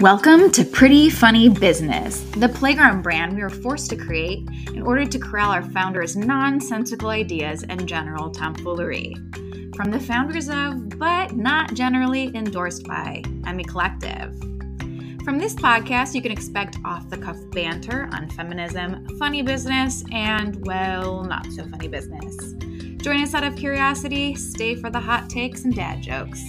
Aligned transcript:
Welcome 0.00 0.52
to 0.52 0.64
Pretty 0.64 1.10
Funny 1.10 1.48
Business, 1.48 2.20
the 2.36 2.48
playground 2.48 3.02
brand 3.02 3.34
we 3.34 3.42
were 3.42 3.50
forced 3.50 3.90
to 3.90 3.96
create 3.96 4.48
in 4.72 4.82
order 4.82 5.04
to 5.04 5.18
corral 5.18 5.50
our 5.50 5.62
founders' 5.62 6.14
nonsensical 6.14 7.08
ideas 7.08 7.64
and 7.64 7.84
general 7.84 8.30
tomfoolery. 8.30 9.16
From 9.74 9.90
the 9.90 9.98
founders 9.98 10.48
of, 10.50 10.88
but 11.00 11.34
not 11.34 11.74
generally 11.74 12.30
endorsed 12.36 12.84
by, 12.84 13.24
Emmy 13.44 13.64
Collective. 13.64 14.38
From 15.24 15.36
this 15.36 15.56
podcast, 15.56 16.14
you 16.14 16.22
can 16.22 16.30
expect 16.30 16.78
off 16.84 17.10
the 17.10 17.18
cuff 17.18 17.38
banter 17.50 18.08
on 18.12 18.30
feminism, 18.30 19.04
funny 19.18 19.42
business, 19.42 20.04
and, 20.12 20.64
well, 20.64 21.24
not 21.24 21.44
so 21.50 21.66
funny 21.66 21.88
business. 21.88 22.52
Join 23.02 23.20
us 23.20 23.34
out 23.34 23.42
of 23.42 23.56
curiosity, 23.56 24.36
stay 24.36 24.76
for 24.76 24.90
the 24.90 25.00
hot 25.00 25.28
takes 25.28 25.64
and 25.64 25.74
dad 25.74 26.02
jokes. 26.02 26.40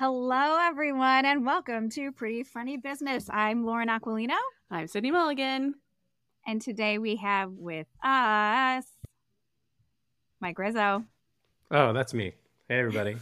Hello, 0.00 0.56
everyone, 0.58 1.26
and 1.26 1.44
welcome 1.44 1.90
to 1.90 2.10
Pretty 2.10 2.42
Funny 2.42 2.78
Business. 2.78 3.28
I'm 3.30 3.66
Lauren 3.66 3.88
Aquilino. 3.88 4.38
I'm 4.70 4.86
Sydney 4.86 5.10
Mulligan. 5.10 5.74
And 6.46 6.62
today 6.62 6.96
we 6.96 7.16
have 7.16 7.50
with 7.52 7.86
us 8.02 8.86
Mike 10.40 10.58
Rizzo. 10.58 11.04
Oh, 11.70 11.92
that's 11.92 12.14
me. 12.14 12.32
Hey, 12.70 12.78
everybody. 12.78 13.18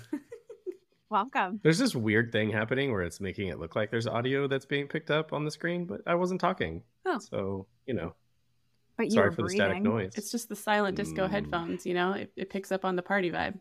welcome. 1.10 1.58
There's 1.64 1.78
this 1.78 1.96
weird 1.96 2.30
thing 2.30 2.50
happening 2.52 2.92
where 2.92 3.02
it's 3.02 3.20
making 3.20 3.48
it 3.48 3.58
look 3.58 3.74
like 3.74 3.90
there's 3.90 4.06
audio 4.06 4.46
that's 4.46 4.64
being 4.66 4.86
picked 4.86 5.10
up 5.10 5.32
on 5.32 5.44
the 5.44 5.50
screen, 5.50 5.84
but 5.84 6.02
I 6.06 6.14
wasn't 6.14 6.40
talking. 6.40 6.84
Oh. 7.04 7.18
So, 7.18 7.66
you 7.86 7.94
know. 7.94 8.14
But 8.96 9.10
sorry 9.10 9.32
for 9.32 9.42
breathing. 9.42 9.58
the 9.58 9.64
static 9.64 9.82
noise. 9.82 10.12
It's 10.14 10.30
just 10.30 10.48
the 10.48 10.54
silent 10.54 10.96
disco 10.96 11.26
Mm. 11.26 11.30
headphones, 11.30 11.84
you 11.86 11.94
know? 11.94 12.12
It, 12.12 12.30
it 12.36 12.50
picks 12.50 12.70
up 12.70 12.84
on 12.84 12.94
the 12.94 13.02
party 13.02 13.32
vibe. 13.32 13.58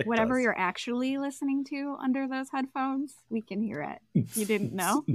It 0.06 0.06
Whatever 0.06 0.36
does. 0.36 0.44
you're 0.44 0.58
actually 0.58 1.18
listening 1.18 1.64
to 1.64 1.96
under 2.02 2.26
those 2.26 2.48
headphones, 2.50 3.14
we 3.28 3.42
can 3.42 3.62
hear 3.62 3.82
it. 3.82 4.00
You 4.34 4.44
didn't 4.46 4.72
know? 4.72 5.04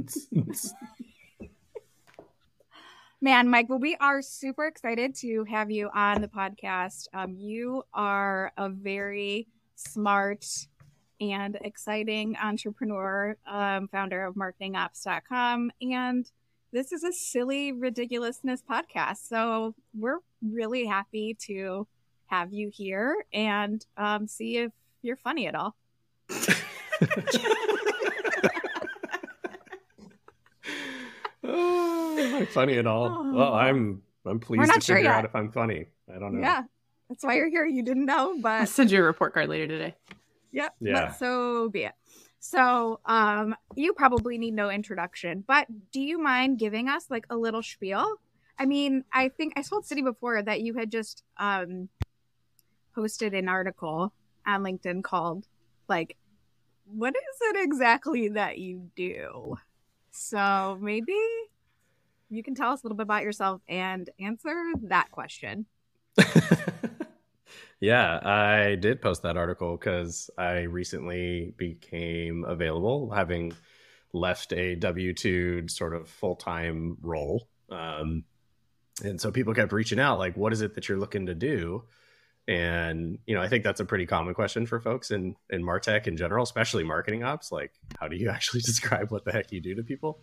Man, 3.21 3.49
Mike, 3.49 3.69
well, 3.69 3.79
we 3.79 3.95
are 3.99 4.21
super 4.21 4.65
excited 4.67 5.15
to 5.15 5.45
have 5.45 5.71
you 5.71 5.89
on 5.93 6.21
the 6.21 6.27
podcast. 6.27 7.07
Um, 7.13 7.35
you 7.35 7.83
are 7.93 8.51
a 8.57 8.69
very 8.69 9.47
smart 9.75 10.45
and 11.19 11.57
exciting 11.61 12.35
entrepreneur, 12.37 13.35
um, 13.47 13.87
founder 13.87 14.25
of 14.25 14.35
marketingops.com. 14.35 15.71
And 15.81 16.29
this 16.71 16.91
is 16.91 17.03
a 17.03 17.13
silly 17.13 17.71
ridiculousness 17.71 18.61
podcast. 18.69 19.27
So 19.27 19.73
we're 19.97 20.19
really 20.43 20.85
happy 20.85 21.35
to 21.47 21.87
have 22.27 22.51
you 22.53 22.69
here 22.71 23.25
and 23.33 23.85
um, 23.97 24.27
see 24.27 24.57
if 24.57 24.71
you're 25.05 25.15
funny 25.15 25.47
at 25.47 25.55
all. 25.55 25.75
oh, 31.43 32.17
am 32.19 32.35
I 32.35 32.45
funny 32.45 32.77
at 32.77 32.87
all? 32.87 33.05
Oh. 33.05 33.33
Well, 33.33 33.53
I'm 33.53 34.01
I'm 34.25 34.39
pleased 34.39 34.67
not 34.67 34.75
to 34.75 34.81
sure 34.81 34.95
figure 34.97 35.11
yet. 35.11 35.19
out 35.19 35.25
if 35.25 35.35
I'm 35.35 35.51
funny. 35.51 35.85
I 36.13 36.17
don't 36.17 36.33
know. 36.33 36.41
Yeah, 36.41 36.63
that's 37.09 37.23
why 37.23 37.35
you're 37.35 37.49
here. 37.49 37.65
You 37.65 37.83
didn't 37.83 38.05
know, 38.05 38.35
but 38.41 38.49
I'll 38.49 38.59
but 38.61 38.69
send 38.69 38.91
you 38.91 38.99
a 38.99 39.03
report 39.03 39.33
card 39.33 39.49
later 39.49 39.67
today. 39.67 39.95
Yep. 40.51 40.75
Yeah. 40.79 40.93
But 41.07 41.17
so 41.17 41.69
be 41.69 41.83
it. 41.83 41.93
So, 42.39 42.99
um, 43.05 43.55
you 43.75 43.93
probably 43.93 44.37
need 44.37 44.53
no 44.53 44.69
introduction, 44.69 45.43
but 45.47 45.67
do 45.91 45.99
you 45.99 46.19
mind 46.19 46.59
giving 46.59 46.89
us 46.89 47.09
like 47.09 47.25
a 47.29 47.35
little 47.35 47.63
spiel? 47.63 48.17
I 48.57 48.65
mean, 48.65 49.03
I 49.11 49.29
think 49.29 49.53
I 49.57 49.63
told 49.63 49.85
Sydney 49.85 50.03
before 50.03 50.41
that 50.41 50.61
you 50.61 50.75
had 50.75 50.91
just 50.91 51.23
um 51.37 51.89
posted 52.93 53.33
an 53.33 53.49
article 53.49 54.13
on 54.45 54.63
LinkedIn 54.63 55.03
called 55.03 55.47
like 55.87 56.17
what 56.85 57.15
is 57.15 57.37
it 57.41 57.63
exactly 57.63 58.29
that 58.29 58.57
you 58.57 58.89
do? 58.95 59.57
So 60.11 60.77
maybe 60.81 61.15
you 62.29 62.43
can 62.43 62.55
tell 62.55 62.71
us 62.71 62.83
a 62.83 62.85
little 62.85 62.97
bit 62.97 63.03
about 63.03 63.23
yourself 63.23 63.61
and 63.67 64.09
answer 64.19 64.55
that 64.83 65.11
question. 65.11 65.65
yeah, 67.79 68.19
I 68.23 68.75
did 68.75 69.01
post 69.01 69.23
that 69.23 69.37
article 69.37 69.77
because 69.77 70.29
I 70.37 70.61
recently 70.61 71.53
became 71.57 72.45
available, 72.45 73.09
having 73.11 73.53
left 74.13 74.53
a 74.53 74.75
W 74.75 75.13
2 75.13 75.67
sort 75.67 75.93
of 75.93 76.07
full 76.07 76.35
time 76.35 76.97
role. 77.01 77.47
Um, 77.69 78.23
and 79.03 79.19
so 79.19 79.31
people 79.31 79.53
kept 79.53 79.73
reaching 79.73 79.99
out, 79.99 80.19
like, 80.19 80.37
what 80.37 80.53
is 80.53 80.61
it 80.61 80.75
that 80.75 80.87
you're 80.87 80.97
looking 80.97 81.25
to 81.25 81.35
do? 81.35 81.83
And, 82.47 83.17
you 83.25 83.33
know, 83.33 83.41
I 83.41 83.47
think 83.47 83.63
that's 83.63 83.79
a 83.79 83.85
pretty 83.85 84.05
common 84.05 84.33
question 84.35 84.67
for 84.67 84.79
folks 84.79 85.09
in, 85.11 85.35
in 85.49 85.63
Martech 85.63 86.05
in 86.05 86.15
general, 86.15 86.43
especially 86.43 86.83
marketing 86.83 87.23
ops. 87.23 87.51
Like, 87.51 87.71
how 87.99 88.07
do 88.07 88.15
you 88.15 88.29
actually 88.35 88.61
describe 88.61 89.11
what 89.11 89.25
the 89.25 89.31
heck 89.31 89.51
you 89.51 89.61
do 89.61 89.75
to 89.75 89.83
people? 89.83 90.19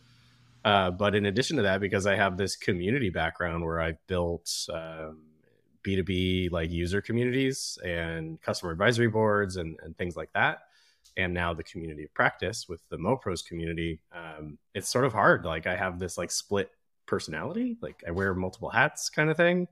Uh, 0.65 0.91
but 0.91 1.15
in 1.15 1.27
addition 1.27 1.57
to 1.57 1.63
that, 1.63 1.81
because 1.81 2.07
I 2.07 2.15
have 2.15 2.37
this 2.37 2.55
community 2.55 3.11
background 3.11 3.65
where 3.65 3.81
I've 3.81 3.99
built 4.07 4.49
um, 4.73 5.23
B2B 5.85 6.53
like 6.53 6.71
user 6.71 7.01
communities 7.01 7.79
and 7.85 8.41
customer 8.41 8.71
advisory 8.71 9.09
boards 9.09 9.57
and, 9.57 9.77
and 9.83 9.97
things 9.97 10.17
like 10.17 10.33
that, 10.35 10.61
and 11.17 11.35
now 11.35 11.53
the 11.53 11.65
community 11.65 12.05
of 12.05 12.15
practice 12.15 12.69
with 12.69 12.81
the 12.89 12.97
MoPros 12.97 13.45
community, 13.45 14.01
um, 14.13 14.59
it's 14.75 14.89
sort 14.89 15.05
of 15.05 15.13
hard. 15.13 15.45
Like 15.45 15.67
I 15.67 15.77
have 15.77 15.99
this 15.99 16.17
like 16.17 16.31
split 16.31 16.71
personality, 17.07 17.77
like 17.83 18.03
I 18.07 18.13
wear 18.13 18.33
multiple 18.35 18.71
hats 18.71 19.11
kind 19.11 19.31
of 19.31 19.37
thing. 19.37 19.69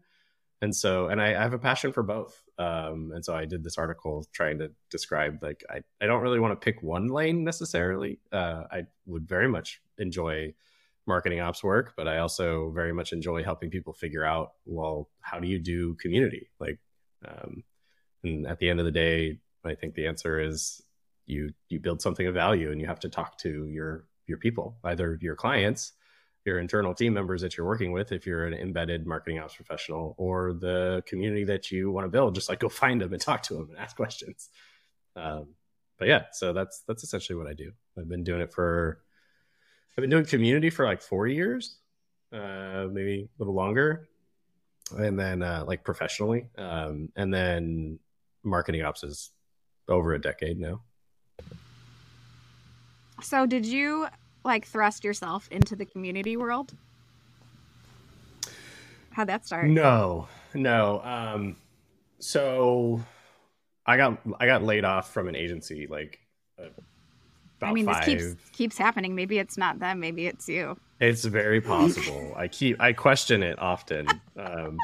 And 0.63 0.75
so, 0.77 1.09
and 1.09 1.23
I, 1.23 1.29
I 1.29 1.43
have 1.43 1.55
a 1.55 1.59
passion 1.59 1.93
for 1.93 2.03
both. 2.03 2.43
Um, 2.59 3.13
and 3.15 3.25
so 3.25 3.35
I 3.35 3.47
did 3.47 3.65
this 3.65 3.79
article 3.79 4.27
trying 4.33 4.59
to 4.59 4.71
describe 4.91 5.43
like, 5.43 5.65
I, 5.71 5.81
I 6.03 6.07
don't 6.07 6.21
really 6.21 6.39
want 6.39 6.53
to 6.53 6.65
pick 6.65 6.83
one 6.83 7.09
lane 7.09 7.45
necessarily. 7.45 8.21
Uh, 8.31 8.65
I 8.71 8.83
would 9.07 9.27
very 9.27 9.49
much 9.49 9.81
enjoy 9.97 10.53
marketing 11.07 11.41
ops 11.41 11.65
work, 11.65 11.95
but 11.97 12.07
I 12.07 12.19
also 12.19 12.71
very 12.71 12.93
much 12.93 13.13
enjoy 13.13 13.43
helping 13.43 13.71
people 13.71 13.95
figure 13.95 14.25
out, 14.25 14.53
well, 14.67 15.09
how 15.21 15.41
do 15.41 15.49
you 15.49 15.59
do 15.59 15.95
community? 15.95 16.51
Like, 16.59 16.79
um, 17.27 17.65
and 18.23 18.47
at 18.47 18.59
the 18.59 18.69
end 18.69 18.81
of 18.81 18.85
the 18.85 18.93
day, 18.93 19.39
I 19.65 19.75
think 19.75 19.95
the 19.95 20.07
answer 20.07 20.41
is 20.41 20.83
you 21.27 21.53
you 21.69 21.81
build 21.81 22.03
something 22.03 22.27
of 22.27 22.35
value, 22.35 22.71
and 22.71 22.81
you 22.81 22.87
have 22.87 23.01
to 23.01 23.09
talk 23.09 23.39
to 23.39 23.67
your 23.67 24.07
your 24.27 24.39
people, 24.39 24.79
either 24.85 25.19
your 25.21 25.37
clients, 25.37 25.93
your 26.45 26.59
internal 26.59 26.95
team 26.95 27.13
members 27.13 27.43
that 27.43 27.57
you're 27.57 27.67
working 27.67 27.93
with, 27.93 28.13
if 28.13 28.27
you're 28.27 28.47
an 28.47 28.55
embedded 28.55 29.07
marketing 29.07 29.39
ops 29.39 29.55
professional, 29.55 30.15
or 30.19 30.55
the 30.55 31.03
community 31.07 31.45
that 31.45 31.71
you 31.71 31.91
want 31.91 32.05
to 32.07 32.09
build. 32.09 32.35
Just 32.35 32.49
like 32.49 32.61
go 32.61 32.69
find 32.69 33.01
them 33.01 33.13
and 33.13 33.21
talk 33.29 33.43
to 33.45 33.55
them 33.55 33.69
and 33.71 33.79
ask 33.79 33.97
questions. 33.97 34.49
Um, 35.17 35.55
but 35.99 36.09
yeah, 36.09 36.25
so 36.33 36.53
that's 36.53 36.83
that's 36.89 37.05
essentially 37.05 37.37
what 37.37 37.47
I 37.47 37.53
do. 37.53 37.73
I've 37.99 38.09
been 38.09 38.25
doing 38.25 38.41
it 38.41 38.53
for 38.53 39.01
I've 39.97 40.03
been 40.03 40.11
doing 40.11 40.25
community 40.25 40.71
for 40.71 40.87
like 40.87 41.03
four 41.03 41.27
years, 41.27 41.77
uh, 42.33 42.87
maybe 42.91 43.29
a 43.29 43.39
little 43.39 43.55
longer, 43.55 44.09
and 44.97 45.19
then 45.19 45.43
uh, 45.43 45.65
like 45.67 45.85
professionally, 45.85 46.47
um, 46.57 47.11
and 47.17 47.33
then 47.35 47.99
marketing 48.43 48.83
ops 48.83 49.05
is 49.05 49.31
over 49.89 50.15
a 50.15 50.21
decade 50.21 50.59
now. 50.59 50.81
So, 53.23 53.45
did 53.45 53.67
you 53.67 54.07
like 54.45 54.67
thrust 54.67 55.05
yourself 55.05 55.49
into 55.51 55.77
the 55.77 55.85
community 55.85 56.37
world? 56.37 56.73
How'd 59.11 59.29
that 59.29 59.47
start? 59.47 59.67
No, 59.69 60.29
no. 60.55 61.01
Um, 61.03 61.57
so 62.19 63.03
I 63.87 63.97
got 63.97 64.19
I 64.39 64.47
got 64.47 64.63
laid 64.63 64.85
off 64.85 65.13
from 65.13 65.29
an 65.29 65.35
agency 65.37 65.87
like 65.89 66.21
uh, 66.59 66.65
about 67.59 67.71
I 67.71 67.73
mean, 67.73 67.87
five. 67.87 68.05
this 68.05 68.35
keeps 68.35 68.51
keeps 68.51 68.79
happening. 68.79 69.15
Maybe 69.15 69.39
it's 69.39 69.59
not 69.59 69.79
them. 69.79 70.01
Maybe 70.01 70.27
it's 70.27 70.49
you. 70.49 70.77
It's 71.01 71.25
very 71.25 71.61
possible. 71.75 72.35
I 72.37 72.49
keep 72.49 72.81
I 72.81 72.93
question 72.93 73.43
it 73.43 73.59
often. 73.59 74.07
Um, 74.37 74.79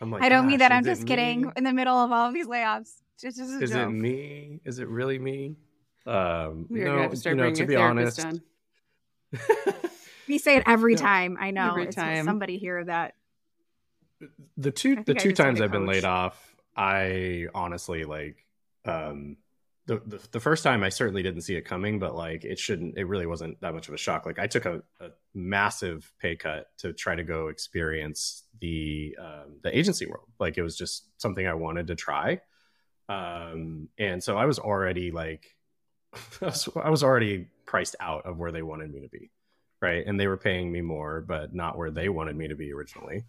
I'm 0.00 0.10
like, 0.10 0.22
I 0.22 0.28
don't 0.28 0.46
mean 0.46 0.58
that. 0.58 0.72
I'm 0.72 0.80
is 0.80 0.86
it 0.86 0.90
just 0.96 1.06
kidding. 1.06 1.42
me? 1.42 1.52
In 1.56 1.64
the 1.64 1.72
middle 1.72 1.94
of 1.96 2.10
all 2.10 2.28
of 2.28 2.34
these 2.34 2.46
layoffs, 2.46 2.94
just, 3.20 3.36
just 3.36 3.62
Is 3.62 3.70
joke. 3.70 3.88
it 3.88 3.92
me? 3.92 4.60
Is 4.64 4.78
it 4.78 4.88
really 4.88 5.18
me? 5.18 5.56
Um, 6.06 6.66
We 6.70 6.80
are 6.80 6.84
no, 6.86 6.90
going 6.90 6.96
to 6.96 7.02
have 7.02 7.10
to 7.10 7.16
start 7.18 7.32
you 7.34 7.36
know, 7.36 7.42
bringing 7.42 7.56
to 7.56 7.62
a 7.64 7.66
be 7.66 7.76
honest, 7.76 8.24
on. 8.24 8.42
We 10.28 10.38
say 10.38 10.56
it 10.56 10.62
every 10.66 10.94
No. 10.96 11.00
time. 11.00 11.36
I 11.40 11.50
know. 11.50 11.70
Every 11.70 11.88
time. 11.88 12.24
somebody 12.24 12.58
here 12.58 12.84
that 12.84 13.14
the 14.56 14.70
two 14.70 14.94
think 14.96 15.06
the 15.06 15.12
I 15.14 15.18
two 15.18 15.30
just 15.30 15.38
had 15.38 15.46
times 15.46 15.60
a 15.60 15.64
I've 15.64 15.72
been 15.72 15.86
laid 15.86 16.04
off, 16.04 16.54
I 16.76 17.46
honestly 17.54 18.04
like 18.04 18.44
um 18.84 19.36
the, 19.86 20.00
the 20.06 20.20
the 20.32 20.40
first 20.40 20.62
time 20.62 20.82
I 20.84 20.88
certainly 20.90 21.22
didn't 21.22 21.42
see 21.42 21.56
it 21.56 21.62
coming, 21.62 21.98
but 21.98 22.14
like 22.14 22.44
it 22.44 22.58
shouldn't 22.58 22.96
it 22.96 23.04
really 23.04 23.26
wasn't 23.26 23.60
that 23.60 23.74
much 23.74 23.88
of 23.88 23.94
a 23.94 23.98
shock. 23.98 24.24
Like 24.26 24.38
I 24.38 24.46
took 24.46 24.66
a, 24.66 24.82
a 25.00 25.08
massive 25.34 26.12
pay 26.20 26.36
cut 26.36 26.66
to 26.78 26.92
try 26.92 27.14
to 27.14 27.24
go 27.24 27.48
experience 27.48 28.44
the 28.60 29.16
um 29.20 29.58
the 29.62 29.76
agency 29.76 30.06
world. 30.06 30.28
Like 30.38 30.58
it 30.58 30.62
was 30.62 30.76
just 30.76 31.06
something 31.20 31.46
I 31.46 31.54
wanted 31.54 31.88
to 31.88 31.94
try. 31.94 32.40
Um 33.08 33.88
and 33.98 34.22
so 34.22 34.36
I 34.36 34.44
was 34.44 34.58
already 34.58 35.10
like 35.10 35.56
I 36.42 36.46
was, 36.46 36.68
I 36.76 36.90
was 36.90 37.02
already 37.02 37.48
priced 37.70 37.96
out 38.00 38.22
of 38.26 38.38
where 38.40 38.52
they 38.52 38.62
wanted 38.62 38.90
me 38.92 39.00
to 39.00 39.08
be. 39.08 39.30
Right. 39.80 40.04
And 40.06 40.18
they 40.18 40.26
were 40.26 40.36
paying 40.48 40.70
me 40.70 40.82
more, 40.82 41.14
but 41.20 41.54
not 41.54 41.78
where 41.78 41.92
they 41.92 42.08
wanted 42.08 42.36
me 42.36 42.48
to 42.48 42.56
be 42.56 42.72
originally. 42.72 43.24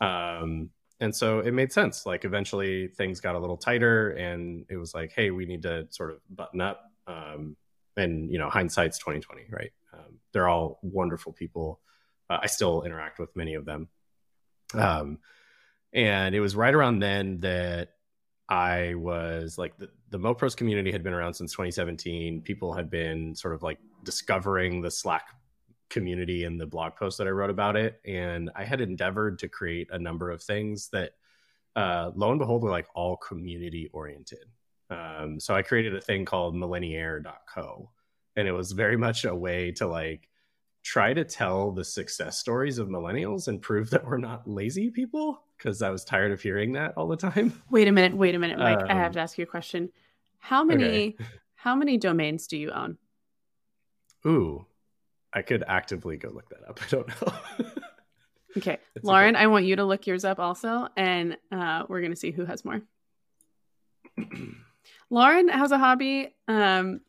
Um, 0.00 0.70
and 1.00 1.14
so 1.14 1.40
it 1.40 1.52
made 1.52 1.72
sense. 1.72 2.06
Like 2.06 2.24
eventually 2.24 2.88
things 2.88 3.20
got 3.20 3.34
a 3.34 3.38
little 3.38 3.58
tighter 3.58 4.10
and 4.26 4.64
it 4.70 4.78
was 4.82 4.94
like, 4.94 5.12
hey, 5.16 5.30
we 5.30 5.44
need 5.44 5.62
to 5.62 5.86
sort 5.90 6.10
of 6.12 6.18
button 6.30 6.60
up 6.60 6.80
Um, 7.06 7.56
and 7.96 8.30
you 8.30 8.38
know, 8.38 8.48
hindsight's 8.48 8.98
twenty 8.98 9.20
twenty, 9.20 9.44
right? 9.50 9.72
Um, 9.92 10.18
they're 10.32 10.48
all 10.48 10.78
wonderful 10.82 11.32
people. 11.32 11.80
Uh, 12.30 12.38
I 12.42 12.46
still 12.46 12.82
interact 12.82 13.18
with 13.18 13.34
many 13.36 13.54
of 13.54 13.64
them. 13.64 13.88
Um, 14.74 15.18
and 15.92 16.34
it 16.34 16.40
was 16.40 16.56
right 16.56 16.74
around 16.74 17.00
then 17.00 17.40
that 17.40 17.90
I 18.52 18.96
was 18.96 19.56
like 19.56 19.78
the, 19.78 19.88
the 20.10 20.18
MoPros 20.18 20.54
community 20.54 20.92
had 20.92 21.02
been 21.02 21.14
around 21.14 21.32
since 21.32 21.52
2017. 21.52 22.42
People 22.42 22.74
had 22.74 22.90
been 22.90 23.34
sort 23.34 23.54
of 23.54 23.62
like 23.62 23.78
discovering 24.04 24.82
the 24.82 24.90
Slack 24.90 25.24
community 25.88 26.44
and 26.44 26.60
the 26.60 26.66
blog 26.66 26.94
post 26.94 27.16
that 27.16 27.26
I 27.26 27.30
wrote 27.30 27.48
about 27.48 27.76
it. 27.76 27.98
And 28.04 28.50
I 28.54 28.64
had 28.64 28.82
endeavored 28.82 29.38
to 29.38 29.48
create 29.48 29.88
a 29.90 29.98
number 29.98 30.30
of 30.30 30.42
things 30.42 30.90
that, 30.90 31.12
uh, 31.76 32.10
lo 32.14 32.30
and 32.30 32.38
behold, 32.38 32.62
were 32.62 32.70
like 32.70 32.88
all 32.94 33.16
community 33.16 33.88
oriented. 33.94 34.44
Um, 34.90 35.40
so 35.40 35.54
I 35.54 35.62
created 35.62 35.96
a 35.96 36.00
thing 36.02 36.26
called 36.26 36.54
millenniaire.co. 36.54 37.90
And 38.36 38.46
it 38.46 38.52
was 38.52 38.72
very 38.72 38.98
much 38.98 39.24
a 39.24 39.34
way 39.34 39.72
to 39.72 39.86
like 39.86 40.28
try 40.82 41.14
to 41.14 41.24
tell 41.24 41.70
the 41.70 41.84
success 41.84 42.38
stories 42.38 42.76
of 42.76 42.88
millennials 42.88 43.48
and 43.48 43.62
prove 43.62 43.88
that 43.90 44.04
we're 44.06 44.18
not 44.18 44.46
lazy 44.46 44.90
people 44.90 45.42
because 45.62 45.80
I 45.80 45.90
was 45.90 46.04
tired 46.04 46.32
of 46.32 46.42
hearing 46.42 46.72
that 46.72 46.94
all 46.96 47.06
the 47.06 47.16
time. 47.16 47.62
Wait 47.70 47.86
a 47.86 47.92
minute, 47.92 48.16
wait 48.16 48.34
a 48.34 48.38
minute, 48.38 48.58
Mike. 48.58 48.82
I 48.82 48.94
have 48.94 49.08
Um, 49.08 49.12
to 49.12 49.20
ask 49.20 49.38
you 49.38 49.44
a 49.44 49.46
question. 49.46 49.90
How 50.38 50.64
many 50.64 50.84
okay. 50.84 51.16
how 51.54 51.76
many 51.76 51.98
domains 51.98 52.48
do 52.48 52.56
you 52.56 52.70
own? 52.72 52.98
Ooh, 54.26 54.66
I 55.32 55.42
could 55.42 55.62
actively 55.66 56.16
go 56.16 56.30
look 56.30 56.48
that 56.48 56.68
up. 56.68 56.80
I 56.84 56.86
don't 56.88 57.08
know. 57.08 57.66
Okay. 58.56 58.78
It's 58.96 59.04
Lauren, 59.04 59.36
okay. 59.36 59.44
I 59.44 59.46
want 59.46 59.64
you 59.64 59.76
to 59.76 59.84
look 59.84 60.06
yours 60.06 60.24
up 60.24 60.38
also, 60.40 60.88
and 60.96 61.36
uh, 61.52 61.84
we're 61.88 62.02
gonna 62.02 62.16
see 62.16 62.32
who 62.32 62.44
has 62.44 62.64
more. 62.64 62.82
Lauren 65.10 65.48
has 65.48 65.70
a 65.72 65.78
hobby 65.78 66.34
um, 66.48 67.00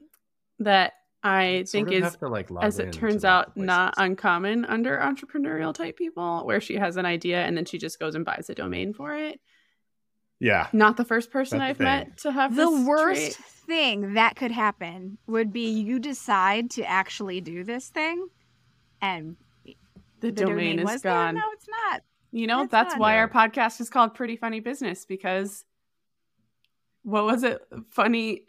that 0.59 0.93
I 1.23 1.63
Sort 1.63 1.87
think 1.89 2.03
is 2.03 2.15
to, 2.17 2.27
like, 2.27 2.49
as 2.61 2.79
it 2.79 2.91
turns 2.91 3.23
out, 3.23 3.55
not 3.55 3.93
uncommon 3.97 4.65
under 4.65 4.97
entrepreneurial 4.97 5.73
type 5.73 5.95
people, 5.97 6.41
where 6.45 6.59
she 6.59 6.75
has 6.75 6.97
an 6.97 7.05
idea 7.05 7.41
and 7.43 7.55
then 7.55 7.63
she 7.65 7.77
just 7.77 7.97
goes 7.99 8.13
and 8.15 8.25
buys 8.25 8.49
a 8.49 8.55
domain 8.55 8.93
for 8.93 9.15
it. 9.15 9.39
yeah. 10.39 10.67
Not 10.73 10.97
the 10.97 11.05
first 11.05 11.31
person 11.31 11.59
That's 11.59 11.71
I've 11.71 11.79
met 11.79 12.17
to 12.19 12.31
have 12.33 12.55
the 12.55 12.69
this 12.69 12.85
worst 12.87 13.21
trait. 13.37 13.45
thing 13.67 14.13
that 14.15 14.35
could 14.35 14.51
happen 14.51 15.17
would 15.27 15.53
be 15.53 15.69
you 15.69 15.97
decide 15.99 16.69
to 16.71 16.83
actually 16.83 17.39
do 17.39 17.63
this 17.63 17.87
thing 17.89 18.27
and 19.01 19.37
The, 19.65 19.75
the 20.19 20.31
domain, 20.31 20.79
is 20.79 20.85
was 20.85 21.01
there. 21.03 21.13
gone. 21.13 21.35
No, 21.35 21.41
it's 21.53 21.67
not. 21.69 22.01
You 22.31 22.47
know, 22.47 22.61
That's 22.67 22.71
that's 22.71 22.97
why 22.97 23.13
Yeah. 23.13 23.19
our 23.21 23.29
podcast 23.29 23.79
is 23.79 23.89
called 23.89 24.13
Pretty 24.15 24.35
Funny 24.35 24.59
Business 24.59 25.05
because 25.05 25.63
what 27.03 27.23
was 27.25 27.43
it? 27.43 27.61
Funny, 27.91 28.43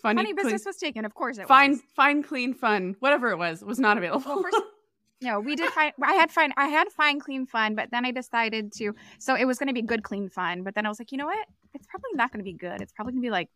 funny, 0.00 0.18
Funny 0.18 0.34
clean- 0.34 0.36
business 0.46 0.64
was 0.66 0.76
taken. 0.76 1.04
Of 1.04 1.14
course 1.14 1.38
it 1.38 1.46
fine, 1.48 1.72
was. 1.72 1.80
fine, 1.94 2.22
clean, 2.22 2.54
fun, 2.54 2.96
whatever 3.00 3.30
it 3.30 3.36
was, 3.38 3.62
was 3.64 3.78
not 3.78 3.98
available. 3.98 4.24
Well, 4.26 4.42
first- 4.42 4.56
No, 5.20 5.40
we 5.40 5.56
did 5.56 5.68
fine. 5.70 5.90
I 6.00 6.12
had 6.14 6.30
fine. 6.30 6.52
I 6.56 6.68
had 6.68 6.88
fine, 6.92 7.18
clean, 7.18 7.44
fun, 7.44 7.74
but 7.74 7.90
then 7.90 8.04
I 8.06 8.12
decided 8.12 8.72
to. 8.74 8.94
So 9.18 9.34
it 9.34 9.46
was 9.46 9.58
going 9.58 9.66
to 9.66 9.74
be 9.74 9.82
good, 9.82 10.04
clean, 10.04 10.28
fun. 10.28 10.62
But 10.62 10.76
then 10.76 10.86
I 10.86 10.88
was 10.88 11.00
like, 11.00 11.10
you 11.10 11.18
know 11.18 11.26
what? 11.26 11.44
It's 11.74 11.88
probably 11.88 12.10
not 12.14 12.30
going 12.30 12.38
to 12.38 12.44
be 12.44 12.52
good. 12.52 12.80
It's 12.80 12.92
probably 12.92 13.14
going 13.14 13.22
to 13.22 13.26
be 13.26 13.30
like 13.32 13.48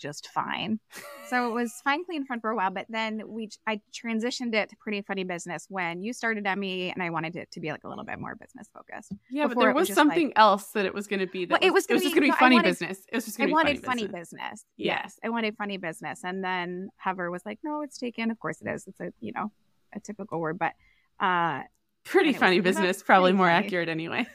just 0.00 0.28
fine. 0.28 0.80
So 1.30 1.48
it 1.48 1.52
was 1.54 1.72
fine, 1.84 2.04
clean, 2.04 2.26
fun 2.26 2.40
for 2.40 2.50
a 2.50 2.56
while. 2.56 2.72
But 2.72 2.86
then 2.88 3.22
we, 3.28 3.50
I 3.64 3.80
transitioned 3.94 4.52
it 4.52 4.68
to 4.70 4.76
pretty 4.80 5.00
funny 5.02 5.22
business 5.22 5.66
when 5.68 6.02
you 6.02 6.12
started 6.12 6.44
Emmy, 6.44 6.90
and 6.90 7.00
I 7.00 7.10
wanted 7.10 7.36
it 7.36 7.52
to 7.52 7.60
be 7.60 7.70
like 7.70 7.84
a 7.84 7.88
little 7.88 8.02
bit 8.02 8.18
more 8.18 8.34
business 8.34 8.66
focused. 8.74 9.12
yeah, 9.30 9.46
but 9.46 9.56
there 9.56 9.72
was 9.72 9.90
was, 9.90 9.94
something 9.94 10.32
else 10.34 10.72
that 10.72 10.86
it 10.86 10.92
was 10.92 11.06
going 11.06 11.20
to 11.20 11.28
be. 11.28 11.44
That 11.44 11.60
Well, 11.60 11.68
it 11.68 11.72
was 11.72 11.86
it 11.86 11.92
was 11.92 12.02
just 12.02 12.16
going 12.16 12.22
to 12.24 12.30
no, 12.30 12.34
be 12.34 12.38
funny 12.40 12.56
wanted- 12.56 12.68
business. 12.70 12.98
It 13.12 13.14
was 13.14 13.26
just 13.26 13.38
going 13.38 13.48
to 13.48 13.52
be 13.54 13.60
I 13.60 13.62
wanted 13.62 13.84
funny, 13.84 14.00
funny 14.00 14.02
business. 14.08 14.40
business. 14.40 14.64
Yeah. 14.76 15.02
Yes, 15.04 15.20
I 15.22 15.28
wanted 15.28 15.56
funny 15.56 15.76
business, 15.76 16.24
and 16.24 16.42
then 16.42 16.88
Hover 16.96 17.30
was 17.30 17.46
like, 17.46 17.60
"No, 17.62 17.82
it's 17.82 17.96
taken." 17.96 18.32
Of 18.32 18.40
course, 18.40 18.60
it 18.60 18.68
is. 18.68 18.88
It's 18.88 18.98
a 18.98 19.12
you 19.20 19.30
know 19.32 19.52
a 19.94 20.00
typical 20.00 20.40
word, 20.40 20.58
but 20.58 20.72
uh, 21.24 21.60
Pretty 22.02 22.30
it 22.30 22.32
was 22.32 22.40
funny 22.40 22.58
business, 22.58 23.04
probably 23.04 23.32
more 23.34 23.46
funny." 23.46 23.66
accurate 23.66 23.88
anyway. 23.88 24.26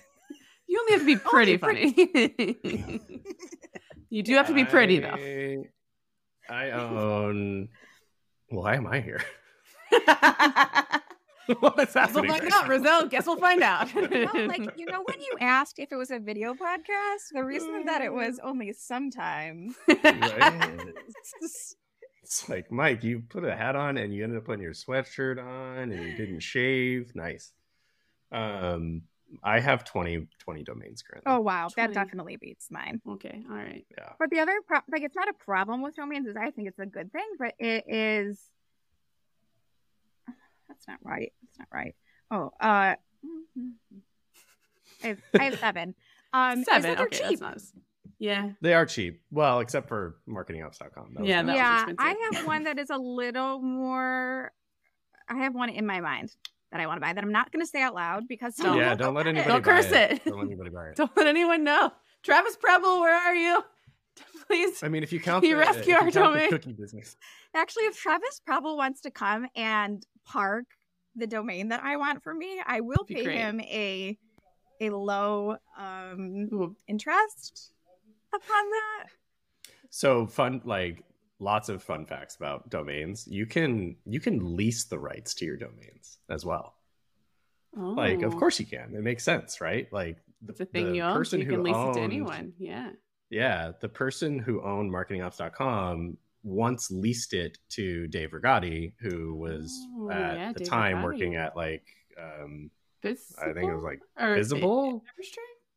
You 0.68 0.80
only 0.80 0.92
have 0.94 1.02
to 1.02 1.06
be 1.06 1.16
pretty 1.30 1.58
funny. 1.58 1.92
you 4.16 4.24
do 4.24 4.34
have 4.36 4.48
to 4.48 4.54
be 4.54 4.64
pretty 4.64 5.00
though. 5.00 5.66
I, 6.50 6.70
I 6.70 6.72
own. 6.72 7.68
Why 8.48 8.76
am 8.76 8.88
I 8.88 9.02
here? 9.02 9.22
what 11.60 11.78
is 11.80 11.94
Guess 11.94 12.14
we'll 12.14 12.24
happening? 12.24 12.32
find 12.32 12.44
right 12.44 12.54
out, 12.54 12.64
now? 12.64 12.70
Rizzo. 12.70 13.08
Guess 13.10 13.26
we'll 13.28 13.36
find 13.36 13.62
out. 13.62 13.94
well, 13.96 14.48
like 14.48 14.72
you 14.78 14.86
know 14.86 15.04
when 15.04 15.20
you 15.20 15.36
asked 15.42 15.80
if 15.80 15.92
it 15.92 15.98
was 15.98 16.12
a 16.12 16.20
video 16.20 16.54
podcast, 16.54 17.34
the 17.34 17.44
reason 17.44 17.84
that 17.88 18.02
it 18.02 18.14
was 18.14 18.40
only 18.42 18.72
sometimes. 18.72 19.76
Right? 19.86 20.80
It's 22.24 22.48
like 22.48 22.72
Mike, 22.72 23.04
you 23.04 23.22
put 23.28 23.44
a 23.44 23.54
hat 23.54 23.76
on 23.76 23.98
and 23.98 24.14
you 24.14 24.24
ended 24.24 24.38
up 24.38 24.46
putting 24.46 24.64
your 24.64 24.72
sweatshirt 24.72 25.44
on 25.44 25.92
and 25.92 26.04
you 26.04 26.16
didn't 26.16 26.40
shave. 26.40 27.12
Nice. 27.16 27.52
Um, 28.32 29.02
I 29.44 29.60
have 29.60 29.84
20, 29.84 30.28
20 30.40 30.64
domains 30.64 31.02
currently. 31.02 31.32
Oh 31.32 31.40
wow, 31.40 31.68
that 31.76 31.94
definitely 31.94 32.38
beats 32.38 32.68
mine. 32.72 33.02
okay, 33.08 33.44
all 33.50 33.56
right. 33.56 33.86
yeah. 33.98 34.14
But 34.20 34.30
the 34.30 34.40
other 34.40 34.54
pro- 34.68 34.80
like 34.92 35.02
it's 35.04 35.16
not 35.16 35.28
a 35.30 35.34
problem 35.34 35.82
with 35.82 35.96
domains. 35.96 36.28
Is 36.28 36.36
I 36.36 36.52
think 36.52 36.68
it's 36.68 36.80
a 36.80 36.86
good 36.86 37.12
thing, 37.12 37.28
but 37.40 37.54
it 37.60 37.84
is. 37.88 38.40
That's 40.68 40.88
not 40.88 40.98
right. 41.04 41.32
That's 41.44 41.60
not 41.60 41.68
right. 41.72 41.96
Oh, 42.32 42.52
uh, 42.60 42.96
I 45.04 45.08
have, 45.08 45.20
I 45.40 45.44
have 45.46 45.60
seven. 45.60 45.96
Um, 46.34 46.60
is 46.60 46.66
that 46.66 46.82
Seven. 46.82 46.98
they're 46.98 47.06
Okay, 47.06 47.18
cheap. 47.18 47.28
that's 47.30 47.42
not. 47.42 47.56
as- 47.56 47.74
Yeah. 48.20 48.50
They 48.60 48.74
are 48.74 48.86
cheap. 48.86 49.22
Well, 49.32 49.62
except 49.62 49.88
for 49.88 50.18
marketingops.com. 50.28 51.14
That 51.14 51.22
was 51.22 51.30
Yeah, 51.30 51.44
that 51.44 51.48
was 51.48 51.56
yeah, 51.56 51.76
expensive. 51.76 51.96
I 52.00 52.30
have 52.36 52.46
one 52.46 52.64
that 52.66 52.78
is 52.78 52.90
a 52.90 52.98
little 52.98 53.62
more. 53.62 54.52
I 55.30 55.36
have 55.38 55.56
one 55.56 55.70
in 55.70 55.86
my 55.86 56.02
mind 56.02 56.36
that 56.76 56.84
I 56.84 56.88
want 56.88 56.98
to 56.98 57.02
buy 57.02 57.14
that 57.14 57.24
I'm 57.24 57.32
not 57.32 57.54
going 57.54 57.62
to 57.62 57.68
say 57.68 57.82
out 57.82 57.96
loud 57.96 58.28
because 58.28 58.56
Don't. 58.56 58.78
yeah, 58.80 58.96
don't 58.96 59.14
let 59.14 59.28
anybody 59.28 59.50
Don't 59.50 59.64
curse 59.64 59.92
it. 59.92 60.26
Don't 60.26 60.40
let 60.40 60.48
anybody 60.48 60.70
buy 60.70 60.88
it. 60.88 60.96
Don't 60.98 61.16
let 61.16 61.28
anyone 61.28 61.64
know. 61.64 61.92
Travis 62.22 62.58
Prebble, 62.58 63.00
where 63.00 63.16
are 63.16 63.36
you? 63.36 63.64
Please. 64.48 64.84
I 64.84 64.90
mean, 64.90 65.02
if 65.02 65.14
you 65.14 65.20
count 65.20 65.42
the, 65.42 65.54
rescue 65.54 65.96
our 65.96 66.12
domain. 66.12 66.50
cookie 66.50 66.74
business, 66.74 67.16
Actually, 67.56 67.84
if 67.86 67.98
Travis 67.98 68.42
Prebble 68.46 68.76
wants 68.76 69.02
to 69.02 69.12
come 69.12 69.48
and 69.56 70.06
park 70.26 70.66
the 71.16 71.28
domain 71.28 71.70
that 71.70 71.82
I 71.82 71.96
want 71.96 72.22
for 72.24 72.34
me, 72.34 72.62
I 72.66 72.82
will 72.82 73.06
pay 73.08 73.24
great. 73.24 73.38
him 73.38 73.62
a 73.62 74.18
a 74.82 74.90
low 74.90 75.56
um 75.78 76.50
Ooh, 76.52 76.76
interest 76.88 77.72
upon 78.34 78.70
that. 78.70 79.08
so 79.90 80.28
fun 80.28 80.62
like 80.66 81.02
lots 81.40 81.70
of 81.70 81.82
fun 81.82 82.06
facts 82.06 82.36
about 82.36 82.70
domains. 82.70 83.28
You 83.28 83.46
can 83.46 83.96
you 84.06 84.20
can 84.20 84.56
lease 84.56 84.86
the 84.86 85.00
rights 85.00 85.34
to 85.36 85.46
your 85.46 85.58
domains 85.58 86.20
as 86.30 86.46
well. 86.46 86.75
Like, 87.76 88.22
of 88.22 88.36
oh, 88.36 88.40
course 88.40 88.60
you 88.60 88.66
can. 88.66 88.94
It 88.96 89.04
makes 89.04 89.24
sense, 89.24 89.60
right? 89.62 89.92
Like 89.92 90.18
the, 90.42 90.66
thing 90.66 90.92
the 90.92 90.96
you 90.98 91.02
own. 91.04 91.16
Person 91.16 91.40
you 91.40 91.46
who 91.46 91.52
can 91.54 91.64
lease 91.64 91.76
it 91.76 91.94
to 91.94 92.00
anyone. 92.02 92.54
Yeah. 92.58 92.92
Yeah, 93.30 93.72
the 93.82 93.90
person 93.90 94.40
who 94.40 94.62
owned 94.62 94.92
marketingops.com 94.92 96.18
once 96.44 96.92
leased 96.92 97.34
it 97.34 97.58
to 97.70 98.08
Dave 98.08 98.32
Rigotti, 98.32 98.94
who 99.00 99.36
was 99.36 99.74
Oh, 99.98 100.10
at 100.12 100.38
yeah, 100.38 100.54
the 100.54 100.60
Dave 100.60 100.68
time 100.70 100.98
Rigotti. 100.98 101.04
working 101.04 101.36
at 101.36 101.56
like 101.56 101.84
um 102.22 102.70
Bizible? 103.02 103.42
I 103.42 103.54
think 103.54 103.70
it 103.70 103.74
was 103.74 103.84
like 103.84 104.00
Or- 104.20 104.36
Bizible. 104.36 105.04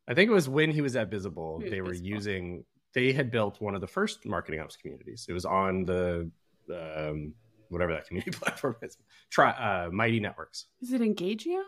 I 0.06 0.14
think 0.14 0.30
it 0.30 0.34
was 0.34 0.48
when 0.48 0.70
he 0.70 0.80
was 0.80 0.96
at 0.96 1.10
Bizible. 1.10 1.58
Maybe 1.58 1.70
They 1.70 1.80
were 1.80 1.90
Bizible. 1.90 2.08
using. 2.08 2.64
They 2.94 3.12
had 3.12 3.30
built 3.30 3.60
one 3.60 3.74
of 3.74 3.80
the 3.80 3.86
first 3.86 4.24
marketing 4.24 4.60
ops 4.60 4.76
communities. 4.76 5.26
It 5.28 5.32
was 5.32 5.44
on 5.44 5.84
the 5.84 6.30
um, 6.70 7.34
whatever 7.68 7.92
that 7.92 8.06
community 8.06 8.30
platform 8.38 8.76
is. 8.82 8.96
Try 9.30 9.50
uh, 9.50 9.90
Mighty 9.90 10.20
Networks, 10.20 10.66
Is 10.80 10.92
it 10.92 11.00
Engagio? 11.00 11.60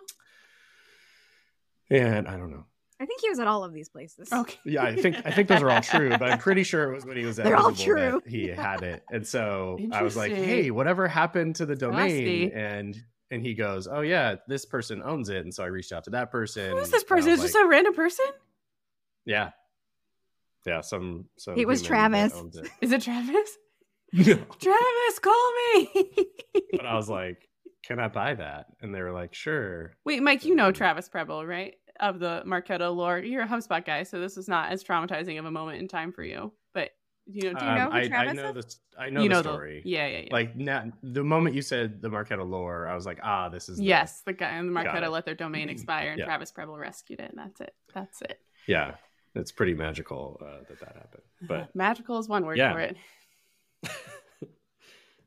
and 1.90 2.28
I 2.28 2.36
don't 2.36 2.50
know. 2.50 2.64
I 3.00 3.06
think 3.06 3.22
he 3.22 3.30
was 3.30 3.38
at 3.38 3.46
all 3.46 3.64
of 3.64 3.72
these 3.72 3.88
places. 3.88 4.30
Okay. 4.30 4.58
Yeah, 4.66 4.82
I 4.84 4.94
think 4.94 5.16
I 5.24 5.30
think 5.30 5.48
those 5.48 5.62
are 5.62 5.70
all 5.70 5.80
true, 5.80 6.10
but 6.10 6.30
I'm 6.30 6.38
pretty 6.38 6.62
sure 6.64 6.90
it 6.90 6.94
was 6.94 7.06
when 7.06 7.16
he 7.16 7.24
was 7.24 7.38
at 7.38 7.46
They're 7.46 7.56
all 7.56 7.70
Bizible 7.70 7.94
that 7.96 8.10
true. 8.10 8.22
he 8.26 8.48
had 8.48 8.82
it, 8.82 9.02
and 9.10 9.26
so 9.26 9.78
I 9.92 10.02
was 10.02 10.16
like, 10.16 10.32
"Hey, 10.32 10.70
whatever 10.70 11.08
happened 11.08 11.56
to 11.56 11.66
the 11.66 11.74
domain?" 11.76 11.96
Frosty. 12.10 12.52
And 12.52 13.02
and 13.30 13.42
he 13.42 13.54
goes, 13.54 13.88
"Oh 13.88 14.00
yeah, 14.02 14.34
this 14.48 14.66
person 14.66 15.02
owns 15.02 15.30
it," 15.30 15.44
and 15.44 15.54
so 15.54 15.64
I 15.64 15.68
reached 15.68 15.92
out 15.92 16.04
to 16.04 16.10
that 16.10 16.30
person. 16.30 16.72
Who 16.72 16.76
is 16.78 16.90
this 16.90 17.02
person? 17.04 17.30
was 17.30 17.38
Is 17.40 17.46
this 17.46 17.54
like, 17.54 17.64
a 17.64 17.68
random 17.68 17.94
person? 17.94 18.26
yeah, 19.24 19.50
yeah, 20.66 20.82
some 20.82 21.24
some. 21.38 21.54
It 21.56 21.66
was 21.66 21.80
Travis. 21.82 22.34
owns 22.34 22.56
it. 22.56 22.68
Is 22.82 22.92
it 22.92 23.00
Travis? 23.00 23.56
No. 24.12 24.22
Travis, 24.60 25.18
call 25.20 25.52
me. 25.74 26.06
but 26.72 26.86
I 26.86 26.94
was 26.94 27.08
like, 27.08 27.48
"Can 27.84 27.98
I 27.98 28.08
buy 28.08 28.34
that?" 28.34 28.66
And 28.80 28.94
they 28.94 29.02
were 29.02 29.12
like, 29.12 29.34
"Sure." 29.34 29.92
Wait, 30.04 30.22
Mike, 30.22 30.44
you 30.44 30.54
know 30.54 30.72
Travis 30.72 31.08
Prebble, 31.08 31.46
right? 31.46 31.74
Of 32.00 32.18
the 32.18 32.42
Marketo 32.46 32.94
lore. 32.94 33.18
You're 33.18 33.42
a 33.42 33.48
HubSpot 33.48 33.84
guy, 33.84 34.02
so 34.04 34.20
this 34.20 34.36
is 34.36 34.48
not 34.48 34.72
as 34.72 34.82
traumatizing 34.82 35.38
of 35.38 35.44
a 35.44 35.50
moment 35.50 35.78
in 35.80 35.88
time 35.88 36.12
for 36.12 36.24
you. 36.24 36.52
But 36.74 36.90
you 37.26 37.52
know, 37.52 37.58
do 37.58 37.64
you 37.64 37.70
know 37.74 37.84
Um, 37.86 37.90
who 37.92 37.98
I, 37.98 38.00
I 38.00 38.08
Travis 38.08 38.34
know 38.36 38.48
is? 38.48 38.54
this. 38.54 38.80
I 38.98 39.10
know 39.10 39.22
you 39.22 39.28
the 39.28 39.34
know 39.34 39.42
story. 39.42 39.82
The, 39.84 39.90
yeah, 39.90 40.06
yeah, 40.06 40.18
yeah. 40.20 40.28
Like 40.32 40.56
now, 40.56 40.90
the 41.02 41.22
moment 41.22 41.54
you 41.54 41.62
said 41.62 42.00
the 42.02 42.08
Marketo 42.08 42.48
lore, 42.48 42.88
I 42.88 42.94
was 42.94 43.06
like, 43.06 43.20
"Ah, 43.22 43.48
this 43.48 43.68
is 43.68 43.78
yes, 43.80 44.22
the 44.26 44.32
guy 44.32 44.56
in 44.56 44.66
the 44.66 44.72
Marketo 44.72 45.10
let 45.10 45.24
their 45.26 45.34
domain 45.34 45.68
expire, 45.74 46.10
and 46.10 46.18
Yeah. 46.18 46.24
Travis 46.24 46.50
Prebble 46.50 46.78
rescued 46.78 47.20
it, 47.20 47.30
and 47.30 47.38
that's 47.38 47.60
it. 47.60 47.74
That's 47.94 48.22
it. 48.22 48.40
yeah." 48.66 48.94
It's 49.36 49.52
pretty 49.52 49.74
magical 49.74 50.40
uh, 50.42 50.64
that 50.68 50.80
that 50.80 50.96
happened. 50.96 51.22
But 51.42 51.70
magical 51.76 52.18
is 52.18 52.28
one 52.28 52.44
word 52.44 52.58
Yeah. 52.58 52.72
for 52.72 52.80
it. 52.80 52.96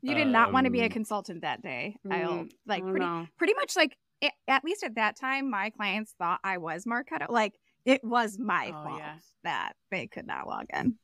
You 0.02 0.14
did 0.14 0.26
not 0.28 0.52
want 0.52 0.66
to 0.66 0.70
be 0.70 0.80
a 0.80 0.84
Um, 0.84 0.90
consultant 0.90 1.40
that 1.42 1.62
day. 1.62 1.96
I'll 2.10 2.44
Mm, 2.44 2.52
like 2.66 2.82
I 2.82 2.84
don't 2.84 2.90
pretty 2.90 3.06
know. 3.06 3.26
pretty 3.38 3.54
much 3.54 3.74
like 3.74 3.96
a- 4.22 4.30
at 4.48 4.62
least 4.62 4.82
at 4.82 4.96
that 4.96 5.16
time, 5.16 5.48
my 5.48 5.70
clients 5.70 6.12
thought 6.18 6.40
I 6.44 6.58
was 6.58 6.84
Marketo. 6.84 7.26
Like 7.30 7.58
it 7.86 8.04
was 8.04 8.38
my 8.38 8.66
Oh, 8.68 8.84
fault 8.84 8.98
yeah. 8.98 9.18
that 9.44 9.72
they 9.90 10.06
could 10.06 10.26
not 10.26 10.46
log 10.46 10.66
in. 10.74 10.98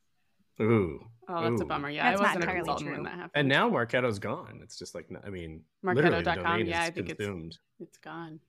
Ooh. 0.61 1.07
Oh, 1.29 1.49
that's 1.49 1.63
a 1.63 1.65
bummer. 1.65 1.89
Yeah, 1.89 2.11
That's 2.11 2.21
I 2.21 2.25
wasn't 2.25 2.45
a 2.45 2.47
entirely 2.49 2.59
consultant 2.67 2.87
true. 2.89 2.95
when 2.97 3.03
that 3.05 3.11
happened. 3.13 3.31
And 3.35 3.49
now 3.49 3.71
Marketo's 3.71 4.19
gone. 4.19 4.61
It's 4.63 4.79
just 4.79 4.95
like 4.95 5.09
I 5.25 5.31
mean, 5.31 5.65
literally 5.83 6.23
Marketo.com, 6.23 6.61
yeah, 6.67 6.83
is 6.83 6.89
I 6.89 6.91
think 6.91 7.09
it's- 7.09 7.27
consumed. 7.27 7.59
it's 7.79 7.97
gone. 7.99 8.41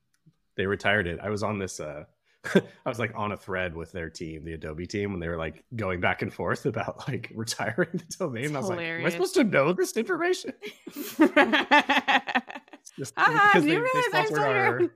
They 0.57 0.65
retired 0.65 1.07
it. 1.07 1.19
I 1.21 1.29
was 1.29 1.43
on 1.43 1.59
this. 1.59 1.79
uh 1.79 2.03
I 2.55 2.61
was 2.89 2.97
like 2.99 3.11
on 3.15 3.31
a 3.31 3.37
thread 3.37 3.75
with 3.75 3.91
their 3.91 4.09
team, 4.09 4.43
the 4.43 4.53
Adobe 4.53 4.87
team, 4.87 5.11
when 5.11 5.19
they 5.19 5.27
were 5.27 5.37
like 5.37 5.63
going 5.75 6.01
back 6.01 6.21
and 6.23 6.33
forth 6.33 6.65
about 6.65 7.07
like 7.07 7.31
retiring 7.35 7.89
the 7.93 8.03
domain. 8.17 8.45
It's 8.45 8.55
I 8.55 8.59
was 8.59 8.69
like, 8.69 8.79
"Am 8.79 9.05
I 9.05 9.09
supposed 9.09 9.35
to 9.35 9.43
know 9.43 9.73
this 9.73 9.95
information?" 9.95 10.53
It's 10.87 11.17
just 12.97 13.13
Ah, 13.17 13.49
because 13.53 13.63
do 13.63 13.69
you 13.69 13.75
they- 13.75 13.79
they 13.79 13.81
realize 13.81 14.05
I'm 14.13 14.25
sponsored 14.27 14.55
our- 14.55 14.91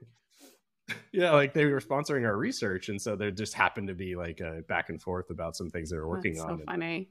yeah, 1.12 1.32
like 1.32 1.54
they 1.54 1.66
were 1.66 1.80
sponsoring 1.80 2.26
our 2.26 2.38
research, 2.38 2.90
and 2.90 3.02
so 3.02 3.16
there 3.16 3.32
just 3.32 3.54
happened 3.54 3.88
to 3.88 3.94
be 3.96 4.16
like 4.16 4.40
a 4.40 4.62
back 4.68 4.90
and 4.90 5.02
forth 5.02 5.30
about 5.32 5.56
some 5.56 5.70
things 5.70 5.90
they 5.90 5.98
were 5.98 6.08
working 6.08 6.34
That's 6.34 6.46
on. 6.46 6.60
So 6.60 6.64
funny. 6.66 7.10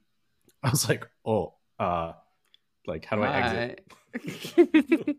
I 0.62 0.70
was 0.70 0.88
like, 0.88 1.06
"Oh, 1.26 1.54
uh, 1.80 2.12
like 2.86 3.04
how 3.04 3.16
do 3.16 3.22
I 3.22 3.36
exit?" 3.40 3.86
exit? 4.14 5.16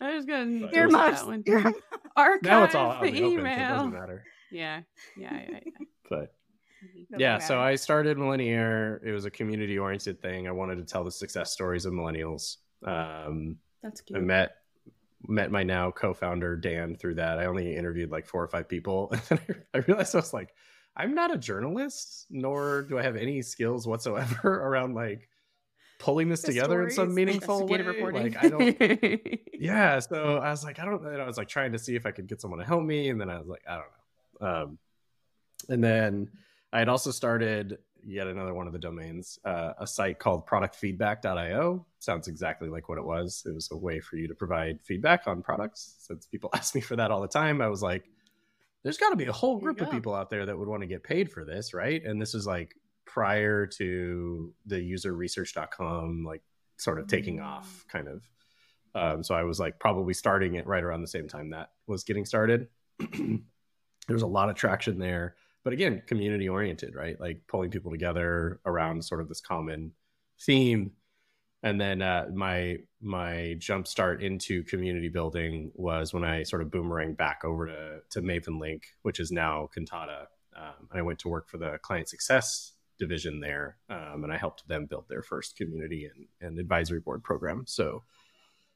I 0.00 0.14
was 0.16 0.24
gonna 0.26 0.62
But 0.66 0.72
Your 0.74 0.84
it 0.84 0.86
was- 0.86 0.92
mom's 0.92 1.44
that 1.44 1.64
one. 1.64 1.74
Archive 2.16 2.42
Now 2.42 2.64
it's 2.64 2.74
all 2.74 2.90
out 2.92 3.02
the 3.02 3.08
in 3.08 3.14
the 3.14 3.22
open, 3.22 3.30
so 3.38 3.46
it 3.46 3.52
email. 3.52 3.68
doesn't 3.76 3.92
matter. 3.92 4.24
Yeah, 4.52 4.82
yeah, 5.16 5.42
yeah. 5.50 5.58
yeah. 5.64 5.86
But 6.10 6.34
yeah, 7.16 7.38
so. 7.38 7.60
I 7.60 7.76
started 7.76 8.18
Millenniaire. 8.18 9.00
It 9.04 9.12
was 9.12 9.24
a 9.24 9.30
community 9.30 9.78
oriented 9.78 10.20
thing. 10.20 10.48
I 10.48 10.50
wanted 10.50 10.76
to 10.76 10.84
tell 10.84 11.04
the 11.04 11.10
success 11.10 11.52
stories 11.52 11.86
of 11.86 11.92
millennials. 11.92 12.56
Um, 12.84 13.56
That's 13.82 14.02
I 14.14 14.18
met 14.18 14.56
met 15.28 15.52
my 15.52 15.62
now 15.62 15.90
co-founder 15.90 16.56
Dan 16.56 16.96
through 16.96 17.14
that. 17.14 17.38
I 17.38 17.46
only 17.46 17.76
interviewed 17.76 18.10
like 18.10 18.26
four 18.26 18.42
or 18.42 18.48
five 18.48 18.68
people, 18.68 19.10
and 19.30 19.40
then 19.46 19.62
I 19.74 19.78
realized 19.78 20.14
I 20.14 20.18
was 20.18 20.32
like, 20.32 20.54
I'm 20.96 21.14
not 21.14 21.32
a 21.32 21.38
journalist, 21.38 22.26
nor 22.30 22.82
do 22.82 22.98
I 22.98 23.02
have 23.02 23.16
any 23.16 23.42
skills 23.42 23.86
whatsoever 23.86 24.62
around 24.66 24.94
like 24.94 25.28
pulling 25.98 26.28
this 26.28 26.42
The 26.42 26.48
together 26.48 26.82
in 26.82 26.90
some 26.90 27.14
meaningful 27.14 27.66
way. 27.66 27.80
Reporting. 27.80 28.32
Like 28.32 28.44
I 28.44 28.48
don't. 28.48 29.38
yeah, 29.54 30.00
so 30.00 30.38
I 30.38 30.50
was 30.50 30.64
like, 30.64 30.80
I 30.80 30.84
don't. 30.84 31.04
And 31.06 31.22
I 31.22 31.26
was 31.26 31.38
like 31.38 31.48
trying 31.48 31.72
to 31.72 31.78
see 31.78 31.94
if 31.94 32.06
I 32.06 32.10
could 32.10 32.26
get 32.26 32.40
someone 32.40 32.58
to 32.58 32.66
help 32.66 32.82
me, 32.82 33.08
and 33.08 33.20
then 33.20 33.30
I 33.30 33.38
was 33.38 33.46
like, 33.46 33.62
I 33.68 33.74
don't 33.74 33.82
know. 33.82 34.01
Um, 34.42 34.78
and 35.68 35.82
then 35.82 36.30
I 36.72 36.80
had 36.80 36.88
also 36.88 37.10
started 37.10 37.78
yet 38.04 38.26
another 38.26 38.52
one 38.52 38.66
of 38.66 38.72
the 38.72 38.78
domains, 38.78 39.38
uh, 39.44 39.74
a 39.78 39.86
site 39.86 40.18
called 40.18 40.46
productfeedback.io. 40.46 41.86
Sounds 42.00 42.28
exactly 42.28 42.68
like 42.68 42.88
what 42.88 42.98
it 42.98 43.04
was. 43.04 43.44
It 43.46 43.54
was 43.54 43.70
a 43.70 43.76
way 43.76 44.00
for 44.00 44.16
you 44.16 44.26
to 44.26 44.34
provide 44.34 44.80
feedback 44.82 45.26
on 45.26 45.42
products. 45.42 45.94
Since 46.00 46.26
people 46.26 46.50
ask 46.54 46.74
me 46.74 46.80
for 46.80 46.96
that 46.96 47.10
all 47.10 47.20
the 47.20 47.28
time, 47.28 47.62
I 47.62 47.68
was 47.68 47.82
like, 47.82 48.04
there's 48.82 48.98
got 48.98 49.10
to 49.10 49.16
be 49.16 49.26
a 49.26 49.32
whole 49.32 49.58
group 49.58 49.80
of 49.80 49.90
people 49.92 50.12
out 50.12 50.28
there 50.28 50.44
that 50.44 50.58
would 50.58 50.66
want 50.66 50.82
to 50.82 50.88
get 50.88 51.04
paid 51.04 51.30
for 51.30 51.44
this, 51.44 51.72
right? 51.72 52.04
And 52.04 52.20
this 52.20 52.34
was 52.34 52.48
like 52.48 52.74
prior 53.04 53.66
to 53.66 54.52
the 54.66 54.76
userresearch.com 54.76 56.24
like 56.24 56.42
sort 56.78 56.98
of 56.98 57.06
taking 57.06 57.40
off 57.40 57.84
kind 57.88 58.08
of 58.08 58.22
um, 58.94 59.22
so 59.22 59.34
i 59.34 59.42
was 59.42 59.60
like 59.60 59.78
probably 59.78 60.14
starting 60.14 60.54
it 60.54 60.66
right 60.66 60.82
around 60.82 61.02
the 61.02 61.06
same 61.06 61.28
time 61.28 61.50
that 61.50 61.70
was 61.86 62.04
getting 62.04 62.24
started 62.24 62.68
there's 64.12 64.22
a 64.22 64.26
lot 64.26 64.50
of 64.50 64.54
traction 64.54 64.98
there 64.98 65.34
but 65.64 65.72
again 65.72 66.02
community 66.06 66.48
oriented 66.48 66.94
right 66.94 67.18
like 67.20 67.40
pulling 67.48 67.70
people 67.70 67.90
together 67.90 68.60
around 68.66 69.04
sort 69.04 69.20
of 69.20 69.28
this 69.28 69.40
common 69.40 69.92
theme 70.40 70.92
and 71.62 71.80
then 71.80 72.02
uh, 72.02 72.26
my 72.34 72.78
my 73.00 73.54
jump 73.58 73.86
start 73.86 74.22
into 74.22 74.64
community 74.64 75.08
building 75.08 75.70
was 75.74 76.12
when 76.12 76.24
I 76.24 76.42
sort 76.42 76.62
of 76.62 76.70
boomerang 76.70 77.14
back 77.14 77.42
over 77.44 77.66
to 77.66 78.00
to 78.10 78.22
Mavenlink, 78.22 78.82
which 79.02 79.20
is 79.20 79.30
now 79.30 79.68
Kantata. 79.76 80.26
Um, 80.54 80.88
and 80.90 80.98
I 80.98 81.02
went 81.02 81.18
to 81.20 81.28
work 81.28 81.48
for 81.48 81.58
the 81.58 81.78
client 81.82 82.08
success 82.08 82.72
division 82.98 83.40
there, 83.40 83.78
um, 83.88 84.24
and 84.24 84.32
I 84.32 84.36
helped 84.36 84.66
them 84.68 84.86
build 84.86 85.06
their 85.08 85.22
first 85.22 85.56
community 85.56 86.10
and, 86.12 86.26
and 86.40 86.58
advisory 86.58 87.00
board 87.00 87.22
program. 87.22 87.64
So, 87.66 88.02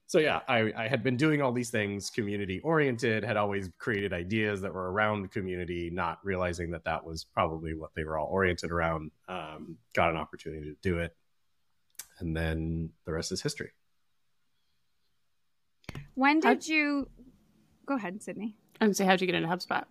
so 0.07 0.19
yeah, 0.19 0.41
I, 0.49 0.73
I 0.77 0.89
had 0.89 1.03
been 1.03 1.17
doing 1.17 1.43
all 1.43 1.53
these 1.53 1.71
things 1.71 2.11
community 2.11 2.61
oriented, 2.61 3.25
had 3.25 3.37
always 3.37 3.71
created 3.79 4.13
ideas 4.13 4.61
that 4.61 4.73
were 4.73 4.93
around 4.93 5.23
the 5.23 5.29
community, 5.29 5.91
not 5.93 6.19
realizing 6.25 6.71
that 6.71 6.85
that 6.85 7.05
was 7.05 7.25
probably 7.25 7.75
what 7.75 7.91
they 7.97 8.05
were 8.05 8.17
all 8.17 8.29
oriented 8.29 8.71
around. 8.71 9.11
Um, 9.29 9.79
got 9.95 10.11
an 10.11 10.17
opportunity 10.17 10.71
to 10.71 10.77
do 10.81 10.99
it, 10.99 11.17
and 12.21 12.37
then 12.37 12.91
the 13.05 13.13
rest 13.13 13.33
is 13.33 13.43
history. 13.43 13.73
When 16.15 16.41
How- 16.41 16.55
did 16.55 16.69
you 16.69 17.09
go 17.85 17.97
ahead, 17.97 18.23
Sydney? 18.23 18.57
And 18.81 18.97
say, 18.97 19.05
how'd 19.05 19.21
you 19.21 19.27
get 19.27 19.35
into 19.37 19.49
HubSpot? 19.49 19.85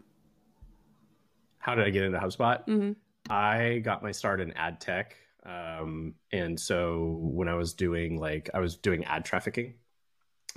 How 1.58 1.76
did 1.76 1.86
I 1.86 1.90
get 1.90 2.04
into 2.04 2.20
HubSpot? 2.20 2.64
hmm 2.66 2.92
I 3.28 3.80
got 3.84 4.04
my 4.04 4.12
start 4.12 4.40
in 4.40 4.52
ad 4.52 4.80
tech. 4.80 5.16
Um, 5.44 6.14
and 6.32 6.60
so 6.60 7.18
when 7.22 7.48
I 7.48 7.56
was 7.56 7.74
doing 7.74 8.20
like, 8.20 8.52
I 8.54 8.60
was 8.60 8.78
doing 8.78 9.04
ad 9.06 9.26
trafficking, 9.26 9.74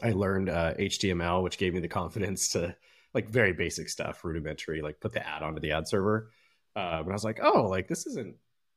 I 0.03 0.13
learned 0.13 0.49
uh, 0.49 0.75
HTML, 0.75 1.43
which 1.43 1.59
gave 1.59 1.75
me 1.75 1.81
the 1.81 1.89
confidence 1.89 2.49
to 2.51 2.75
like 3.15 3.29
very 3.29 3.53
basic 3.53 3.89
stuff, 3.89 4.25
rudimentary, 4.25 4.83
like 4.83 5.01
put 5.01 5.13
the 5.13 5.27
ad 5.27 5.43
onto 5.43 5.61
the 5.61 5.73
ad 5.73 5.89
server. 5.89 6.31
And 6.77 7.09
I 7.09 7.13
was 7.13 7.25
like, 7.25 7.41
oh, 7.43 7.63
like 7.63 7.89
this 7.89 8.07
isn't 8.07 8.37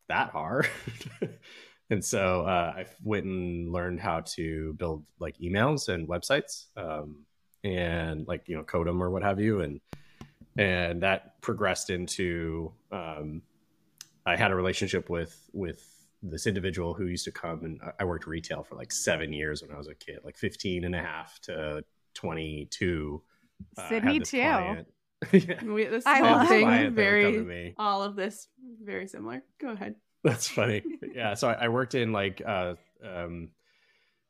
that 0.09 0.31
hard. 0.31 0.67
and 1.89 2.03
so 2.03 2.41
uh, 2.41 2.73
I 2.77 2.85
went 3.03 3.25
and 3.25 3.71
learned 3.71 3.99
how 3.99 4.21
to 4.35 4.73
build 4.73 5.05
like 5.19 5.37
emails 5.37 5.89
and 5.89 6.07
websites 6.07 6.65
um, 6.75 7.25
and 7.63 8.27
like, 8.27 8.47
you 8.47 8.55
know, 8.55 8.63
code 8.63 8.87
them 8.87 9.03
or 9.03 9.11
what 9.11 9.23
have 9.23 9.39
you. 9.39 9.61
And, 9.61 9.81
and 10.57 11.03
that 11.03 11.39
progressed 11.41 11.89
into, 11.89 12.73
um, 12.91 13.41
I 14.25 14.35
had 14.35 14.51
a 14.51 14.55
relationship 14.55 15.09
with 15.09 15.49
with 15.53 15.83
this 16.23 16.45
individual 16.47 16.93
who 16.93 17.07
used 17.07 17.25
to 17.25 17.31
come 17.31 17.63
and 17.65 17.81
I- 17.81 17.93
I 18.01 18.03
worked 18.05 18.27
retail 18.27 18.63
for 18.63 18.75
like 18.75 18.91
seven 18.91 19.33
years 19.33 19.61
when 19.61 19.71
I 19.71 19.77
was 19.77 19.87
a 19.87 19.95
kid, 19.95 20.19
like 20.23 20.37
15 20.37 20.83
and 20.83 20.93
a 20.95 20.99
half 20.99 21.39
to 21.41 21.83
22. 22.15 23.21
Uh, 23.77 23.89
Sydney 23.89 24.19
this 24.19 24.29
too. 24.31 24.37
client- 24.41 24.87
yeah. 25.31 25.63
We, 25.63 25.85
this 25.85 26.05
I 26.05 26.19
love- 26.21 26.41
This 26.41 26.49
thing, 26.49 26.65
client 26.65 26.95
that 26.95 27.01
would 27.01 27.23
come 27.23 27.33
to 27.33 27.43
very, 27.43 27.65
me. 27.65 27.73
all 27.77 28.03
of 28.03 28.15
this, 28.15 28.47
very 28.83 29.07
similar. 29.07 29.43
Go 29.59 29.69
ahead. 29.69 29.95
That's 30.23 30.47
funny. 30.47 30.83
Yeah. 31.15 31.33
So 31.33 31.49
I, 31.49 31.65
I 31.65 31.67
worked 31.69 31.95
in 31.95 32.11
like, 32.11 32.41
uh, 32.45 32.75
um, 33.03 33.49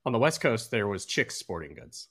on 0.05 0.13
the 0.13 0.19
West 0.19 0.39
Coast, 0.41 0.71
there 0.71 0.87
was 0.87 1.05
Chick's 1.05 1.35
Sporting 1.35 1.75
Goods. 1.75 2.07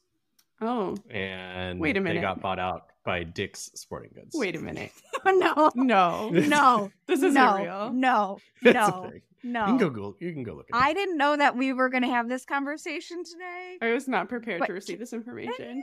Oh, 0.61 0.95
And 1.11 1.81
Wait 1.81 1.97
a 1.97 2.01
minute. 2.01 2.11
they 2.17 2.21
minute. 2.21 2.35
got 2.37 2.43
bought 2.43 2.59
out 2.59 2.90
by 3.05 3.23
Dick's 3.25 3.71
Sporting 3.75 4.11
Goods. 4.15 4.35
wait 4.35 4.57
a 4.57 4.61
minute. 4.61 4.93
no, 5.25 5.71
No, 5.75 6.29
no, 6.31 6.91
this 7.07 7.19
isn't 7.23 7.35
no, 7.35 7.57
real. 7.59 7.93
no, 7.93 8.39
It's 8.63 8.71
a 8.71 8.73
no. 8.75 9.11
You 9.43 9.53
can 9.53 9.53
no. 9.53 9.79
go 9.79 9.89
Google. 9.89 10.17
You 10.21 10.33
can 10.35 10.43
go 10.43 10.53
look 10.55 10.67
at 10.73 10.77
it. 10.79 10.83
I 10.85 10.93
didn't 10.93 11.17
know 11.17 11.35
that 11.37 11.57
we 11.57 11.73
were 11.73 11.89
going 11.89 12.03
to 12.03 12.11
have 12.11 12.29
this 12.29 12.45
conversation 12.45 13.25
today. 13.25 13.79
I 13.81 13.93
was 13.93 14.07
not 14.07 14.29
prepared 14.29 14.61
But- 14.61 14.67
to 14.67 14.73
receive 14.75 14.99
this 14.99 15.13
information. 15.15 15.83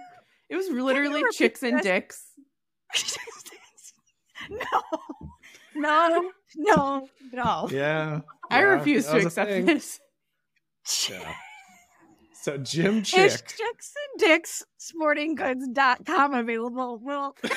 It 0.49 0.55
was 0.55 0.69
literally 0.69 1.23
chicks 1.33 1.63
and 1.63 1.77
this? 1.79 1.83
dicks. 1.83 2.23
no, 4.49 4.81
no, 5.75 6.31
no, 6.55 7.07
no. 7.33 7.67
Yeah. 7.71 8.21
I 8.49 8.59
yeah, 8.59 8.65
refuse 8.65 9.05
to 9.07 9.17
accept 9.17 9.49
this. 9.65 9.99
Yeah. 11.09 11.33
So 12.47 12.57
Jim 12.57 12.99
It's 12.99 13.09
Chick. 13.11 13.27
chicks 13.57 13.93
and 14.13 14.19
dicks 14.21 14.63
sportinggoods.com 14.79 16.33
available. 16.33 16.97
Well, 17.03 17.35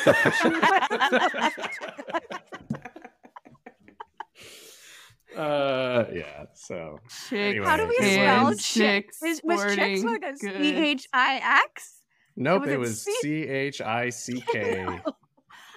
Uh, 5.36 6.04
yeah. 6.12 6.46
So 6.54 6.98
Chicks 7.28 7.32
Anyway, 7.32 7.64
how 7.64 7.76
do 7.76 7.86
we 7.86 7.94
it 8.00 8.14
spell 8.14 8.46
was- 8.46 8.62
chicks? 8.66 9.22
Is, 9.22 9.40
was 9.44 9.60
chicks 9.76 10.00
Sporting 10.00 10.06
like 10.08 10.22
a 10.24 10.30
Goods. 10.32 10.40
C 10.40 10.74
H 10.74 11.08
I 11.12 11.60
X? 11.68 12.00
nope, 12.36 12.62
Was 12.62 12.68
it 12.70 12.74
it 12.74 12.78
was 12.78 13.04
C- 13.04 13.14
C 13.22 13.42
H 13.48 13.80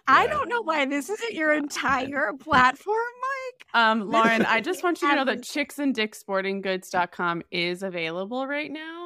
I 0.07 0.23
C 0.23 0.23
K. 0.23 0.23
I 0.23 0.23
Yeah. 0.25 0.29
don't 0.37 0.49
know 0.49 0.61
why 0.61 0.85
this 0.85 1.09
isn't 1.09 1.33
your 1.33 1.53
entire 1.53 2.33
platform, 2.39 2.97
Mike. 3.21 3.67
Um, 3.73 4.09
Lauren, 4.09 4.45
I 4.45 4.61
just 4.61 4.83
want 4.83 5.01
you 5.01 5.09
to 5.09 5.15
know 5.15 5.25
that 5.25 5.45
Happens. 5.47 5.49
chicksanddicksportinggoods.com 5.51 7.43
is 7.51 7.83
available 7.83 8.45
right 8.47 8.71
now. 8.71 9.05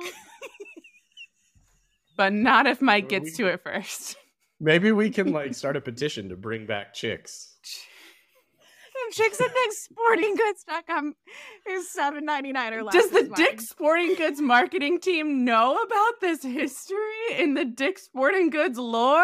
but 2.17 2.33
not 2.33 2.65
if 2.67 2.81
Mike 2.81 3.09
gets 3.09 3.37
to 3.37 3.47
it 3.47 3.61
first. 3.63 4.15
Maybe 4.59 4.91
we 4.91 5.09
can 5.11 5.31
like 5.31 5.53
start 5.55 5.75
a 5.77 5.81
petition 5.81 6.29
to 6.29 6.35
bring 6.35 6.65
back 6.65 6.93
chicks. 6.93 7.55
Chicks 9.11 9.39
and 9.39 9.49
Dicks 9.53 9.87
sportinggoods.com 9.87 11.13
is 11.69 11.89
seven 11.91 12.25
ninety 12.25 12.51
nine 12.51 12.73
or 12.73 12.83
less. 12.83 12.93
Does 12.93 13.09
the. 13.11 13.31
Dick 13.35 13.61
Sporting 13.61 14.15
Goods 14.15 14.41
marketing 14.41 14.99
team 14.99 15.45
know 15.45 15.77
about 15.81 16.19
this 16.19 16.43
history 16.43 16.97
in 17.37 17.53
the 17.53 17.63
Dick 17.63 17.99
Sporting 17.99 18.49
Goods 18.49 18.77
lore? 18.77 19.23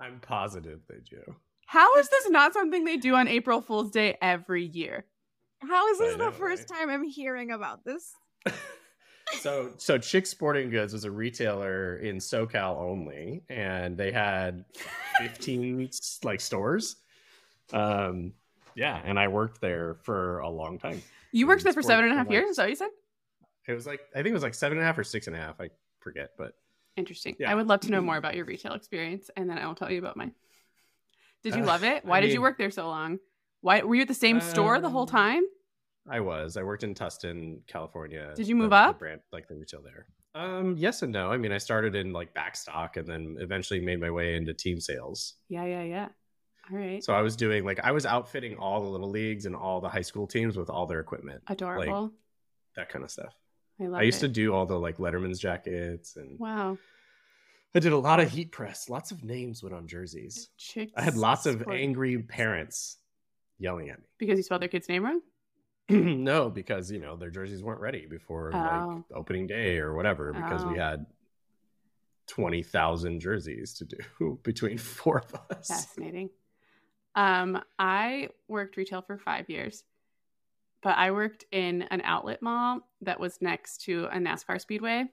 I'm 0.00 0.18
positive 0.20 0.80
they 0.88 1.00
do. 1.08 1.36
How 1.66 1.96
is 1.96 2.08
this 2.08 2.28
not 2.30 2.52
something 2.52 2.84
they 2.84 2.96
do 2.96 3.14
on 3.14 3.28
April 3.28 3.60
Fool's 3.60 3.90
Day 3.90 4.16
every 4.20 4.64
year? 4.64 5.04
How 5.60 5.88
is 5.88 5.98
this 5.98 6.16
know, 6.16 6.26
the 6.26 6.32
first 6.32 6.68
right? 6.70 6.80
time 6.80 6.90
I'm 6.90 7.04
hearing 7.04 7.52
about 7.52 7.84
this? 7.84 8.12
so 9.40 9.70
so 9.76 9.98
Chick 9.98 10.26
Sporting 10.26 10.70
Goods 10.70 10.92
was 10.92 11.04
a 11.04 11.10
retailer 11.10 11.98
in 11.98 12.16
SoCal 12.16 12.78
only, 12.78 13.42
and 13.48 13.96
they 13.96 14.10
had 14.10 14.64
15 15.18 15.90
like 16.24 16.40
stores. 16.40 16.96
Um, 17.72 18.32
yeah, 18.74 19.00
and 19.04 19.18
I 19.18 19.28
worked 19.28 19.60
there 19.60 19.94
for 20.02 20.38
a 20.40 20.48
long 20.48 20.78
time. 20.78 21.02
You 21.32 21.46
worked 21.46 21.62
there 21.62 21.72
for 21.72 21.82
seven 21.82 22.06
and 22.06 22.14
a 22.14 22.16
half 22.16 22.30
years. 22.30 22.56
that 22.56 22.62
what 22.62 22.70
you 22.70 22.76
said? 22.76 22.90
It 23.68 23.74
was 23.74 23.86
like 23.86 24.00
I 24.14 24.18
think 24.18 24.28
it 24.28 24.32
was 24.32 24.42
like 24.42 24.54
seven 24.54 24.78
and 24.78 24.82
a 24.82 24.86
half 24.86 24.98
or 24.98 25.04
six 25.04 25.26
and 25.26 25.36
a 25.36 25.38
half. 25.38 25.60
I 25.60 25.70
forget, 26.00 26.30
but 26.36 26.54
Interesting. 26.96 27.36
Yeah. 27.38 27.50
I 27.50 27.54
would 27.54 27.66
love 27.68 27.80
to 27.80 27.90
know 27.90 28.00
more 28.00 28.16
about 28.16 28.34
your 28.34 28.44
retail 28.44 28.72
experience, 28.74 29.30
and 29.36 29.48
then 29.48 29.58
I 29.58 29.66
will 29.66 29.74
tell 29.74 29.90
you 29.90 29.98
about 29.98 30.16
mine. 30.16 30.34
Did 31.42 31.54
you 31.54 31.62
Uh, 31.62 31.66
love 31.66 31.84
it? 31.84 32.04
I 32.04 32.08
Why 32.08 32.20
did 32.20 32.32
you 32.32 32.40
work 32.42 32.58
there 32.58 32.70
so 32.70 32.86
long? 32.88 33.18
Why 33.62 33.80
were 33.82 33.94
you 33.94 34.02
at 34.02 34.08
the 34.08 34.14
same 34.14 34.40
store 34.40 34.80
the 34.80 34.90
whole 34.90 35.02
Um, 35.02 35.08
time? 35.08 35.42
I 36.08 36.20
was. 36.20 36.56
I 36.56 36.62
worked 36.62 36.82
in 36.82 36.94
Tustin, 36.94 37.66
California. 37.66 38.32
Did 38.34 38.48
you 38.48 38.56
move 38.56 38.70
the 38.70 38.76
up? 38.76 38.98
brand, 38.98 39.20
like 39.32 39.48
the 39.48 39.54
retail 39.54 39.82
there. 39.82 40.06
Um, 40.34 40.76
yes 40.76 41.02
and 41.02 41.12
no. 41.12 41.30
I 41.30 41.36
mean, 41.36 41.52
I 41.52 41.58
started 41.58 41.94
in 41.94 42.12
like 42.12 42.34
backstock 42.34 42.96
and 42.96 43.06
then 43.06 43.36
eventually 43.40 43.80
made 43.80 44.00
my 44.00 44.10
way 44.10 44.36
into 44.36 44.54
team 44.54 44.80
sales. 44.80 45.34
Yeah, 45.48 45.64
yeah, 45.64 45.82
yeah. 45.82 46.08
All 46.70 46.76
right. 46.78 47.02
So 47.02 47.12
I 47.14 47.22
was 47.22 47.34
doing 47.36 47.64
like 47.64 47.80
I 47.80 47.90
was 47.92 48.06
outfitting 48.06 48.56
all 48.56 48.82
the 48.82 48.88
little 48.88 49.10
leagues 49.10 49.46
and 49.46 49.56
all 49.56 49.80
the 49.80 49.88
high 49.88 50.02
school 50.02 50.26
teams 50.26 50.56
with 50.56 50.70
all 50.70 50.86
their 50.86 51.00
equipment, 51.00 51.42
Adorable. 51.48 52.12
that 52.76 52.88
kind 52.90 53.04
of 53.04 53.10
stuff. 53.10 53.34
I 53.80 53.84
I 53.98 54.02
used 54.02 54.22
it. 54.22 54.28
to 54.28 54.32
do 54.32 54.52
all 54.54 54.66
the 54.66 54.78
like 54.78 54.98
Letterman's 54.98 55.38
jackets 55.38 56.16
and 56.16 56.38
Wow. 56.38 56.78
I 57.74 57.78
did 57.78 57.92
a 57.92 57.98
lot 57.98 58.18
of 58.20 58.30
heat 58.30 58.50
press. 58.52 58.88
Lots 58.88 59.10
of 59.12 59.22
names 59.22 59.62
went 59.62 59.74
on 59.74 59.86
jerseys. 59.86 60.48
Chicks 60.58 60.92
I 60.96 61.02
had 61.02 61.16
lots 61.16 61.46
of 61.46 61.60
sport- 61.60 61.76
angry 61.76 62.18
parents 62.18 62.98
yelling 63.58 63.90
at 63.90 63.98
me. 64.00 64.04
because 64.18 64.38
you 64.38 64.42
spelled 64.42 64.62
their 64.62 64.68
kid's 64.68 64.88
name 64.88 65.04
wrong. 65.04 65.20
no, 65.88 66.50
because 66.50 66.90
you 66.90 66.98
know 66.98 67.16
their 67.16 67.30
jerseys 67.30 67.62
weren't 67.62 67.80
ready 67.80 68.06
before 68.06 68.50
Oh. 68.54 69.04
like 69.08 69.16
opening 69.18 69.46
day 69.46 69.78
or 69.78 69.94
whatever. 69.94 70.32
Because 70.32 70.64
we 70.64 70.74
Oh. 70.78 70.82
had 70.82 71.06
twenty 72.26 72.62
thousand 72.62 73.20
jerseys 73.20 73.74
to 73.74 73.84
do 73.84 74.38
between 74.42 74.78
four 74.78 75.18
of 75.18 75.34
us. 75.50 75.68
Fascinating. 75.68 76.30
Um, 77.14 77.60
I 77.78 78.28
worked 78.48 78.76
retail 78.76 79.02
for 79.02 79.18
five 79.18 79.48
years, 79.50 79.82
but 80.82 80.96
I 80.96 81.10
worked 81.10 81.44
in 81.52 81.82
an 81.82 82.00
outlet 82.04 82.40
mall 82.42 82.80
that 83.02 83.20
was 83.20 83.40
next 83.42 83.82
to 83.82 84.04
a 84.06 84.16
NASCAR 84.16 84.60
speedway, 84.60 85.04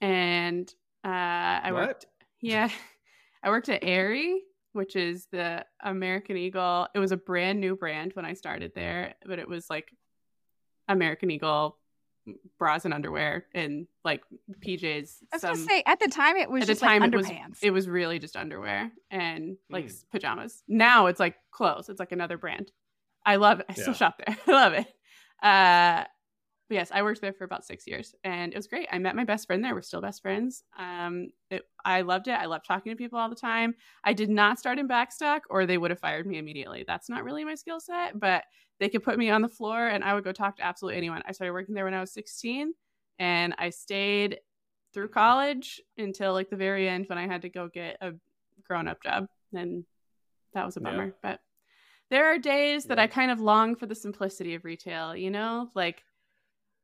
and 0.00 0.72
uh, 1.04 1.08
I 1.08 1.70
What? 1.72 1.86
worked. 1.88 2.06
Yeah, 2.40 2.68
I 3.42 3.50
worked 3.50 3.68
at 3.68 3.82
Aerie, 3.82 4.42
which 4.72 4.96
is 4.96 5.26
the 5.30 5.64
American 5.82 6.36
Eagle. 6.36 6.88
It 6.94 6.98
was 6.98 7.12
a 7.12 7.16
brand 7.16 7.60
new 7.60 7.76
brand 7.76 8.12
when 8.14 8.24
I 8.24 8.34
started 8.34 8.72
there, 8.74 9.14
but 9.26 9.38
it 9.38 9.48
was 9.48 9.68
like 9.70 9.92
American 10.88 11.30
Eagle 11.30 11.76
bras 12.58 12.84
and 12.84 12.92
underwear 12.92 13.46
and 13.54 13.86
like 14.04 14.22
PJs. 14.60 15.16
I 15.32 15.36
was 15.36 15.40
some- 15.40 15.54
gonna 15.54 15.64
say 15.66 15.82
at 15.86 15.98
the 15.98 16.08
time 16.08 16.36
it 16.36 16.50
was 16.50 16.62
at 16.68 16.68
the 16.68 16.74
time 16.86 17.00
like 17.00 17.12
it 17.14 17.16
was 17.16 17.30
it 17.62 17.70
was 17.70 17.88
really 17.88 18.18
just 18.18 18.36
underwear 18.36 18.92
and 19.10 19.56
like 19.70 19.86
Mm. 19.86 20.04
pajamas. 20.10 20.62
Now 20.68 21.06
it's 21.06 21.18
like 21.20 21.36
clothes. 21.50 21.88
It's 21.88 21.98
like 22.00 22.12
another 22.12 22.36
brand. 22.36 22.70
I 23.28 23.36
love 23.36 23.60
it. 23.60 23.66
I 23.68 23.74
still 23.74 23.92
Yeah. 23.92 23.98
shop 23.98 24.20
there. 24.24 24.36
I 24.46 24.50
love 24.50 24.72
it. 24.72 24.86
Uh, 25.42 26.04
but 26.68 26.74
yes, 26.74 26.90
I 26.92 27.02
worked 27.02 27.20
there 27.20 27.32
for 27.32 27.44
about 27.44 27.64
six 27.64 27.86
years, 27.86 28.14
and 28.24 28.52
it 28.52 28.56
was 28.56 28.66
great. 28.66 28.88
I 28.92 28.98
met 28.98 29.16
my 29.16 29.24
best 29.24 29.46
friend 29.46 29.64
there. 29.64 29.74
We're 29.74 29.82
still 29.82 30.02
best 30.02 30.20
friends. 30.20 30.62
Um, 30.78 31.28
it, 31.50 31.62
I 31.84 32.02
loved 32.02 32.28
it. 32.28 32.32
I 32.32 32.44
loved 32.46 32.66
talking 32.66 32.92
to 32.92 32.96
people 32.96 33.18
all 33.18 33.30
the 33.30 33.34
time. 33.34 33.74
I 34.04 34.12
did 34.12 34.28
not 34.28 34.58
start 34.58 34.78
in 34.78 34.86
backstock, 34.88 35.40
or 35.48 35.64
they 35.64 35.78
would 35.78 35.90
have 35.90 36.00
fired 36.00 36.26
me 36.26 36.36
immediately. 36.38 36.84
That's 36.86 37.08
not 37.08 37.24
really 37.24 37.44
my 37.44 37.54
skill 37.54 37.80
set, 37.80 38.18
but 38.20 38.44
they 38.80 38.88
could 38.90 39.02
put 39.02 39.18
me 39.18 39.30
on 39.30 39.40
the 39.42 39.48
floor, 39.48 39.88
and 39.88 40.04
I 40.04 40.14
would 40.14 40.24
go 40.24 40.32
talk 40.32 40.56
to 40.56 40.64
absolutely 40.64 40.98
anyone. 40.98 41.22
I 41.26 41.32
started 41.32 41.52
working 41.52 41.74
there 41.74 41.84
when 41.84 41.94
I 41.94 42.00
was 42.00 42.12
16, 42.12 42.74
and 43.18 43.54
I 43.58 43.70
stayed 43.70 44.40
through 44.92 45.08
college 45.08 45.80
until 45.96 46.32
like 46.32 46.50
the 46.50 46.56
very 46.56 46.88
end 46.88 47.06
when 47.08 47.18
I 47.18 47.26
had 47.26 47.42
to 47.42 47.48
go 47.48 47.68
get 47.68 47.96
a 48.00 48.12
grown 48.66 48.88
up 48.88 49.02
job. 49.02 49.26
And 49.54 49.84
that 50.54 50.66
was 50.66 50.76
a 50.76 50.80
Yeah. 50.80 50.90
bummer. 50.90 51.14
But 51.22 51.40
there 52.10 52.26
are 52.26 52.38
days 52.38 52.84
that 52.86 52.98
Yeah. 52.98 53.04
I 53.04 53.06
kind 53.06 53.30
of 53.30 53.40
long 53.40 53.74
for 53.76 53.86
the 53.86 53.94
simplicity 53.94 54.54
of 54.54 54.64
retail, 54.64 55.14
you 55.16 55.30
know? 55.30 55.70
Like 55.74 56.04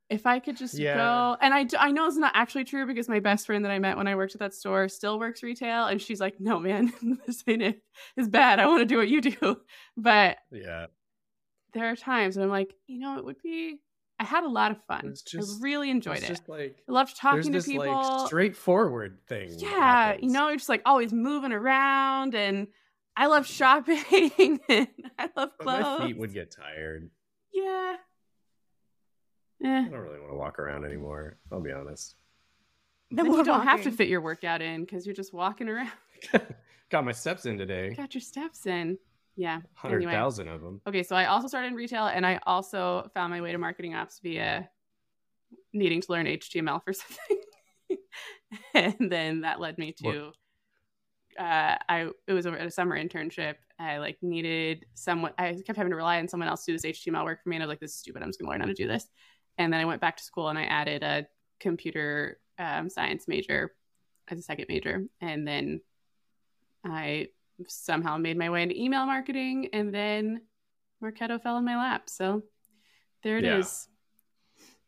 if 0.09 0.27
I 0.27 0.39
could 0.39 0.55
just 0.55 0.77
Yeah. 0.77 0.95
go, 0.97 1.37
and 1.41 1.51
I 1.53 1.65
I 1.79 1.91
know 1.91 2.05
it's 2.05 2.15
not 2.17 2.31
actually 2.35 2.63
true 2.65 2.85
because 2.85 3.09
my 3.09 3.19
best 3.19 3.47
friend 3.47 3.65
that 3.65 3.71
I 3.71 3.79
met 3.79 3.97
when 3.97 4.07
I 4.07 4.15
worked 4.15 4.35
at 4.35 4.39
that 4.39 4.53
store 4.53 4.87
still 4.87 5.17
works 5.17 5.41
retail. 5.41 5.85
And 5.87 5.99
she's 5.99 6.19
like, 6.21 6.39
no, 6.39 6.59
man, 6.59 6.93
this 7.25 7.43
ain't 7.47 7.63
it. 7.63 7.81
It's 8.15 8.27
bad. 8.27 8.59
I 8.59 8.67
want 8.67 8.81
to 8.81 8.85
do 8.85 8.97
what 8.97 9.07
you 9.07 9.21
do. 9.21 9.57
But 9.97 10.37
Yeah, 10.51 10.87
there 11.73 11.89
are 11.89 11.95
times 11.95 12.35
when 12.37 12.43
I'm 12.43 12.51
like, 12.51 12.75
you 12.85 12.99
know, 12.99 13.17
it 13.17 13.25
would 13.25 13.41
be, 13.41 13.79
I 14.19 14.23
had 14.25 14.43
a 14.43 14.47
lot 14.49 14.69
of 14.71 14.77
fun. 14.85 15.07
It's 15.07 15.23
just- 15.23 15.59
I 15.59 15.63
really 15.63 15.89
enjoyed 15.89 16.19
it. 16.19 16.27
just 16.27 16.47
like 16.47 16.83
I 16.87 16.91
loved 16.91 17.17
talking 17.17 17.51
to 17.51 17.61
people. 17.63 17.85
like 17.91 18.27
straightforward 18.27 19.17
thing. 19.27 19.55
yeah, 19.57 20.15
you 20.19 20.29
know, 20.29 20.49
you're 20.49 20.57
just 20.57 20.69
like 20.69 20.83
always 20.85 21.11
moving 21.11 21.51
around, 21.51 22.35
and 22.35 22.67
I 23.17 23.27
love 23.27 23.45
shopping, 23.47 23.99
and 24.69 24.89
I 25.17 25.29
love 25.35 25.51
But 25.57 25.59
clothes. 25.59 25.99
my 25.99 26.07
feet 26.07 26.17
would 26.17 26.33
get 26.33 26.51
tired. 26.51 27.09
Yeah. 27.53 27.95
Eh. 29.63 29.67
I 29.79 29.83
don't 29.89 29.93
really 29.99 30.19
want 30.19 30.31
to 30.31 30.37
walk 30.37 30.59
around 30.59 30.83
anymore. 30.85 31.37
I'll 31.51 31.61
be 31.61 31.71
honest. 31.71 32.15
Then 33.11 33.27
more 33.27 33.37
you 33.37 33.43
don't 33.45 33.63
have 33.63 33.83
to 33.83 33.91
fit 33.91 34.09
your 34.09 34.19
workout 34.21 34.61
in 34.61 34.81
because 34.81 35.05
you're 35.05 35.15
just 35.15 35.33
walking 35.33 35.69
around. 35.69 35.91
Got 36.89 37.05
my 37.05 37.13
steps 37.13 37.45
in 37.45 37.57
today. 37.57 37.93
Got 37.93 38.13
your 38.13 38.21
steps 38.21 38.65
in. 38.65 38.97
Yeah. 39.37 39.57
100,000 39.81 40.47
Anyway. 40.47 40.55
of 40.55 40.61
them. 40.61 40.81
Okay, 40.87 41.03
so 41.03 41.15
I 41.15 41.25
also 41.25 41.47
started 41.47 41.67
in 41.67 41.75
retail, 41.75 42.05
and 42.07 42.25
I 42.25 42.39
also 42.45 43.09
found 43.13 43.31
my 43.31 43.41
way 43.41 43.51
to 43.51 43.57
marketing 43.57 43.95
ops 43.95 44.19
via 44.19 44.69
needing 45.73 46.01
to 46.01 46.11
learn 46.11 46.25
HTML 46.25 46.83
for 46.83 46.93
something, 46.93 47.37
and 48.73 49.11
then 49.11 49.41
that 49.41 49.59
led 49.59 49.77
me 49.77 49.93
to. 50.03 50.31
Uh, 51.37 51.75
I 51.89 52.09
it 52.27 52.33
was 52.33 52.45
a 52.45 52.69
summer 52.71 52.97
internship. 52.97 53.55
I 53.79 53.97
like 53.97 54.17
needed 54.21 54.85
someone. 54.93 55.33
I 55.37 55.53
kept 55.65 55.77
having 55.77 55.91
to 55.91 55.97
rely 55.97 56.19
on 56.19 56.27
someone 56.27 56.47
else 56.47 56.65
to 56.65 56.71
do 56.71 56.77
this 56.77 56.99
HTML 56.99 57.25
work 57.25 57.43
for 57.43 57.49
me, 57.49 57.57
and 57.57 57.63
I 57.63 57.65
was 57.65 57.71
like, 57.71 57.79
"This 57.79 57.91
is 57.91 57.99
stupid. 57.99 58.21
I'm 58.21 58.29
just 58.29 58.39
gonna 58.39 58.51
learn 58.51 58.61
how 58.61 58.67
to 58.67 58.73
do 58.73 58.87
this." 58.87 59.07
And 59.57 59.71
then 59.71 59.81
I 59.81 59.85
went 59.85 60.01
back 60.01 60.17
to 60.17 60.23
school 60.23 60.49
and 60.49 60.57
I 60.57 60.63
added 60.63 61.03
a 61.03 61.27
computer 61.59 62.39
um, 62.57 62.89
science 62.89 63.27
major 63.27 63.73
as 64.27 64.39
a 64.39 64.41
second 64.41 64.67
major, 64.69 65.05
and 65.21 65.47
then 65.47 65.81
I 66.83 67.29
somehow 67.67 68.17
made 68.17 68.37
my 68.37 68.49
way 68.49 68.63
into 68.63 68.79
email 68.79 69.05
marketing, 69.05 69.69
and 69.73 69.93
then 69.93 70.41
Marketo 71.03 71.41
fell 71.41 71.57
in 71.57 71.65
my 71.65 71.77
lap. 71.77 72.09
So 72.09 72.43
there 73.23 73.37
it 73.37 73.45
is. 73.45 73.87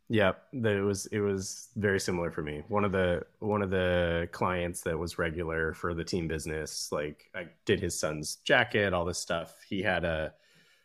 Yeah. 0.09 0.33
It 0.53 0.83
was 0.83 1.05
it 1.07 1.19
was 1.19 1.69
very 1.75 1.99
similar 1.99 2.31
for 2.31 2.41
me. 2.41 2.63
One 2.69 2.85
of 2.85 2.91
the 2.91 3.25
one 3.39 3.61
of 3.61 3.69
the 3.69 4.29
clients 4.31 4.81
that 4.81 4.97
was 4.97 5.17
regular 5.17 5.73
for 5.73 5.93
the 5.93 6.03
team 6.03 6.27
business, 6.27 6.91
like 6.91 7.29
I 7.35 7.47
did 7.65 7.79
his 7.79 7.99
son's 7.99 8.37
jacket, 8.37 8.93
all 8.93 9.05
this 9.05 9.19
stuff. 9.19 9.55
He 9.67 9.81
had 9.81 10.05
a 10.05 10.33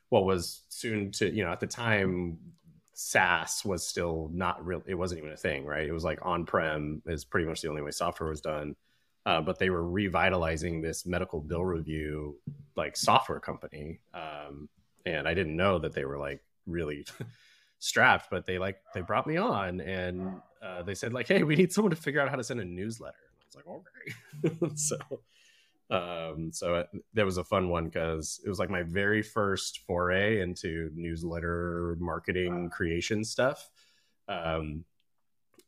what 0.08 0.24
was 0.24 0.62
soon 0.68 1.12
to 1.12 1.32
you 1.32 1.44
know 1.44 1.52
at 1.52 1.60
the 1.60 1.66
time 1.66 2.38
SaaS 2.94 3.64
was 3.64 3.86
still 3.86 4.30
not 4.32 4.64
real. 4.64 4.82
It 4.86 4.94
wasn't 4.94 5.20
even 5.20 5.32
a 5.32 5.36
thing, 5.36 5.64
right? 5.64 5.86
It 5.86 5.92
was 5.92 6.04
like 6.04 6.18
on 6.22 6.44
prem 6.44 7.02
is 7.06 7.24
pretty 7.24 7.46
much 7.46 7.62
the 7.62 7.68
only 7.68 7.82
way 7.82 7.90
software 7.90 8.30
was 8.30 8.40
done. 8.40 8.76
Uh, 9.24 9.40
but 9.40 9.58
they 9.58 9.70
were 9.70 9.88
revitalizing 9.88 10.82
this 10.82 11.06
medical 11.06 11.40
bill 11.40 11.64
review 11.64 12.36
like 12.76 12.96
software 12.96 13.38
company, 13.38 14.00
um, 14.14 14.68
and 15.06 15.28
I 15.28 15.34
didn't 15.34 15.56
know 15.56 15.78
that 15.78 15.92
they 15.92 16.04
were 16.04 16.18
like 16.18 16.42
really 16.66 17.06
strapped, 17.82 18.30
but 18.30 18.46
they 18.46 18.58
like 18.58 18.78
they 18.94 19.00
brought 19.00 19.26
me 19.26 19.36
on 19.36 19.80
and 19.80 20.40
uh, 20.62 20.82
they 20.82 20.94
said 20.94 21.12
like, 21.12 21.26
"Hey, 21.26 21.42
we 21.42 21.56
need 21.56 21.72
someone 21.72 21.90
to 21.90 21.96
figure 21.96 22.20
out 22.20 22.30
how 22.30 22.36
to 22.36 22.44
send 22.44 22.60
a 22.60 22.64
newsletter." 22.64 23.16
I 23.40 23.44
was 23.46 23.56
like, 23.56 24.54
"Okay." 24.54 24.74
so, 24.76 24.96
um, 25.90 26.52
so 26.52 26.76
it, 26.76 26.88
that 27.14 27.24
was 27.24 27.38
a 27.38 27.44
fun 27.44 27.68
one 27.68 27.86
because 27.86 28.40
it 28.44 28.48
was 28.48 28.60
like 28.60 28.70
my 28.70 28.82
very 28.84 29.20
first 29.20 29.80
foray 29.80 30.40
into 30.40 30.90
newsletter 30.94 31.96
marketing 31.98 32.70
creation 32.70 33.24
stuff. 33.24 33.68
Um, 34.28 34.84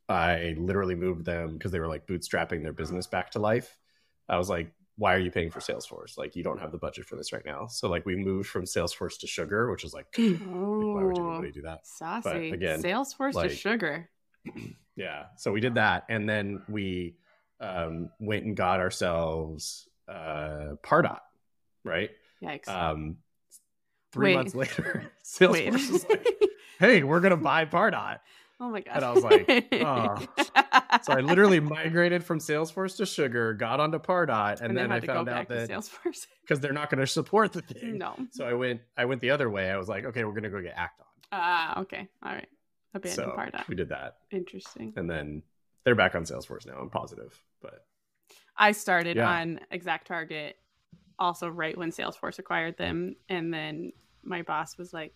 I 0.09 0.55
literally 0.57 0.94
moved 0.94 1.24
them 1.24 1.55
because 1.55 1.72
they 1.72 1.81
were 1.81 1.88
like 1.88 2.07
bootstrapping 2.07 2.62
their 2.62 2.72
business 2.72 3.09
back 3.09 3.33
to 3.33 3.40
life. 3.40 3.77
I 4.29 4.38
was 4.38 4.48
like, 4.48 4.70
why 4.97 5.15
are 5.15 5.19
you 5.19 5.31
paying 5.31 5.51
for 5.51 5.61
Salesforce? 5.61 6.17
Like, 6.17 6.37
you 6.37 6.43
don't 6.45 6.61
have 6.61 6.71
the 6.73 6.79
budget 6.79 7.07
for 7.07 7.17
this 7.17 7.33
right 7.33 7.45
now. 7.45 7.67
So, 7.67 7.89
like, 7.89 8.07
we 8.07 8.15
moved 8.17 8.49
from 8.49 8.65
Salesforce 8.65 9.19
to 9.21 9.27
Sugar, 9.27 9.71
which 9.71 9.83
is 9.85 9.93
like, 9.93 10.07
why 10.17 10.23
would 10.33 11.19
Oh, 11.19 11.31
anybody 11.33 11.53
do 11.53 11.63
that? 11.63 11.87
saucy. 11.87 12.51
again, 12.51 12.81
Salesforce 12.83 13.35
like- 13.35 13.51
to 13.51 13.57
sugar. 13.57 14.09
Yeah. 14.97 15.25
So 15.39 15.51
we 15.51 15.59
did 15.61 15.75
that, 15.75 16.05
and 16.09 16.29
then 16.29 16.63
we 16.69 17.17
um, 17.59 18.11
went 18.21 18.45
and 18.45 18.57
got 18.57 18.79
ourselves 18.79 19.89
uh, 20.09 20.77
Pardot, 20.85 21.19
right? 21.83 22.11
Yikes. 22.41 22.69
Um, 22.69 23.17
three 24.13 24.29
Wait. 24.29 24.37
months 24.37 24.55
later. 24.55 25.11
Salesforce 25.25 25.91
was 25.91 26.09
like, 26.09 26.29
"Hey, 26.79 27.03
we're 27.03 27.19
gonna 27.19 27.37
buy 27.37 27.65
Pardot." 27.65 28.21
Oh 28.64 28.70
my 28.70 28.81
god. 28.81 28.96
and 28.96 29.05
I 29.05 29.12
was 29.12 29.22
like, 29.22 29.66
oh. 29.72 30.27
So 31.03 31.12
I 31.12 31.20
literally 31.20 31.61
migrated 31.61 32.24
from 32.24 32.38
Salesforce 32.38 32.96
to 32.96 33.05
Sugar, 33.05 33.53
got 33.53 33.79
onto 33.79 33.98
Pardot, 33.98 34.62
and, 34.62 34.74
then, 34.74 34.90
I 34.90 34.94
had 34.94 35.00
to 35.03 35.07
go 35.07 35.14
found 35.16 35.29
out 35.29 35.48
that 35.48 35.68
Salesforce. 35.68 36.27
because 36.40 36.61
they're 36.61 36.72
not 36.72 36.88
going 36.88 37.00
to 37.00 37.07
support 37.07 37.53
the 37.53 37.61
thing. 37.61 37.98
no. 37.98 38.14
So 38.31 38.46
I 38.46 38.55
went, 38.55 38.81
I 38.96 39.05
went 39.05 39.20
the 39.20 39.31
other 39.31 39.50
way. 39.50 39.70
I 39.70 39.77
was 39.77 39.87
like, 39.87 40.07
okay, 40.07 40.24
we're 40.24 40.31
going 40.31 40.44
to 40.44 40.48
go 40.48 40.62
get 40.62 40.72
Act-On. 40.77 41.07
Ah, 41.31 41.81
okay. 41.83 42.09
All 42.22 42.33
right. 42.33 42.48
Abandoned 42.94 43.33
so 43.33 43.37
Pardot. 43.37 43.68
we 43.68 43.74
did 43.74 43.90
that, 43.90 44.16
Interesting. 44.31 44.94
and 44.96 45.11
then 45.11 45.42
they're 45.85 45.94
back 45.94 46.14
on 46.14 46.22
Salesforce 46.24 46.66
now. 46.66 46.79
I'm 46.81 46.88
positive, 46.88 47.38
but 47.61 47.85
I 48.57 48.72
started 48.72 49.16
Yeah. 49.18 49.29
on 49.29 49.61
ExactTarget 49.72 50.55
also 51.18 51.48
right 51.48 51.77
when 51.77 51.90
Salesforce 51.90 52.38
acquired 52.38 52.79
them. 52.79 53.16
And 53.29 53.53
then 53.53 53.92
my 54.22 54.40
boss 54.40 54.79
was 54.79 54.94
like, 54.94 55.12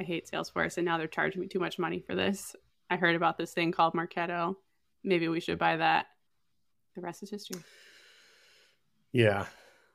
I 0.00 0.02
hate 0.02 0.28
Salesforce 0.30 0.78
and 0.78 0.86
now 0.86 0.96
they're 0.96 1.06
charging 1.06 1.42
me 1.42 1.46
too 1.46 1.58
much 1.60 1.78
money 1.78 2.00
for 2.00 2.14
this. 2.14 2.56
I 2.88 2.96
heard 2.96 3.14
about 3.16 3.36
this 3.36 3.52
thing 3.52 3.70
called 3.70 3.92
Marketo. 3.92 4.56
Maybe 5.04 5.28
we 5.28 5.40
should 5.40 5.58
buy 5.58 5.76
that. 5.76 6.06
The 6.96 7.02
rest 7.02 7.22
is 7.22 7.28
history. 7.30 7.60
Yeah. 9.12 9.44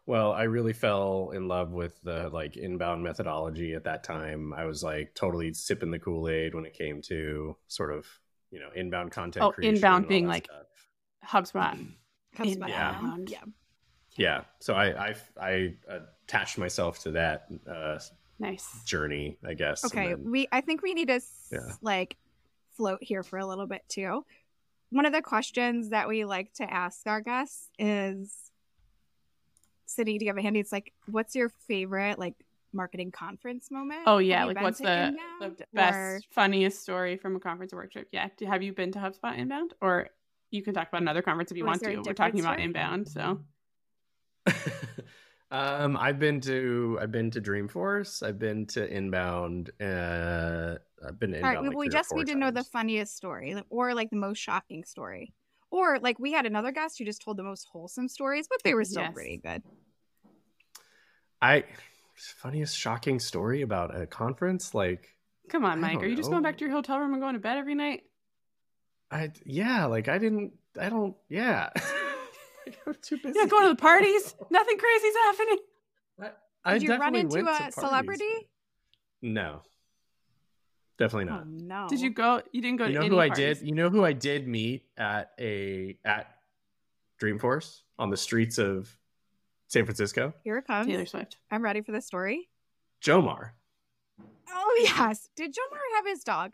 Well, 0.05 0.31
I 0.33 0.43
really 0.43 0.73
fell 0.73 1.31
in 1.33 1.47
love 1.47 1.71
with 1.71 1.99
the 2.03 2.29
like 2.29 2.55
inbound 2.55 3.03
methodology 3.03 3.73
at 3.73 3.85
that 3.85 4.03
time. 4.03 4.53
I 4.53 4.65
was 4.65 4.83
like 4.83 5.15
totally 5.15 5.51
sipping 5.53 5.89
the 5.89 5.97
Kool-Aid 5.97 6.53
when 6.53 6.65
it 6.65 6.73
came 6.75 7.01
to 7.03 7.57
sort 7.67 7.91
of, 7.91 8.05
you 8.51 8.59
know, 8.59 8.69
inbound 8.75 9.11
content 9.11 9.43
Oh, 9.43 9.51
creation 9.51 9.75
inbound 9.75 10.07
being 10.07 10.27
like- 10.27 10.45
stuff. 10.45 11.51
HubSpot. 11.51 11.87
HubSpot. 12.37 12.69
Yeah. 12.69 13.17
Yeah. 13.25 13.39
Yeah. 14.17 14.41
So 14.59 14.75
I 14.75 15.09
I 15.09 15.15
I 15.41 15.73
attached 16.27 16.59
myself 16.59 16.99
to 16.99 17.11
that 17.11 17.47
uh 17.67 17.97
Nice. 18.39 18.83
journey, 18.85 19.37
I 19.47 19.53
guess. 19.53 19.85
Okay, 19.85 20.09
then- 20.09 20.29
we 20.31 20.47
I 20.51 20.61
think 20.61 20.81
we 20.81 20.93
need 20.93 21.07
to 21.07 21.21
Yeah. 21.51 21.71
like 21.81 22.17
float 22.71 22.99
here 23.01 23.23
for 23.23 23.39
a 23.39 23.45
little 23.45 23.67
bit 23.67 23.83
too. 23.87 24.25
One 24.89 25.05
of 25.05 25.13
the 25.13 25.21
questions 25.21 25.89
that 25.89 26.07
we 26.07 26.25
like 26.25 26.53
to 26.55 26.63
ask 26.71 27.07
our 27.07 27.21
guests 27.21 27.69
is 27.79 28.51
Sydney, 29.85 30.17
do 30.17 30.25
you 30.25 30.29
have 30.29 30.37
a 30.37 30.41
handy? 30.41 30.59
It's 30.59 30.71
like, 30.71 30.91
what's 31.07 31.35
your 31.35 31.49
favorite 31.67 32.19
like 32.19 32.33
marketing 32.73 33.11
conference 33.11 33.71
moment? 33.71 34.01
Oh 34.05 34.17
yeah, 34.17 34.43
like 34.45 34.59
what's 34.61 34.79
the, 34.79 35.15
the 35.39 35.55
best, 35.73 35.95
or- 35.95 36.21
funniest 36.31 36.81
story 36.81 37.15
from 37.17 37.35
a 37.35 37.39
conference 37.39 37.71
or 37.71 37.77
work 37.77 37.91
trip? 37.93 38.09
Yeah, 38.11 38.27
Do- 38.37 38.45
have 38.47 38.61
you 38.63 38.73
been 38.73 38.91
to 38.93 38.99
HubSpot 38.99 39.37
Inbound, 39.37 39.73
or 39.81 40.09
you 40.51 40.61
can 40.61 40.73
talk 40.73 40.89
about 40.89 41.01
another 41.01 41.21
conference 41.21 41.51
if 41.51 41.57
you 41.57 41.63
Or 41.63 41.67
want 41.67 41.81
to? 41.83 41.87
We're 41.89 41.95
different 41.97 42.17
talking 42.17 42.39
about? 42.41 42.59
Inbound, 42.59 43.07
so 43.07 43.39
um, 45.51 45.97
I've 45.97 46.19
been 46.19 46.41
to 46.41 46.97
I've 47.01 47.11
been 47.11 47.31
to 47.31 47.41
Dreamforce. 47.41 48.23
I've 48.23 48.39
been 48.39 48.65
to 48.67 48.87
Inbound. 48.87 49.71
Uh, 49.79 50.75
I've 51.05 51.19
been 51.19 51.31
to 51.31 51.37
All 51.37 51.43
Inbound. 51.43 51.55
right, 51.55 51.61
we, 51.61 51.69
like 51.69 51.77
we 51.77 51.89
just 51.89 52.09
four 52.09 52.17
need 52.19 52.27
to 52.27 52.35
know 52.35 52.51
the 52.51 52.63
funniest 52.63 53.15
story, 53.15 53.55
or 53.69 53.93
like 53.93 54.09
the 54.09 54.15
most 54.15 54.39
shocking 54.39 54.83
story, 54.83 55.33
or 55.71 55.99
like 55.99 56.19
we 56.19 56.31
had 56.31 56.45
another 56.45 56.71
guest 56.71 56.97
who 56.97 57.05
just 57.05 57.21
told 57.21 57.37
the 57.37 57.43
most 57.43 57.67
wholesome 57.71 58.07
stories, 58.09 58.47
but 58.49 58.59
they 58.63 58.73
were 58.73 58.83
still 58.83 59.03
Yes. 59.03 59.13
pretty 59.13 59.37
good. 59.37 59.63
I 61.41 61.63
funniest 62.15 62.77
shocking 62.77 63.19
story 63.19 63.61
about 63.61 63.99
a 63.99 64.07
conference 64.07 64.73
like 64.73 65.15
come 65.49 65.65
on, 65.65 65.79
Mike. 65.81 65.95
don't 65.95 66.03
Are 66.03 66.07
you 66.07 66.15
just 66.15 66.31
going 66.31 66.43
back 66.43 66.57
to 66.57 66.65
your 66.65 66.73
hotel 66.73 66.99
room 66.99 67.13
and 67.13 67.21
going 67.21 67.33
to 67.33 67.39
bed 67.39 67.57
every 67.57 67.75
night? 67.75 68.03
I 69.11 69.31
yeah 69.45 69.85
like 69.85 70.07
I 70.07 70.17
didn't 70.17 70.53
I 70.79 70.89
don't 70.89 71.15
yeah 71.29 71.69
I'm 72.87 72.95
too 73.01 73.17
busy. 73.17 73.37
You're 73.37 73.47
going 73.47 73.63
to 73.63 73.69
the 73.69 73.75
parties. 73.75 74.35
Nothing 74.49 74.77
crazy's 74.77 75.15
happening. 75.23 75.57
I, 76.21 76.29
I 76.63 76.73
Did 76.73 76.83
you 76.83 76.95
run 76.97 77.15
into 77.15 77.39
a 77.39 77.43
parties, 77.43 77.75
celebrity? 77.75 78.23
but- 78.39 78.47
No, 79.29 79.61
definitely 80.97 81.31
Oh 81.31 81.37
not. 81.37 81.47
no! 81.47 81.87
Did 81.89 82.01
you 82.01 82.09
go? 82.09 82.41
You 82.51 82.61
didn't 82.61 82.77
go 82.77 82.85
you 82.85 82.93
to 82.93 82.95
know 82.95 83.05
any 83.05 83.09
who 83.09 83.19
I 83.19 83.29
did? 83.29 83.61
You 83.61 83.73
know 83.73 83.89
who 83.89 84.03
I 84.05 84.13
did 84.13 84.47
meet 84.47 84.85
at 84.97 85.31
a 85.39 85.97
at 86.05 86.35
Dreamforce 87.21 87.81
on 87.99 88.09
the 88.09 88.17
streets 88.17 88.57
of 88.57 88.95
San 89.67 89.85
Francisco? 89.85 90.33
Here 90.43 90.57
it 90.57 90.67
comes. 90.67 90.87
Taylor 90.87 91.05
Swift. 91.05 91.37
I'm 91.51 91.63
ready 91.63 91.81
for 91.81 91.91
the 91.91 92.01
story. 92.01 92.49
Jomar. 93.01 93.51
Oh 94.49 94.79
yes. 94.81 95.29
Did 95.35 95.51
Jomar 95.51 95.79
have 95.97 96.05
his 96.07 96.23
dog? 96.23 96.53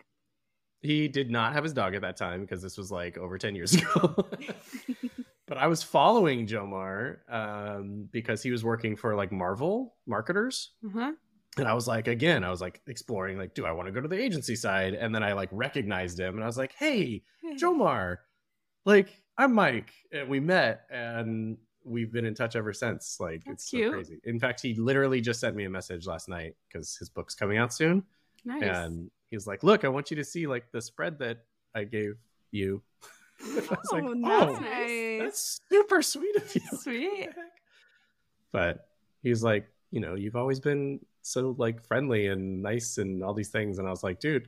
He 0.81 1.07
did 1.07 1.29
not 1.29 1.53
have 1.53 1.63
his 1.63 1.73
dog 1.73 1.93
at 1.93 2.01
that 2.01 2.17
time 2.17 2.41
because 2.41 2.61
this 2.61 2.75
was 2.77 2.91
like 2.91 3.17
over 3.17 3.37
10 3.37 3.53
years 3.55 3.73
ago. 3.75 4.15
but 5.51 5.57
I 5.57 5.67
was 5.67 5.83
following 5.83 6.47
Jomar 6.47 7.17
um, 7.29 8.07
because 8.09 8.41
he 8.41 8.51
was 8.51 8.63
working 8.63 8.95
for 8.95 9.15
like 9.15 9.33
Marvel 9.33 9.95
marketers. 10.07 10.71
Uh-huh. 10.87 11.11
And 11.57 11.67
I 11.67 11.73
was 11.73 11.89
like, 11.89 12.07
again, 12.07 12.45
I 12.45 12.49
was 12.49 12.61
like 12.61 12.79
exploring, 12.87 13.37
like, 13.37 13.53
do 13.53 13.65
I 13.65 13.73
want 13.73 13.87
to 13.87 13.91
go 13.91 13.99
to 13.99 14.07
the 14.07 14.17
agency 14.17 14.55
side? 14.55 14.93
And 14.93 15.13
then 15.13 15.23
I 15.23 15.33
like 15.33 15.49
recognized 15.51 16.17
him 16.17 16.35
and 16.35 16.43
I 16.45 16.47
was 16.47 16.57
like, 16.57 16.71
hey, 16.79 17.23
Jomar, 17.61 18.19
like, 18.85 19.09
I'm 19.37 19.53
Mike. 19.53 19.91
And 20.13 20.29
we 20.29 20.39
met 20.39 20.83
and 20.89 21.57
we've 21.83 22.13
been 22.13 22.23
in 22.23 22.33
touch 22.33 22.55
ever 22.55 22.71
since. 22.71 23.17
Like, 23.19 23.43
That's 23.45 23.63
it's 23.63 23.71
so 23.71 23.77
cute. 23.77 23.91
crazy. 23.91 24.21
In 24.23 24.39
fact, 24.39 24.61
he 24.61 24.75
literally 24.75 25.19
just 25.19 25.41
sent 25.41 25.53
me 25.57 25.65
a 25.65 25.69
message 25.69 26.07
last 26.07 26.29
night 26.29 26.55
because 26.69 26.95
his 26.95 27.09
book's 27.09 27.35
coming 27.35 27.57
out 27.57 27.73
soon. 27.73 28.03
Nice. 28.45 28.63
And 28.63 29.11
he's 29.31 29.47
like, 29.47 29.63
look, 29.63 29.83
I 29.83 29.89
want 29.89 30.11
you 30.11 30.15
to 30.15 30.23
see 30.23 30.47
like 30.47 30.71
the 30.71 30.81
spread 30.81 31.19
that 31.19 31.39
I 31.75 31.83
gave 31.83 32.13
you. 32.51 32.83
I 33.43 33.55
was 33.69 33.91
like, 33.91 34.03
oh, 34.03 34.13
oh, 34.13 34.59
nice. 34.61 35.10
That's 35.23 35.61
super 35.71 36.01
sweet 36.01 36.35
of 36.35 36.55
you. 36.55 36.61
Sweet. 36.79 37.29
But 38.51 38.87
he's 39.23 39.43
like, 39.43 39.67
you 39.91 39.99
know, 40.01 40.15
you've 40.15 40.35
always 40.35 40.59
been 40.59 40.99
so 41.21 41.55
like 41.57 41.85
friendly 41.85 42.27
and 42.27 42.61
nice 42.61 42.97
and 42.97 43.23
all 43.23 43.33
these 43.33 43.49
things. 43.49 43.79
And 43.79 43.87
I 43.87 43.91
was 43.91 44.03
like, 44.03 44.19
dude, 44.19 44.47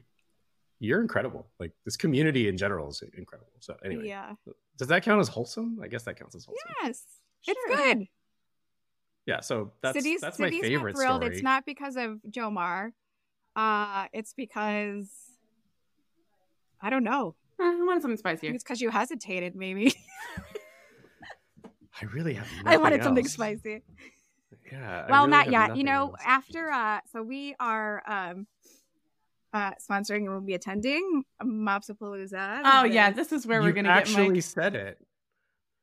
you're 0.79 1.01
incredible. 1.01 1.47
Like 1.59 1.71
this 1.85 1.95
community 1.95 2.47
in 2.49 2.57
general 2.57 2.89
is 2.89 3.01
incredible. 3.17 3.51
So 3.59 3.75
anyway, 3.85 4.07
Yeah. 4.07 4.33
does 4.77 4.87
that 4.89 5.03
count 5.03 5.21
as 5.21 5.27
wholesome? 5.29 5.79
I 5.81 5.87
guess 5.87 6.03
that 6.03 6.17
counts 6.19 6.35
as 6.35 6.45
wholesome. 6.45 6.67
Yes. 6.83 7.03
Sure. 7.41 7.55
It's 7.67 7.75
good. 7.75 8.07
Yeah. 9.25 9.39
So 9.41 9.71
that's 9.81 9.95
Sydney's, 9.97 10.21
that's 10.21 10.39
my 10.39 10.47
Sydney's 10.47 10.63
favorite 10.63 10.95
thrilled. 10.95 11.21
story. 11.21 11.33
It's 11.35 11.43
not 11.43 11.65
because 11.65 11.95
of 11.95 12.19
Jomar. 12.29 12.91
Uh, 13.55 14.07
it's 14.13 14.33
because 14.33 15.09
I 16.81 16.89
don't 16.89 17.03
know. 17.03 17.35
I 17.59 17.75
wanted 17.83 18.01
something 18.01 18.17
spicier. 18.17 18.51
It's 18.53 18.63
because 18.63 18.81
you 18.81 18.89
hesitated, 18.89 19.55
maybe. 19.55 19.93
I 22.01 22.05
really 22.05 22.33
have. 22.33 22.47
I 22.65 22.77
wanted 22.77 22.97
nothing 22.97 23.25
something 23.25 23.27
spicy. 23.27 23.83
Yeah. 24.71 25.07
Well 25.09 25.27
really 25.27 25.31
not 25.31 25.51
yet 25.51 25.77
you 25.77 25.83
know 25.83 26.09
else. 26.09 26.21
after 26.25 26.69
uh 26.71 26.99
so 27.11 27.21
we 27.21 27.55
are 27.59 28.01
um 28.07 28.47
uh 29.53 29.71
sponsoring 29.87 30.17
and 30.17 30.29
we'll 30.29 30.41
be 30.41 30.53
attending 30.53 31.23
MOps-Apalooza 31.43 32.61
Oh 32.63 32.83
yeah, 32.85 33.11
this 33.11 33.31
is 33.31 33.45
where 33.45 33.61
we're 33.61 33.71
gonna 33.71 33.89
actually 33.89 34.25
get 34.27 34.33
Mike. 34.33 34.43
said 34.43 34.75
it. 34.75 34.97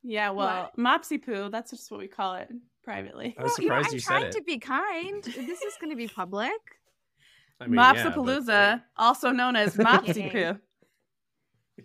Yeah, 0.03 0.31
well, 0.31 0.71
mopsy 0.79 1.23
poo. 1.23 1.51
That's 1.51 1.71
just 1.71 1.91
what 1.91 2.01
we 2.01 2.09
call 2.09 2.35
it 2.37 2.49
privately. 2.83 3.35
I 3.39 3.43
was 3.43 3.53
well, 3.59 3.65
you 3.65 3.69
know, 3.69 3.83
surprised 3.83 3.89
i'm 3.89 3.95
you 3.95 4.01
trying 4.01 4.33
to 4.33 4.43
be 4.43 4.59
kind 4.59 5.23
this 5.25 5.63
is 5.63 5.75
going 5.81 5.91
to 5.91 5.97
be 5.97 6.09
public 6.23 6.51
I 7.61 7.67
mean, 7.67 7.75
yeah, 7.75 8.05
but- 8.05 8.17
MOps-Apalooza, 8.17 8.83
also 8.97 9.31
known 9.31 9.57
as 9.57 9.77
mopsy 9.77 10.33
poo. 10.33 10.59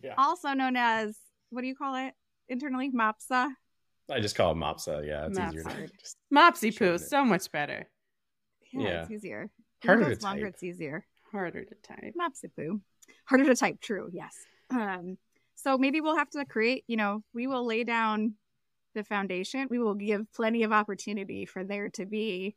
Yeah. 0.02 0.14
also 0.18 0.54
known 0.54 0.76
as 0.76 1.18
what 1.50 1.62
do 1.62 1.68
you 1.68 1.76
call 1.76 1.96
it 1.96 2.14
internally 2.48 2.92
mopsa 2.92 3.50
I 4.12 4.20
just 4.20 4.36
call 4.36 4.52
it 4.52 4.56
Mopsa. 4.56 5.06
Yeah, 5.08 5.28
it's 5.28 5.40
easier. 5.40 5.64
To 5.64 5.70
Mopsa. 5.70 5.90
just 6.00 6.18
Mopsy 6.34 6.78
poo, 6.78 6.94
it. 6.94 7.00
so 7.00 7.26
much 7.26 7.52
better. 7.52 7.88
yeah, 8.72 8.82
Yeah. 8.82 9.02
it's 9.04 9.12
easier 9.12 9.50
Harder 9.84 10.02
Harder 10.04 10.16
to 10.16 10.24
longer 10.26 10.46
type. 10.46 10.54
it's 10.54 10.64
easier 10.64 11.06
Harder 11.32 11.64
to 11.66 11.76
type. 11.84 12.14
mopsapoo 12.20 12.80
harder 13.26 13.46
to 13.46 13.56
type 13.56 13.80
true 13.82 14.10
yes 14.14 14.34
um 14.72 15.18
so 15.56 15.78
maybe 15.78 16.00
we'll 16.02 16.18
have 16.18 16.30
to 16.30 16.46
create 16.46 16.84
you 16.88 16.96
know 16.98 17.24
we 17.34 17.46
will 17.46 17.66
lay 17.66 17.84
down 17.84 18.34
the 18.96 19.04
foundation 19.04 19.68
we 19.70 19.78
will 19.80 19.94
give 19.96 20.32
plenty 20.34 20.64
of 20.64 20.72
opportunity 20.72 21.46
for 21.46 21.64
there 21.64 21.90
to 21.90 22.06
be 22.06 22.56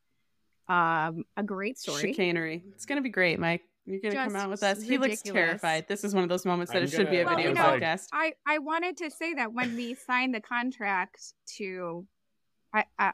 um 0.69 1.25
a 1.37 1.43
great 1.43 1.79
story 1.79 2.01
Chicanery. 2.15 2.63
It's 2.75 2.87
gonna 2.87 3.01
be 3.03 3.09
great, 3.11 3.39
Mike. 3.39 3.63
You're 3.91 4.01
gonna 4.01 4.27
come 4.27 4.37
out 4.37 4.51
with 4.51 4.63
us. 4.63 4.83
He 4.83 4.99
looks 4.99 5.23
terrified. 5.23 5.89
This 5.89 6.05
is 6.05 6.15
one 6.15 6.23
of 6.23 6.29
those 6.29 6.45
moments 6.45 6.73
that 6.73 6.79
I'm 6.79 6.85
it 6.85 6.91
should 6.91 7.09
be 7.11 7.17
a 7.21 7.25
gonna- 7.25 7.37
video 7.37 7.55
Well, 7.55 7.75
you 7.75 7.81
know, 7.81 7.87
podcast. 7.87 8.09
I 8.13 8.35
I 8.47 8.59
wanted 8.59 8.99
to 8.99 9.11
say 9.11 9.33
that 9.35 9.55
when 9.55 9.75
we 9.77 9.95
signed 9.95 10.35
the 10.35 10.41
contract 10.43 11.33
to, 11.57 12.07
I, 12.75 12.85
I 12.99 13.13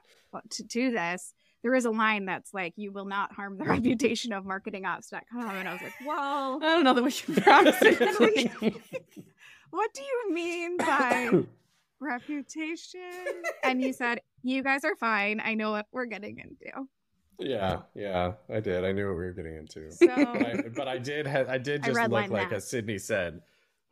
to 0.50 0.62
do 0.64 0.90
this, 0.90 1.32
there 1.62 1.76
is 1.76 1.84
a 1.84 1.92
line 1.92 2.24
that's 2.24 2.52
like, 2.52 2.72
"You 2.76 2.90
will 2.90 3.04
not 3.04 3.32
harm 3.32 3.56
the 3.56 3.64
reputation 3.76 4.32
of 4.32 4.44
marketingops.com," 4.44 5.48
and 5.48 5.68
I 5.68 5.72
was 5.74 5.82
like, 5.82 5.94
"Well, 6.04 6.58
I 6.60 6.66
don't 6.74 6.82
know 6.82 6.94
that 6.94 7.04
we 7.04 7.12
can 7.12 7.34
promise 7.42 7.80
anything. 7.80 8.50
what 9.70 9.94
do 9.94 10.02
you 10.02 10.32
mean 10.34 10.76
by 10.76 11.30
reputation?" 12.00 13.00
And 13.62 13.80
you 13.80 13.92
said, 13.92 14.20
"You 14.42 14.64
guys 14.64 14.84
are 14.84 14.96
fine. 14.96 15.40
I 15.40 15.54
know 15.54 15.70
what 15.70 15.86
we're 15.92 16.06
getting 16.06 16.38
into." 16.38 16.88
Yeah, 17.38 17.82
yeah, 17.94 18.32
I 18.52 18.60
did. 18.60 18.84
I 18.84 18.92
knew 18.92 19.08
what 19.08 19.16
we 19.16 19.24
were 19.24 19.32
getting 19.32 19.56
into. 19.56 19.90
So 19.90 20.06
but, 20.06 20.46
I, 20.46 20.62
but 20.74 20.88
I 20.88 20.98
did. 20.98 21.26
Ha- 21.26 21.44
I 21.48 21.58
did 21.58 21.82
I 21.84 21.86
just 21.88 22.00
look 22.10 22.30
like 22.30 22.50
that. 22.50 22.56
as 22.56 22.68
Sydney 22.68 22.98
said. 22.98 23.40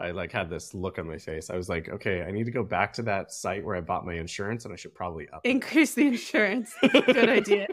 I 0.00 0.10
like 0.10 0.32
had 0.32 0.50
this 0.50 0.74
look 0.74 0.98
on 0.98 1.06
my 1.06 1.18
face. 1.18 1.48
I 1.48 1.54
was 1.56 1.68
like, 1.68 1.88
okay, 1.88 2.22
I 2.22 2.32
need 2.32 2.44
to 2.46 2.50
go 2.50 2.64
back 2.64 2.92
to 2.94 3.02
that 3.02 3.30
site 3.30 3.64
where 3.64 3.76
I 3.76 3.80
bought 3.80 4.04
my 4.04 4.14
insurance, 4.14 4.64
and 4.64 4.72
I 4.72 4.76
should 4.76 4.94
probably 4.94 5.28
up. 5.28 5.42
Increase 5.44 5.94
the 5.94 6.06
insurance. 6.08 6.74
Good 6.80 7.28
idea. 7.28 7.68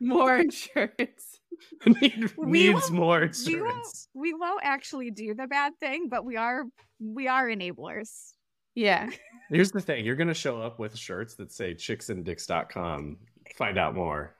More 0.00 0.36
insurance. 0.36 1.40
Need, 1.86 2.32
We 2.36 2.68
needs 2.68 2.90
more 2.90 3.20
we 3.20 3.20
won't 3.20 3.36
insurance. 3.36 4.08
we 4.14 4.34
won't 4.34 4.60
actually 4.64 5.10
do 5.10 5.34
the 5.34 5.46
bad 5.46 5.72
thing, 5.80 6.08
but 6.08 6.24
we 6.24 6.36
are 6.36 6.64
we 7.00 7.26
are 7.28 7.48
enablers. 7.48 8.32
Yeah. 8.74 9.10
Here's 9.50 9.70
the 9.72 9.80
thing: 9.80 10.04
you're 10.04 10.16
gonna 10.16 10.34
show 10.34 10.60
up 10.60 10.78
with 10.78 10.96
shirts 10.96 11.34
that 11.36 11.52
say 11.52 11.74
chicksanddicks.com. 11.74 13.16
Find 13.56 13.78
out 13.78 13.94
more. 13.94 14.34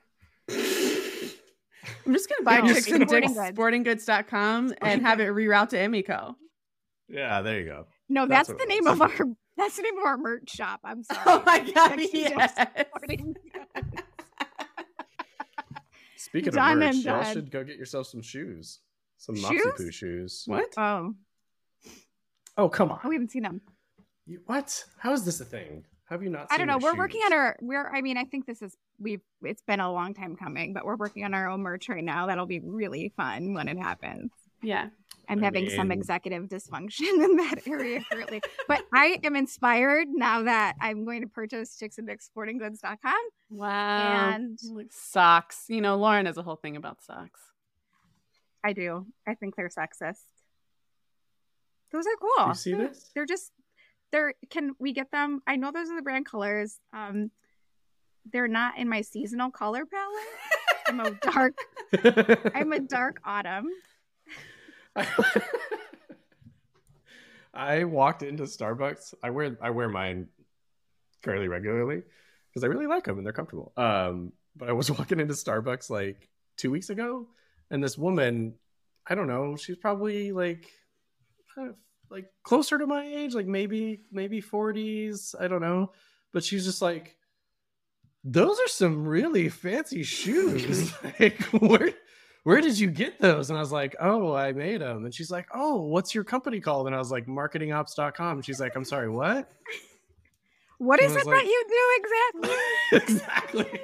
I'm 2.06 2.12
just 2.12 2.28
gonna 2.28 2.42
buy 2.44 2.60
No, 2.66 2.72
chicks 2.74 2.86
and 2.90 3.08
sporting 3.08 3.32
dicks 3.32 3.34
goods. 3.34 4.06
sportinggoods.com 4.06 4.74
and 4.82 5.02
have 5.02 5.20
it 5.20 5.28
reroute 5.28 5.70
to 5.70 5.76
Emiko. 5.76 6.34
Yeah, 7.08 7.42
there 7.42 7.60
you 7.60 7.66
go. 7.66 7.86
No, 8.08 8.26
That's 8.26 8.48
that's, 8.48 8.60
the 8.60 8.66
name 8.68 8.86
of 8.86 9.00
our 9.02 9.10
that's 9.56 9.76
the 9.76 9.82
name 9.82 9.98
of 9.98 10.04
our 10.04 10.16
merch 10.16 10.50
shop. 10.50 10.80
I'm 10.84 11.02
sorry. 11.04 11.20
Oh 11.26 11.42
my 11.44 11.58
god, 11.60 11.96
Chicks 11.96 12.14
yes. 12.14 12.54
Dicks 12.54 12.88
Sporting 12.88 13.34
Goods. 13.52 14.02
Speaking 16.16 16.52
Done 16.52 16.82
of 16.82 16.94
merch, 16.94 17.04
y'all 17.04 17.24
should 17.24 17.50
go 17.50 17.64
get 17.64 17.76
yourself 17.76 18.06
some 18.06 18.22
shoes. 18.22 18.78
Some 19.18 19.36
Shoes? 19.36 19.42
Moxie 19.42 19.84
Poo 19.84 19.90
shoes. 19.92 20.44
What? 20.46 20.72
Oh, 20.76 21.14
Oh, 22.56 22.68
come 22.68 22.90
on. 22.90 23.00
oh, 23.04 23.08
we 23.08 23.14
haven't 23.14 23.30
seen 23.30 23.44
them. 23.44 23.60
You, 24.26 24.40
what? 24.46 24.84
How 24.98 25.12
is 25.12 25.24
this 25.24 25.40
a 25.40 25.44
thing? 25.44 25.84
How 26.12 26.18
have 26.18 26.22
you 26.25 26.29
not 26.29 26.48
I 26.51 26.59
don't 26.59 26.66
know. 26.66 26.77
We're 26.77 26.94
working 26.94 27.22
on 27.25 27.33
our. 27.33 27.57
We're. 27.62 27.88
I 27.90 28.03
mean, 28.03 28.18
I 28.18 28.25
think 28.25 28.44
this 28.44 28.61
is. 28.61 28.77
We've. 28.98 29.22
It's 29.40 29.62
been 29.62 29.81
a 29.81 29.90
long 29.90 30.12
time 30.12 30.37
coming, 30.37 30.75
but 30.75 30.85
we're 30.85 30.96
working 30.96 31.25
on 31.25 31.33
our 31.33 31.48
own 31.48 31.62
merch 31.62 31.88
right 31.88 32.05
now. 32.05 32.27
That'll 32.27 32.44
be 32.44 32.61
really 32.61 33.14
fun 33.16 33.55
when 33.55 33.66
it 33.66 33.79
happens. 33.79 34.31
Yeah. 34.62 34.90
I'm 35.27 35.40
I 35.40 35.44
having 35.46 35.70
some 35.70 35.90
executive 35.90 36.51
dysfunction 36.51 37.01
in 37.25 37.37
that 37.37 37.66
area 37.66 38.05
currently, 38.12 38.42
but 38.68 38.83
I 38.92 39.20
am 39.25 39.37
inspired 39.37 40.09
now 40.11 40.42
that 40.42 40.75
I'm 40.83 41.07
going 41.07 41.22
to 41.22 41.29
purchase 41.29 41.79
chicks 41.79 41.96
chicksanddickssportinggoods.com 41.96 43.14
Wow. 43.48 44.33
and 44.35 44.59
Like 44.70 44.88
socks. 44.90 45.64
You 45.68 45.81
know, 45.81 45.96
Lauren 45.96 46.27
has 46.27 46.37
a 46.37 46.42
whole 46.42 46.57
thing 46.57 46.77
about 46.77 47.03
socks. 47.03 47.40
I 48.62 48.75
do. 48.75 49.07
I 49.27 49.35
think 49.35 49.57
they're 49.57 49.70
sexist. 49.70 50.18
Those 51.90 52.05
are 52.07 52.16
cool. 52.20 52.48
You 52.48 52.55
see 52.55 52.75
this? 52.75 53.11
They're 53.14 53.25
just 53.25 53.53
they're 54.12 54.35
can 54.51 54.72
we 54.79 54.92
get 54.92 55.11
them? 55.11 55.42
I 55.46 55.57
know 55.57 55.72
those 55.72 55.88
are 55.90 55.96
the 55.96 56.03
brand 56.03 56.27
colors. 56.27 56.79
Um 56.92 57.31
they're 58.33 58.48
not 58.48 58.79
in 58.79 58.88
my 58.88 59.01
seasonal 59.01 59.51
color 59.51 59.85
palette. 59.85 60.29
I'm 60.87 61.01
a 61.01 61.11
dark 61.11 61.55
I'm 62.55 62.72
a 62.72 62.81
dark 62.81 63.20
autumn. 63.25 63.68
I 67.55 67.85
walked 67.85 68.22
into 68.22 68.44
Starbucks. 68.44 69.14
I 69.22 69.31
wear 69.31 69.57
I 69.61 69.70
wear 69.70 69.88
mine 69.88 70.29
fairly 71.22 71.48
regularly 71.48 72.03
because 72.51 72.64
I 72.64 72.66
really 72.66 72.87
like 72.87 73.05
them 73.05 73.16
and 73.18 73.27
they're 73.27 73.33
comfortable. 73.33 73.72
Um, 73.77 74.33
but 74.57 74.68
I 74.68 74.72
was 74.72 74.90
walking 74.98 75.20
into 75.20 75.35
Starbucks 75.35 75.90
like 75.90 76.29
two 76.57 76.70
weeks 76.70 76.90
ago, 76.90 77.29
and 77.70 77.83
this 77.83 77.96
woman, 77.96 78.55
I 79.07 79.14
don't 79.14 79.27
know, 79.27 79.57
she's 79.57 79.77
probably 79.77 80.33
like 80.33 80.70
like 82.12 82.27
closer 82.44 82.79
to 82.79 82.87
my 82.87 83.05
age, 83.05 83.35
like 83.35 83.46
maybe 83.46 84.03
maybe 84.12 84.40
forties. 84.40 85.35
I 85.38 85.48
don't 85.48 85.62
know, 85.62 85.92
but 86.33 86.44
she's 86.44 86.64
just 86.64 86.83
like, 86.83 87.16
those 88.22 88.61
are 88.61 88.68
some 88.68 89.07
really 89.07 89.48
fancy 89.48 90.03
shoes. 90.03 90.92
like 91.20 91.42
where 91.53 91.92
where 92.44 92.61
did 92.61 92.79
you 92.79 92.90
get 92.90 93.20
those? 93.20 93.51
And 93.51 93.57
I 93.57 93.61
was 93.61 93.72
like, 93.72 93.96
oh, 94.01 94.35
I 94.35 94.53
made 94.53 94.81
them. 94.81 95.05
And 95.05 95.14
she's 95.14 95.31
like, 95.31 95.46
oh, 95.55 95.83
what's 95.83 96.14
your 96.14 96.25
company 96.25 96.61
called? 96.61 96.87
And 96.87 96.94
I 96.94 96.98
was 96.98 97.11
like, 97.11 97.27
marketingops.com. 97.27 98.38
And 98.38 98.44
she's 98.44 98.61
like, 98.61 98.75
I'm 98.75 98.85
sorry, 98.85 99.09
what? 99.09 99.51
What 100.79 101.01
is 101.01 101.14
it 101.14 101.25
like- 101.25 101.37
that 101.37 101.46
you 101.46 101.64
do 101.68 102.51
exactly? 102.92 103.25
exactly. 103.62 103.81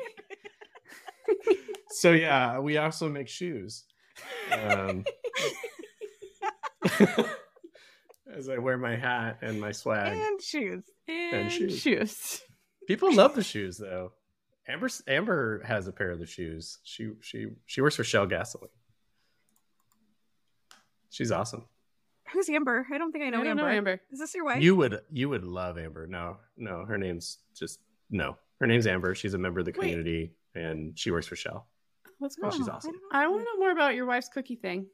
so 1.91 2.11
yeah, 2.11 2.59
we 2.59 2.77
also 2.79 3.09
make 3.09 3.29
shoes. 3.29 3.85
Um, 4.51 5.05
as 8.35 8.49
I 8.49 8.59
wear 8.59 8.77
my 8.79 8.97
hat 8.97 9.39
and 9.43 9.61
my 9.61 9.73
swag. 9.73 10.17
and 10.17 10.41
shoes. 10.43 10.85
And, 11.09 11.51
shoes. 11.51 11.79
shoes. 11.81 12.41
People 12.87 13.13
love 13.15 13.35
the 13.35 13.43
shoes 13.43 13.77
though. 13.79 14.13
Amber 14.67 14.89
Amber 15.07 15.63
has 15.65 15.87
a 15.89 15.93
pair 15.93 16.11
of 16.11 16.19
the 16.19 16.27
shoes. 16.27 16.79
She 16.85 17.11
she 17.23 17.47
she 17.67 17.81
works 17.81 17.97
for 17.97 18.05
Shell 18.05 18.27
Gasoline. 18.27 18.69
She's 21.11 21.33
awesome. 21.33 21.65
Who's 22.33 22.49
Amber? 22.51 22.87
I 22.93 22.99
don't 22.99 23.11
think 23.13 23.25
I 23.25 23.31
know 23.31 23.41
I 23.41 23.45
don't 23.45 23.51
Amber. 23.59 23.63
know 23.63 23.69
Amber. 23.69 24.01
Is 24.11 24.19
this 24.19 24.35
your 24.35 24.45
wife? 24.45 24.63
You 24.63 24.77
would 24.77 25.01
you 25.11 25.29
would 25.31 25.45
love 25.45 25.79
Amber. 25.79 26.07
No, 26.07 26.37
no, 26.57 26.85
her 26.85 26.99
name's 26.99 27.39
just 27.57 27.81
no. 28.11 28.37
Her 28.61 28.67
name's 28.67 28.87
Amber. 28.87 29.15
She's 29.15 29.35
a 29.35 29.39
member 29.39 29.61
of 29.61 29.67
the 29.67 29.71
Wait. 29.73 29.81
community 29.81 30.33
and 30.55 30.99
she 30.99 31.11
works 31.11 31.27
for 31.27 31.37
Shell. 31.37 31.67
Let's 32.21 32.37
Oh, 32.43 32.51
go. 32.51 32.57
she's 32.57 32.69
awesome. 32.69 32.93
don't. 32.93 33.03
I 33.13 33.27
want 33.29 33.41
to 33.41 33.45
know 33.45 33.59
more 33.59 33.71
about 33.71 33.95
your 33.95 34.05
wife's 34.05 34.29
cookie 34.29 34.57
thing. 34.57 34.87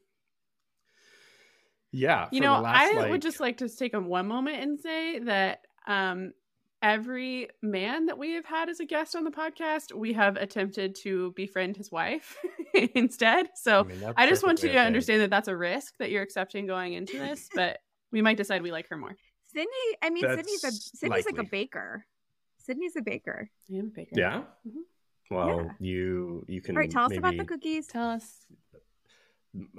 Yeah. 1.95 2.27
You 2.31 2.41
know, 2.41 2.59
last, 2.59 2.77
I 2.77 2.93
like- 2.99 3.09
would 3.09 3.21
just 3.21 3.39
like 3.39 3.57
to 3.57 3.69
take 3.69 3.93
a 3.93 3.99
one 3.99 4.27
moment 4.27 4.61
and 4.61 4.79
say 4.79 5.19
that 5.19 5.61
um, 5.87 6.33
every 6.81 7.49
man 7.61 8.07
that 8.07 8.17
we 8.17 8.33
have 8.33 8.45
had 8.45 8.69
as 8.69 8.79
a 8.79 8.85
guest 8.85 9.15
on 9.15 9.23
the 9.23 9.31
podcast, 9.31 9.93
we 9.93 10.13
have 10.13 10.35
attempted 10.35 10.95
to 11.03 11.31
befriend 11.35 11.77
his 11.77 11.91
wife 11.91 12.37
instead. 12.95 13.47
So 13.55 13.85
mean, 13.85 14.03
I 14.17 14.27
just 14.27 14.43
want 14.43 14.61
you 14.61 14.69
to 14.71 14.77
understand 14.79 15.21
that 15.21 15.29
that's 15.29 15.47
a 15.47 15.55
risk 15.55 15.93
that 15.99 16.11
you're 16.11 16.23
accepting 16.23 16.67
going 16.67 16.93
into 16.93 17.17
this, 17.17 17.49
but 17.55 17.79
we 18.11 18.21
might 18.21 18.37
decide 18.37 18.61
we 18.61 18.71
like 18.71 18.89
her 18.89 18.97
more. 18.97 19.15
Sydney, 19.53 19.67
I 20.01 20.09
mean, 20.09 20.23
Sydney's 20.23 20.63
a 20.63 20.67
That's 20.67 20.99
Sydney's 20.99 21.25
like 21.25 21.37
a 21.37 21.43
baker. 21.43 22.05
Sydney's 22.65 22.95
a 22.97 23.01
baker. 23.01 23.49
I 23.71 23.77
am 23.77 23.85
a 23.85 23.95
baker. 23.95 24.11
Yeah. 24.15 24.41
Mhm. 24.67 24.73
Well, 25.31 25.61
Yeah. 25.63 25.71
you 25.79 26.45
you 26.47 26.61
can 26.61 26.75
All 26.75 26.81
right, 26.81 26.91
tell 26.91 27.05
us 27.05 27.17
about 27.17 27.37
the 27.37 27.45
cookies. 27.45 27.87
Tell 27.87 28.09
us. 28.09 28.45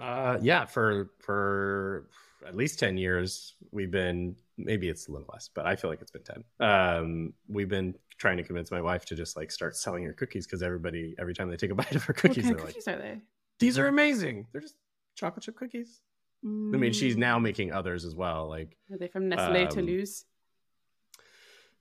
Uh, 0.00 0.38
yeah, 0.40 0.64
for 0.64 1.10
for 1.20 2.08
at 2.46 2.56
least 2.56 2.78
ten 2.78 2.96
years, 2.96 3.54
we've 3.72 3.90
been 3.90 4.36
maybe 4.56 4.88
it's 4.88 5.08
a 5.08 5.12
little 5.12 5.28
less, 5.32 5.48
but 5.54 5.66
I 5.66 5.76
feel 5.76 5.90
like 5.90 6.00
it's 6.00 6.10
been 6.10 6.22
ten. 6.22 6.44
Um, 6.60 7.32
we've 7.48 7.68
been 7.68 7.94
trying 8.18 8.36
to 8.38 8.42
convince 8.42 8.70
my 8.70 8.80
wife 8.80 9.04
to 9.06 9.14
just 9.14 9.36
like 9.36 9.50
start 9.50 9.76
selling 9.76 10.04
her 10.04 10.12
cookies 10.14 10.46
because 10.46 10.62
everybody 10.62 11.14
every 11.18 11.34
time 11.34 11.50
they 11.50 11.56
take 11.56 11.70
a 11.70 11.74
bite 11.82 11.94
of 11.94 12.04
her 12.04 12.12
cookies, 12.14 12.44
What 12.46 12.54
cookies, 12.54 12.54
kind 12.54 12.54
of 12.54 12.58
they're 12.58 12.66
like, 12.66 12.74
cookies 12.74 12.88
are 12.88 12.98
they? 13.16 13.20
"These 13.58 13.78
are 13.78 13.86
amazing! 13.88 14.46
They're 14.52 14.60
just 14.62 14.76
chocolate 15.14 15.44
chip 15.44 15.56
cookies." 15.56 16.00
I 16.44 16.48
mean, 16.48 16.92
she's 16.92 17.16
Mm. 17.16 17.20
now 17.20 17.38
making 17.40 17.72
others 17.72 18.04
as 18.04 18.14
well. 18.14 18.48
Like, 18.48 18.76
Are 18.92 18.98
they 18.98 19.08
from 19.08 19.28
Nestle 19.28 19.62
Um, 19.62 19.68
Toll 19.68 19.98
House? 19.98 20.24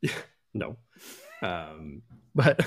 no, 0.53 0.77
um, 1.41 2.01
but 2.36 2.65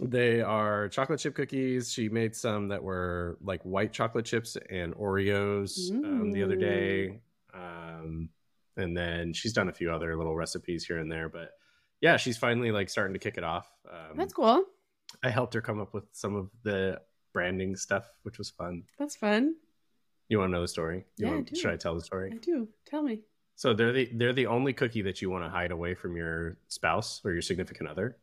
they 0.00 0.40
are 0.42 0.88
chocolate 0.88 1.20
chip 1.20 1.34
cookies. 1.34 1.92
She 1.92 2.08
made 2.08 2.36
some 2.36 2.68
that 2.68 2.82
were 2.82 3.38
like 3.40 3.62
white 3.62 3.92
chocolate 3.92 4.24
chips 4.26 4.56
and 4.70 4.94
Oreos 4.94 5.90
um, 5.90 6.32
the 6.32 6.42
other 6.42 6.56
day, 6.56 7.20
um, 7.54 8.28
and 8.76 8.96
then 8.96 9.32
she's 9.32 9.52
done 9.52 9.68
a 9.68 9.72
few 9.72 9.90
other 9.90 10.16
little 10.16 10.36
recipes 10.36 10.84
here 10.84 10.98
and 10.98 11.10
there. 11.10 11.28
But 11.28 11.52
yeah, 12.00 12.16
she's 12.18 12.36
finally 12.36 12.70
like 12.72 12.90
starting 12.90 13.14
to 13.14 13.18
kick 13.18 13.38
it 13.38 13.44
off. 13.44 13.70
Um, 13.90 14.16
That's 14.16 14.34
cool. 14.34 14.64
I 15.22 15.30
helped 15.30 15.54
her 15.54 15.60
come 15.62 15.80
up 15.80 15.94
with 15.94 16.04
some 16.12 16.36
of 16.36 16.50
the 16.62 17.00
branding 17.32 17.76
stuff, 17.76 18.06
which 18.22 18.38
was 18.38 18.50
fun. 18.50 18.82
That's 18.98 19.16
fun. 19.16 19.54
You 20.28 20.38
want 20.38 20.50
to 20.50 20.52
know 20.56 20.60
the 20.62 20.68
story? 20.68 21.06
You 21.16 21.28
Yeah, 21.28 21.34
I 21.36 21.40
do. 21.40 21.56
should 21.56 21.70
I 21.70 21.76
tell 21.76 21.94
the 21.94 22.02
story? 22.02 22.32
I 22.34 22.38
do. 22.38 22.68
Tell 22.84 23.02
me. 23.02 23.20
So 23.54 23.72
they're 23.72 23.92
the 23.92 24.10
they're 24.12 24.34
the 24.34 24.46
only 24.46 24.74
cookie 24.74 25.02
that 25.02 25.22
you 25.22 25.30
want 25.30 25.44
to 25.44 25.48
hide 25.48 25.70
away 25.70 25.94
from 25.94 26.16
your 26.16 26.58
spouse 26.68 27.22
or 27.24 27.32
your 27.32 27.40
significant 27.40 27.88
other. 27.88 28.18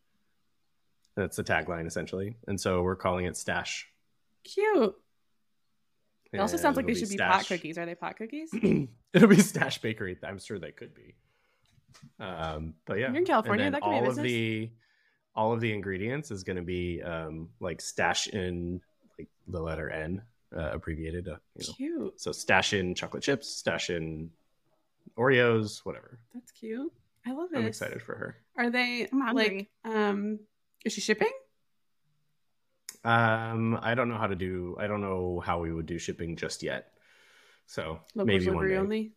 That's 1.15 1.38
the 1.38 1.43
tagline 1.43 1.88
essentially. 1.88 2.36
And 2.47 2.60
so 2.60 2.82
we're 2.82 2.95
calling 2.95 3.26
it 3.26 3.38
stash. 3.38 3.88
Cute. 4.43 4.95
It 6.32 6.39
also 6.39 6.58
sounds 6.58 6.78
like 6.78 6.88
they 6.88 6.95
should 6.95 7.10
be 7.10 7.17
pot 7.17 7.47
cookies. 7.47 7.78
Are 7.78 7.86
they 7.86 7.93
pot 7.93 8.17
cookies? 8.17 8.52
it'll 9.13 9.28
be 9.28 9.39
stash 9.39 9.80
bakery. 9.80 10.17
I'm 10.23 10.39
sure 10.39 10.58
they 10.58 10.71
could 10.71 10.95
be. 10.95 11.13
Um, 12.19 12.73
but 12.86 12.97
yeah, 12.97 13.10
You're 13.10 13.17
in 13.17 13.26
California, 13.26 13.65
And 13.65 13.76
then 13.76 13.80
that 13.80 13.86
could 13.86 13.91
be 13.91 13.97
a 13.97 14.02
all 14.02 14.10
of 14.10 14.15
the 14.15 14.71
all 15.36 15.54
of 15.54 15.62
the 15.62 15.73
ingredients 15.73 16.32
is 16.32 16.43
going 16.43 16.58
to 16.58 16.63
be 16.63 17.02
um, 17.04 17.49
like 17.60 17.82
stash 17.82 18.28
in 18.28 18.82
like 19.17 19.28
the 19.47 19.62
letter 19.62 19.89
N 19.91 20.23
uh, 20.56 20.71
abbreviated. 20.73 21.28
Uh, 21.28 21.36
you 21.56 21.67
know. 21.67 21.73
Cute. 21.73 22.21
So 22.21 22.32
stash 22.32 22.73
in 22.73 22.95
chocolate 22.95 23.23
chips, 23.23 23.47
stash 23.47 23.91
in 23.91 24.32
Oreos, 25.17 25.80
whatever. 25.86 26.19
That's 26.34 26.52
cute. 26.52 26.91
I 27.26 27.32
love 27.32 27.49
it. 27.54 27.58
I'm 27.58 27.65
excited 27.65 28.02
for 28.02 28.15
her. 28.15 28.38
Are 28.58 28.69
they 28.69 29.08
I'm 29.12 29.36
like 29.36 29.69
um 29.86 30.39
is 30.84 30.93
she 30.93 31.02
shipping? 31.02 31.32
Um, 33.04 33.78
I 33.82 33.96
don't 33.96 34.08
know 34.10 34.17
how 34.17 34.28
to 34.28 34.36
do. 34.36 34.76
I 34.80 34.88
don't 34.88 35.02
know 35.02 35.41
how 35.46 35.60
we 35.60 35.74
would 35.74 35.86
do 35.86 35.98
shipping 36.00 36.36
just 36.36 36.63
yet. 36.63 36.93
So 37.65 38.00
Local 38.15 38.26
maybe 38.28 38.46
one 38.48 38.54
delivery 38.56 38.72
day. 38.72 38.78
only. 38.78 39.12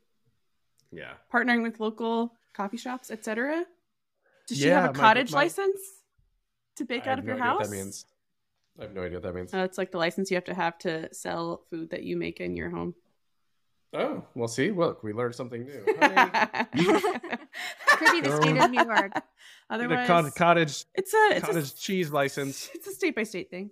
Yeah. 0.90 1.12
Partnering 1.33 1.62
with 1.62 1.79
local 1.81 2.33
coffee 2.52 2.76
shops, 2.76 3.11
etc. 3.11 3.64
Does 4.48 4.59
she 4.59 4.68
Yeah, 4.68 4.83
have 4.83 4.90
a 4.90 4.92
my- 4.94 4.98
cottage 4.98 5.33
my- 5.33 5.38
license 5.42 5.81
to 6.76 6.85
bake 6.85 7.07
I 7.07 7.12
out 7.12 7.18
of 7.18 7.24
no 7.24 7.35
your 7.35 7.42
idea 7.42 7.52
what 7.55 7.59
house? 7.62 7.70
that 7.70 7.76
means. 7.76 8.07
I 8.79 8.83
have 8.83 8.94
no 8.94 9.02
idea 9.02 9.16
what 9.18 9.22
that 9.22 9.35
means. 9.35 9.55
Uh, 9.55 9.59
it's 9.59 9.79
like 9.79 9.90
the 9.90 9.98
license 9.98 10.31
you 10.31 10.37
have 10.37 10.44
to 10.44 10.55
have 10.55 10.79
to 10.79 11.12
sell 11.14 11.64
food 11.70 11.90
that 11.90 12.02
you 12.02 12.16
make 12.16 12.40
in 12.40 12.57
your 12.57 12.70
home. 12.70 12.94
Oh, 13.96 14.24
well, 14.35 14.48
see, 14.48 14.70
look, 14.70 15.02
we 15.02 15.12
learned 15.12 15.35
something 15.35 15.64
new. 15.64 15.85
Honey, 16.00 16.30
Could 17.88 18.12
be 18.12 18.20
the 18.20 18.37
state 18.37 18.56
of 18.59 18.70
New 18.70 18.85
York. 18.85 19.12
get 19.14 19.22
a 19.70 19.74
Otherwise, 19.74 20.06
cot- 20.06 20.35
cottage 20.35 20.85
it's 20.94 21.14
a 21.14 21.28
it's 21.32 21.46
cottage 21.46 21.72
a, 21.72 21.76
cheese 21.76 22.11
license. 22.11 22.70
It's 22.74 22.87
a 22.87 22.92
state 22.92 23.14
by 23.16 23.22
state 23.24 23.50
thing, 23.50 23.70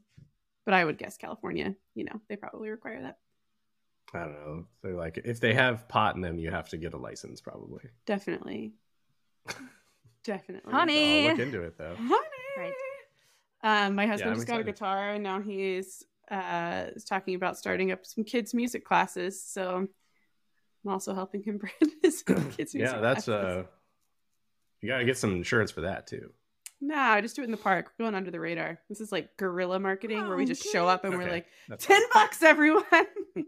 but 0.65 0.75
I 0.75 0.85
would 0.85 0.99
guess 0.99 1.17
California. 1.17 1.75
You 1.95 2.05
know, 2.05 2.21
they 2.29 2.37
probably 2.37 2.71
require 2.71 3.03
that. 3.03 3.19
I 4.13 4.21
don't 4.21 4.33
know. 4.33 4.67
They're 4.83 4.95
like, 4.95 5.21
if 5.25 5.41
they 5.41 5.55
have 5.55 5.89
pot 5.89 6.15
in 6.15 6.21
them, 6.23 6.39
you 6.39 6.51
have 6.51 6.69
to 6.71 6.77
get 6.77 6.95
a 6.95 6.99
license, 6.99 7.41
probably. 7.41 7.83
Definitely, 8.07 8.75
definitely, 10.25 10.73
Honey. 10.73 11.25
I'll 11.29 11.31
look 11.33 11.41
into 11.41 11.63
it 11.63 11.77
though. 11.77 11.97
honey. 11.97 12.21
Right. 12.57 12.73
Um, 13.63 13.95
my 13.95 14.07
husband 14.07 14.31
I'm 14.31 14.37
just 14.37 14.47
got 14.47 14.61
a 14.61 14.65
guitar, 14.65 15.11
and 15.11 15.23
now 15.25 15.41
he's 15.41 16.05
uh, 16.31 16.87
talking 17.09 17.35
about 17.35 17.59
starting 17.59 17.93
up 17.93 18.05
some 18.07 18.25
kids' 18.25 18.55
music 18.55 18.85
classes. 18.85 19.43
So 19.43 19.89
I'm 20.85 20.91
also 20.93 21.15
helping 21.15 21.43
him 21.43 21.59
brand 21.59 21.93
his 22.03 22.23
kids' 22.27 22.75
music 22.75 22.81
yeah, 22.81 23.01
that's 23.01 23.25
classes. 23.25 23.29
uh, 23.29 23.63
you 24.81 24.89
got 24.89 24.99
to 24.99 25.05
get 25.05 25.17
some 25.19 25.33
insurance 25.37 25.71
for 25.71 25.83
that 25.83 26.07
too. 26.07 26.31
No, 26.81 26.97
I 26.97 27.21
just 27.23 27.35
do 27.37 27.43
it 27.43 27.47
in 27.47 27.51
the 27.51 27.57
park. 27.57 27.93
We're 27.99 28.05
going 28.05 28.15
under 28.15 28.31
the 28.31 28.41
radar. 28.41 28.79
This 28.91 29.01
is 29.01 29.11
like 29.11 29.37
guerrilla 29.39 29.79
marketing 29.79 30.27
where 30.29 30.37
we 30.37 30.45
just 30.45 30.63
show 30.71 30.87
up 30.87 31.05
and 31.05 31.17
we're 31.17 31.31
like, 31.31 31.47
that's 31.69 31.87
10 31.87 32.03
bucks, 32.13 32.43
everyone. 32.43 32.85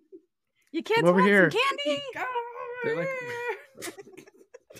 You 0.73 0.83
kids 0.83 1.01
Come 1.01 1.09
over 1.09 1.21
want 1.21 1.31
here. 1.31 1.51
some 1.51 1.61
candy? 1.85 2.03
They're 2.85 2.97
like, 2.97 3.09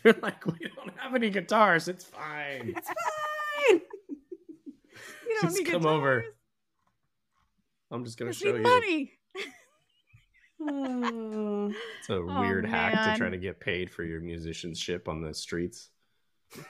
they're 0.03 0.17
like, 0.21 0.45
we 0.47 0.59
don't 0.77 0.93
have 0.99 1.15
any 1.15 1.31
guitars. 1.31 1.89
It's 1.89 2.05
fine. 2.05 2.75
it's 2.77 2.87
fine. 2.89 3.81
You 5.27 5.39
don't 5.41 5.43
Just 5.43 5.57
need 5.59 5.67
come 5.69 5.87
over. 5.87 6.25
I'm 7.91 8.05
just 8.05 8.19
gonna 8.19 8.33
Just 8.33 8.43
show 8.43 8.55
you. 8.57 8.63
money. 8.63 9.13
Oh. 10.61 11.73
It's 11.99 12.09
a 12.09 12.15
Oh, 12.15 12.41
weird 12.41 12.67
hack 12.67 13.05
to 13.05 13.17
try 13.19 13.29
to 13.31 13.37
get 13.37 13.61
paid 13.61 13.91
for 13.91 14.05
your 14.05 14.21
musicianship 14.21 15.09
on 15.09 15.21
the 15.21 15.35
streets. 15.35 15.91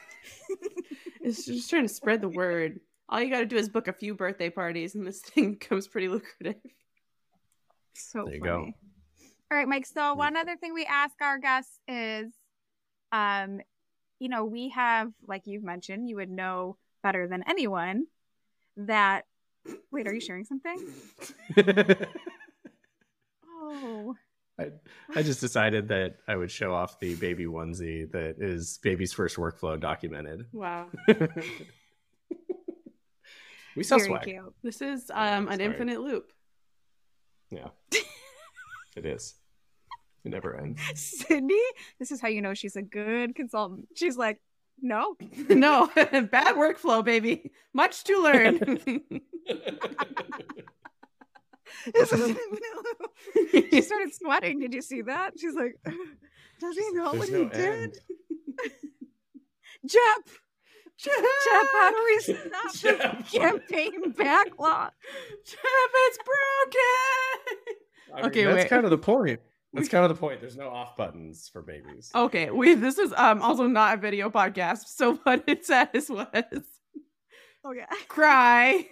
It's 1.20 1.44
just 1.44 1.68
trying 1.68 1.82
to 1.82 1.88
spread 1.92 2.20
the 2.20 2.28
word. 2.28 2.78
All 3.08 3.20
you 3.20 3.28
got 3.30 3.40
to 3.40 3.46
do 3.46 3.56
is 3.56 3.68
book 3.68 3.88
a 3.88 3.92
few 3.92 4.14
birthday 4.14 4.48
parties, 4.48 4.94
and 4.94 5.04
this 5.04 5.20
thing 5.22 5.54
becomes 5.54 5.88
pretty 5.88 6.06
lucrative. 6.06 6.54
So 7.94 8.22
There 8.24 8.34
you 8.34 8.40
funny. 8.40 8.50
go. 8.52 8.72
All 9.50 9.58
right, 9.58 9.66
Mike. 9.66 9.86
So 9.86 10.14
one 10.14 10.36
other 10.36 10.54
thing 10.56 10.72
we 10.72 10.84
ask 10.84 11.16
our 11.20 11.38
guests 11.38 11.80
is, 11.88 12.32
um, 13.10 13.60
you 14.20 14.28
know, 14.28 14.44
we 14.44 14.68
have, 14.68 15.10
like 15.26 15.42
you've 15.46 15.64
mentioned, 15.64 16.08
you 16.08 16.14
would 16.14 16.30
know 16.30 16.76
better 17.02 17.26
than 17.26 17.42
anyone 17.48 18.06
that. 18.76 19.24
Wait, 19.90 20.06
are 20.06 20.14
you 20.14 20.20
sharing 20.20 20.44
something? 20.44 20.78
Oh, 23.78 24.14
I, 24.58 24.70
I 25.14 25.22
just 25.22 25.40
decided 25.40 25.88
that 25.88 26.16
I 26.26 26.34
would 26.36 26.50
show 26.50 26.72
off 26.72 26.98
the 26.98 27.14
baby 27.16 27.44
onesie 27.44 28.10
that 28.12 28.36
is 28.38 28.78
baby's 28.82 29.12
first 29.12 29.36
workflow 29.36 29.78
documented. 29.78 30.46
Wow. 30.52 30.88
we 33.76 33.82
sell 33.82 33.98
very 33.98 34.08
swag. 34.08 34.22
cute. 34.22 34.54
This 34.62 34.80
is 34.80 35.10
um, 35.12 35.48
an 35.48 35.58
Sorry. 35.58 35.64
infinite 35.64 36.00
loop. 36.00 36.32
Yeah, 37.50 37.68
it 38.96 39.04
is. 39.04 39.34
It 40.24 40.30
never 40.30 40.56
ends. 40.56 40.80
Sydney, 40.94 41.60
this 41.98 42.10
is 42.10 42.20
how 42.20 42.28
you 42.28 42.40
know 42.42 42.54
she's 42.54 42.76
a 42.76 42.82
good 42.82 43.34
consultant. 43.34 43.88
She's 43.94 44.16
like, 44.16 44.40
no, 44.80 45.16
no, 45.48 45.88
bad 45.94 46.56
workflow, 46.56 47.04
baby. 47.04 47.52
Much 47.74 48.04
to 48.04 48.22
learn. 48.22 48.58
This 48.58 48.86
is 48.86 48.86
an 48.86 49.20
infinite 49.20 50.56
loop. 50.56 50.70
she 53.70 53.80
started 53.82 54.14
sweating. 54.14 54.60
Did 54.60 54.74
you 54.74 54.82
see 54.82 55.02
that? 55.02 55.32
She's 55.38 55.54
like, 55.54 55.76
does 56.60 56.76
he 56.76 56.90
know 56.92 57.12
There's 57.12 57.30
what 57.30 57.30
no 57.30 57.38
he 57.44 57.48
did? 57.50 57.60
end. 57.82 57.94
Jep, 59.86 60.00
Jep, 60.98 61.12
how 61.72 61.90
do 61.90 62.02
we 62.04 62.20
stop 62.20 62.74
Jep. 62.74 63.18
this 63.18 63.30
campaign 63.30 64.10
backlog? 64.12 64.90
Jeff, 65.44 65.58
it's 65.62 66.18
broken. 66.18 67.76
I 68.12 68.16
mean, 68.16 68.24
Okay, 68.26 68.44
that's 68.44 68.56
wait. 68.56 68.68
kind 68.68 68.84
of 68.84 68.90
the 68.90 68.98
point. 68.98 69.40
That's 69.72 69.88
kind 69.88 70.04
of 70.04 70.08
the 70.08 70.14
point. 70.18 70.40
There's 70.40 70.56
no 70.56 70.68
off 70.70 70.96
buttons 70.96 71.48
for 71.52 71.60
babies. 71.62 72.10
Okay, 72.14 72.50
we 72.50 72.74
this 72.74 72.98
is 72.98 73.12
um 73.16 73.42
also 73.42 73.66
not 73.66 73.94
a 73.98 74.00
video 74.00 74.30
podcast, 74.30 74.86
so 74.86 75.16
what 75.22 75.44
it 75.46 75.64
says 75.66 76.08
was 76.08 76.64
Oh 77.64 77.72
yeah. 77.72 77.86
cry, 78.08 78.86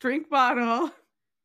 drink 0.00 0.28
bottle, 0.28 0.90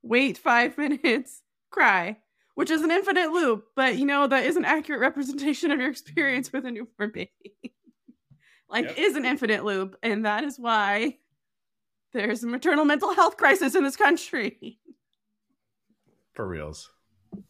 wait 0.08 0.38
five 0.38 0.78
minutes, 0.78 1.42
cry, 1.72 2.18
which 2.56 2.70
is 2.72 2.82
an 2.82 2.92
infinite 2.92 3.32
loop, 3.32 3.66
but 3.76 3.98
you 3.98 4.06
know 4.06 4.28
that 4.28 4.46
is 4.46 4.56
an 4.56 4.66
accurate 4.66 5.02
representation 5.02 5.72
of 5.72 5.80
your 5.80 5.90
experience 5.90 6.52
with 6.52 6.66
a 6.66 6.72
newborn 6.72 7.12
baby. 7.14 7.32
like 8.70 8.86
Yep. 8.86 8.98
is 8.98 9.16
an 9.16 9.26
infinite 9.26 9.64
loop, 9.64 9.96
and 10.04 10.26
that 10.26 10.44
is 10.44 10.58
why 10.58 11.18
there's 12.14 12.44
a 12.44 12.48
maternal 12.48 12.86
mental 12.86 13.14
health 13.14 13.38
crisis 13.38 13.76
in 13.76 13.84
this 13.84 13.96
country. 13.96 14.80
For 16.34 16.48
reals. 16.48 16.90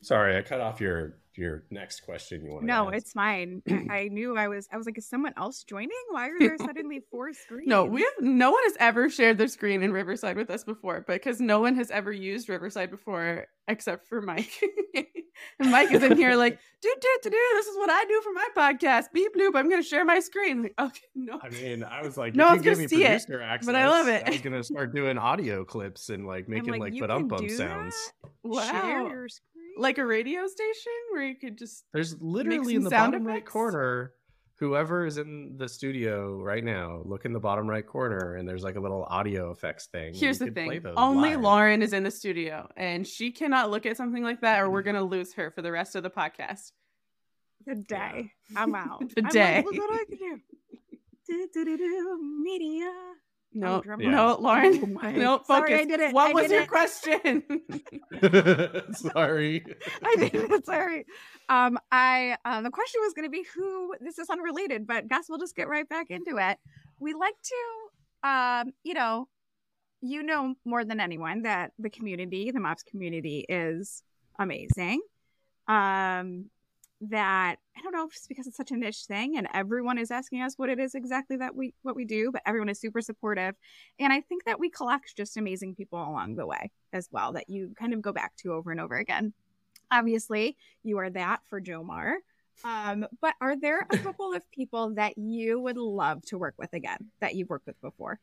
Sorry, 0.01 0.37
I 0.37 0.41
cut 0.41 0.61
off 0.61 0.81
your 0.81 1.17
your 1.37 1.63
next 1.71 2.01
question. 2.01 2.43
You 2.45 2.51
want 2.51 2.61
to? 2.63 2.67
No, 2.67 2.89
it's 2.89 3.13
fine. 3.13 3.61
I- 3.69 3.87
I 3.89 4.07
knew 4.09 4.37
I 4.37 4.47
was. 4.47 4.67
I 4.71 4.77
was 4.77 4.85
like, 4.85 4.97
is 4.97 5.07
someone 5.07 5.33
else 5.37 5.63
joining? 5.63 5.89
Why 6.09 6.29
are 6.29 6.39
there 6.39 6.57
suddenly 6.59 7.01
four 7.11 7.33
screens? 7.33 7.67
No, 7.67 7.85
we 7.85 8.01
have 8.01 8.13
no 8.21 8.51
one 8.51 8.63
has 8.63 8.75
ever 8.79 9.09
shared 9.09 9.37
their 9.37 9.47
screen 9.47 9.83
in 9.83 9.91
Riverside 9.91 10.35
with 10.37 10.49
us 10.49 10.63
before 10.63 11.03
but 11.07 11.13
because 11.13 11.39
no 11.39 11.59
one 11.59 11.75
has 11.75 11.91
ever 11.91 12.11
used 12.11 12.49
Riverside 12.49 12.89
before 12.91 13.45
except 13.67 14.07
for 14.07 14.21
Mike. 14.21 14.51
and 14.95 15.71
Mike 15.71 15.91
is 15.91 16.01
in 16.03 16.15
here 16.17 16.35
like, 16.35 16.57
do 16.81 16.95
do 17.01 17.17
do 17.23 17.29
do. 17.29 17.37
This 17.53 17.67
is 17.67 17.77
what 17.77 17.89
I 17.89 18.03
do 18.05 18.21
for 18.21 18.33
my 18.33 18.47
podcast. 18.55 19.05
Beep 19.13 19.35
bloop. 19.35 19.55
I'm 19.55 19.69
gonna 19.69 19.83
share 19.83 20.05
my 20.05 20.19
screen. 20.19 20.63
Like, 20.63 20.73
okay, 20.79 21.01
no. 21.15 21.39
I 21.41 21.49
mean, 21.49 21.83
I 21.83 22.01
was 22.01 22.17
like, 22.17 22.35
No 22.35 22.45
if 22.45 22.49
one's 22.53 22.65
you 22.65 22.71
gonna 22.71 22.81
me 22.83 22.87
see 22.87 23.03
it, 23.03 23.27
access, 23.41 23.65
but 23.65 23.75
I 23.75 23.87
love 23.89 24.07
it. 24.07 24.23
I 24.25 24.31
was 24.31 24.41
gonna 24.41 24.63
start 24.63 24.93
doing 24.95 25.17
audio 25.17 25.63
clips 25.65 26.09
and 26.09 26.25
like 26.25 26.47
making 26.49 26.71
like, 26.71 26.93
like, 26.93 26.99
but 26.99 27.11
um 27.11 27.27
bum 27.27 27.47
sounds. 27.49 27.95
that? 28.23 28.31
Share 28.71 28.81
Wow. 29.03 29.07
your 29.09 29.29
screen. 29.29 29.56
Like 29.77 29.97
a 29.97 30.05
radio 30.05 30.47
station 30.47 30.91
where 31.11 31.23
you 31.23 31.35
could 31.35 31.57
just 31.57 31.85
There's 31.93 32.19
literally 32.21 32.73
some 32.73 32.77
in 32.77 32.83
the 32.83 32.89
sound 32.89 33.11
bottom 33.11 33.27
right 33.27 33.45
corner. 33.45 34.13
Whoever 34.59 35.05
is 35.05 35.19
in 35.19 35.55
the 35.57 35.69
studio 35.69 36.41
right 36.41 36.63
now, 36.63 37.03
look 37.05 37.25
in 37.25 37.33
the 37.33 37.39
bottom 37.39 37.69
right 37.69 37.85
corner, 37.85 38.35
and 38.35 38.49
there's 38.49 38.63
like 38.63 38.75
a 38.75 38.79
little 38.79 39.03
audio 39.03 39.51
effects 39.51 39.85
thing. 39.85 40.15
Here's 40.15 40.39
the 40.39 40.49
thing. 40.49 40.83
Only 40.97 41.35
live. 41.35 41.41
Lauren 41.41 41.81
is 41.83 41.93
in 41.93 42.01
the 42.01 42.09
studio 42.09 42.67
and 42.75 43.05
she 43.05 43.31
cannot 43.31 43.69
look 43.69 43.85
at 43.85 43.97
something 43.97 44.23
like 44.23 44.41
that 44.41 44.61
or 44.61 44.69
we're 44.69 44.81
mm-hmm. 44.81 44.93
gonna 44.93 45.03
lose 45.03 45.33
her 45.33 45.51
for 45.51 45.61
the 45.61 45.71
rest 45.71 45.95
of 45.95 46.01
the 46.01 46.09
podcast. 46.09 46.71
the 47.67 47.75
day. 47.75 48.31
I'm 48.55 48.73
out. 48.73 49.03
The 49.15 49.23
I'm 49.25 49.29
day. 49.29 49.55
Like, 49.57 49.65
Look 49.65 49.75
what 49.75 49.91
I 49.91 50.05
can 50.05 50.17
do. 50.17 50.41
Do, 51.27 51.47
do, 51.53 51.65
do, 51.65 51.77
do, 51.77 52.19
media. 52.41 52.89
No, 53.53 53.81
drum 53.81 54.01
Yeah. 54.01 54.11
no, 54.11 54.37
Lauren. 54.39 54.97
Oh 55.03 55.11
no, 55.11 55.37
focus. 55.39 55.47
Sorry, 55.47 55.73
I 55.75 55.85
did 55.85 55.99
it. 55.99 56.13
What 56.13 56.29
I 56.31 56.33
was 56.33 56.43
did 56.43 56.51
your 56.51 56.61
it. 56.63 56.69
question? 56.69 57.43
Sorry. 58.93 59.63
I 60.03 60.15
did 60.17 60.35
it. 60.35 60.65
Sorry. 60.65 61.05
Um, 61.49 61.79
I 61.91 62.37
um, 62.45 62.63
the 62.63 62.69
question 62.69 63.01
was 63.03 63.13
going 63.13 63.25
to 63.25 63.31
be 63.31 63.45
who. 63.55 63.95
This 64.01 64.19
is 64.19 64.29
unrelated, 64.29 64.85
but 64.85 65.07
guess 65.07 65.25
we'll 65.29 65.39
just 65.39 65.55
get 65.55 65.67
right 65.69 65.87
back 65.87 66.07
into 66.11 66.37
it. 66.37 66.57
We 66.99 67.13
like 67.13 67.35
to, 67.43 68.29
um, 68.29 68.73
you 68.83 68.93
know, 68.93 69.27
you 70.01 70.23
know 70.23 70.55
more 70.65 70.83
than 70.85 70.99
anyone 70.99 71.43
that 71.43 71.71
the 71.79 71.89
community, 71.89 72.51
the 72.51 72.59
MOPS 72.59 72.83
community, 72.83 73.45
is 73.47 74.03
amazing. 74.39 75.01
Um, 75.67 76.49
that 77.01 77.57
I 77.77 77.81
don't 77.81 77.93
know 77.93 78.07
if 78.07 78.15
it's 78.15 78.27
because 78.27 78.47
it's 78.47 78.57
such 78.57 78.71
a 78.71 78.77
niche 78.77 79.05
thing, 79.07 79.37
and 79.37 79.47
everyone 79.53 79.97
is 79.97 80.11
asking 80.11 80.41
us 80.41 80.55
what 80.57 80.69
it 80.69 80.79
is 80.79 80.95
exactly 80.95 81.37
that 81.37 81.55
we 81.55 81.73
what 81.83 81.95
we 81.95 82.05
do, 82.05 82.31
but 82.31 82.41
everyone 82.45 82.69
is 82.69 82.79
super 82.79 83.01
supportive, 83.01 83.55
and 83.99 84.11
I 84.11 84.21
think 84.21 84.45
that 84.45 84.59
we 84.59 84.69
collect 84.69 85.15
just 85.15 85.37
amazing 85.37 85.75
people 85.75 85.99
along 85.99 86.35
the 86.35 86.47
way 86.47 86.71
as 86.93 87.07
well 87.11 87.33
that 87.33 87.49
you 87.49 87.73
kind 87.77 87.93
of 87.93 88.01
go 88.01 88.11
back 88.11 88.35
to 88.37 88.53
over 88.53 88.71
and 88.71 88.79
over 88.79 88.95
again 88.95 89.33
obviously 89.91 90.57
you 90.83 90.97
are 90.97 91.09
that 91.09 91.41
for 91.45 91.61
Jomar. 91.61 92.15
Um, 92.63 93.05
but 93.21 93.35
are 93.39 93.59
there 93.59 93.85
a 93.89 93.97
couple 93.97 94.33
of 94.33 94.49
people 94.51 94.95
that 94.95 95.17
you 95.17 95.59
would 95.59 95.77
love 95.77 96.23
to 96.25 96.37
work 96.37 96.55
with 96.57 96.73
again 96.73 97.11
that 97.19 97.35
you've 97.35 97.49
worked 97.49 97.67
with 97.67 97.79
before? 97.81 98.19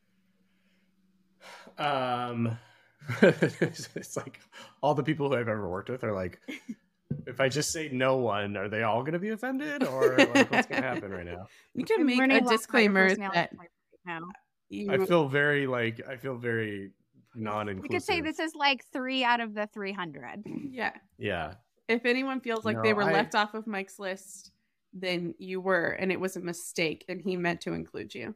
Um, 1.78 2.56
it's 3.22 4.16
like 4.16 4.40
all 4.82 4.94
the 4.94 5.02
people 5.02 5.28
who 5.28 5.36
I've 5.36 5.48
ever 5.48 5.68
worked 5.68 5.90
with 5.90 6.04
are 6.04 6.12
like, 6.12 6.40
if 7.26 7.40
I 7.40 7.48
just 7.48 7.70
say 7.70 7.88
no 7.92 8.16
one, 8.16 8.56
are 8.56 8.68
they 8.68 8.82
all 8.82 9.00
going 9.02 9.12
to 9.14 9.18
be 9.18 9.30
offended, 9.30 9.82
or 9.84 10.16
like, 10.18 10.50
what's 10.50 10.66
going 10.68 10.82
to 10.82 10.88
happen 10.88 11.10
right 11.10 11.26
now? 11.26 11.46
You 11.74 11.84
can 11.84 12.00
I'm 12.00 12.06
make 12.06 12.18
learning 12.18 12.36
a 12.36 12.40
lot 12.40 12.42
about 12.42 12.50
your 12.50 12.58
disclaimer 12.58 13.14
that 13.14 13.50
right 13.56 14.20
you, 14.68 14.90
I 14.90 15.04
feel 15.06 15.28
very 15.28 15.66
like 15.66 16.00
I 16.08 16.16
feel 16.16 16.36
very 16.36 16.90
non-inclusive. 17.34 17.82
We 17.82 17.88
could 17.88 18.02
say 18.02 18.20
this 18.20 18.38
is 18.38 18.54
like 18.54 18.84
three 18.92 19.24
out 19.24 19.40
of 19.40 19.54
the 19.54 19.68
300. 19.72 20.42
yeah. 20.70 20.92
Yeah, 21.18 21.54
If 21.88 22.04
anyone 22.06 22.40
feels 22.40 22.64
like 22.64 22.82
they 22.82 22.92
were 22.92 23.02
I- 23.04 23.12
left 23.12 23.34
off 23.34 23.54
of 23.54 23.66
Mike's 23.66 23.98
list, 23.98 24.52
then 24.92 25.34
you 25.38 25.60
were, 25.60 25.88
and 25.90 26.12
it 26.12 26.20
was 26.20 26.36
a 26.36 26.40
mistake, 26.40 27.04
and 27.08 27.20
he 27.20 27.36
meant 27.36 27.62
to 27.62 27.72
include 27.72 28.14
you. 28.14 28.34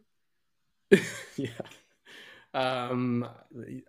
yeah. 1.36 1.51
Um, 2.55 3.28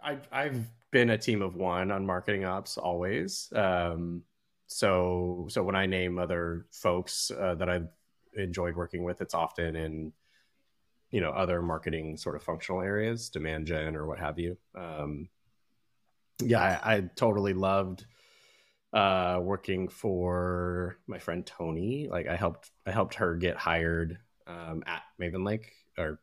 I've 0.04 0.28
I've 0.32 0.66
been 0.92 1.12
a 1.12 1.18
team 1.18 1.42
of 1.42 1.56
one 1.56 1.92
on 1.92 2.06
marketing 2.06 2.46
ops 2.46 2.78
always. 2.78 3.52
Um, 3.56 4.24
so 4.70 5.48
so 5.50 5.64
when 5.64 5.76
I 5.76 5.88
name 5.88 6.20
other 6.20 6.68
folks 6.72 7.32
uh, 7.32 7.56
that 7.56 7.70
I've 7.70 7.88
enjoyed 8.36 8.76
working 8.76 9.04
with, 9.04 9.20
it's 9.20 9.34
often 9.34 9.76
in 9.76 10.14
you 11.10 11.22
know 11.22 11.32
other 11.32 11.64
marketing 11.64 12.18
sort 12.18 12.36
of 12.36 12.44
functional 12.44 12.82
areas, 12.82 13.30
demand 13.30 13.66
gen 13.66 13.96
or 13.96 14.06
what 14.06 14.20
have 14.20 14.38
you. 14.38 14.58
Um, 14.76 15.28
yeah, 16.44 16.80
I, 16.84 16.96
I 16.96 17.02
totally 17.16 17.54
loved 17.54 18.06
uh 18.94 19.40
working 19.42 19.88
for 19.88 20.98
my 21.08 21.18
friend 21.18 21.44
Tony. 21.48 22.08
Like 22.08 22.28
I 22.28 22.36
helped 22.36 22.70
I 22.86 22.92
helped 22.92 23.16
her 23.16 23.36
get 23.36 23.58
hired 23.58 24.20
um 24.46 24.84
at 24.86 25.02
Mavenlink 25.20 25.64
or 25.98 26.20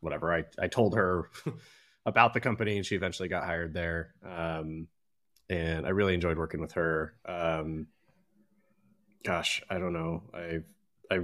whatever. 0.00 0.34
I 0.34 0.44
I 0.58 0.66
told 0.66 0.96
her 0.96 1.30
about 2.06 2.34
the 2.34 2.40
company 2.40 2.76
and 2.76 2.84
she 2.84 2.96
eventually 2.96 3.28
got 3.28 3.44
hired 3.44 3.72
there. 3.72 4.14
Um 4.24 4.88
and 5.50 5.86
I 5.86 5.90
really 5.90 6.14
enjoyed 6.14 6.38
working 6.38 6.60
with 6.60 6.72
her. 6.72 7.14
Um, 7.26 7.88
gosh, 9.24 9.62
I 9.68 9.78
don't 9.78 9.92
know. 9.92 10.22
I 10.32 10.60
I 11.10 11.20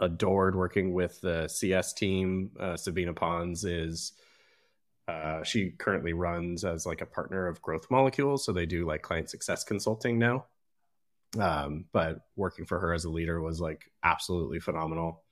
adored 0.00 0.54
working 0.54 0.92
with 0.92 1.20
the 1.20 1.48
CS 1.48 1.92
team. 1.92 2.50
Uh, 2.58 2.76
Sabina 2.76 3.12
Pons 3.12 3.64
is 3.64 4.12
uh, 5.08 5.42
she 5.42 5.70
currently 5.70 6.12
runs 6.12 6.64
as 6.64 6.84
like 6.84 7.00
a 7.00 7.06
partner 7.06 7.46
of 7.46 7.62
Growth 7.62 7.90
Molecules, 7.90 8.44
so 8.44 8.52
they 8.52 8.66
do 8.66 8.86
like 8.86 9.02
client 9.02 9.30
success 9.30 9.64
consulting 9.64 10.18
now. 10.18 10.46
Um, 11.38 11.86
but 11.92 12.20
working 12.36 12.64
for 12.64 12.78
her 12.78 12.92
as 12.94 13.04
a 13.04 13.10
leader 13.10 13.40
was 13.40 13.60
like 13.60 13.90
absolutely 14.02 14.60
phenomenal. 14.60 15.22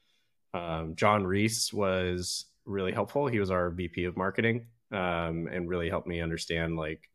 Um, 0.52 0.94
John 0.94 1.26
Reese 1.26 1.72
was 1.72 2.46
really 2.64 2.92
helpful. 2.92 3.26
He 3.26 3.38
was 3.38 3.50
our 3.50 3.70
VP 3.70 4.04
of 4.04 4.16
marketing 4.16 4.66
um, 4.92 5.48
and 5.50 5.68
really 5.68 5.88
helped 5.88 6.06
me 6.06 6.20
understand 6.20 6.76
like 6.76 7.08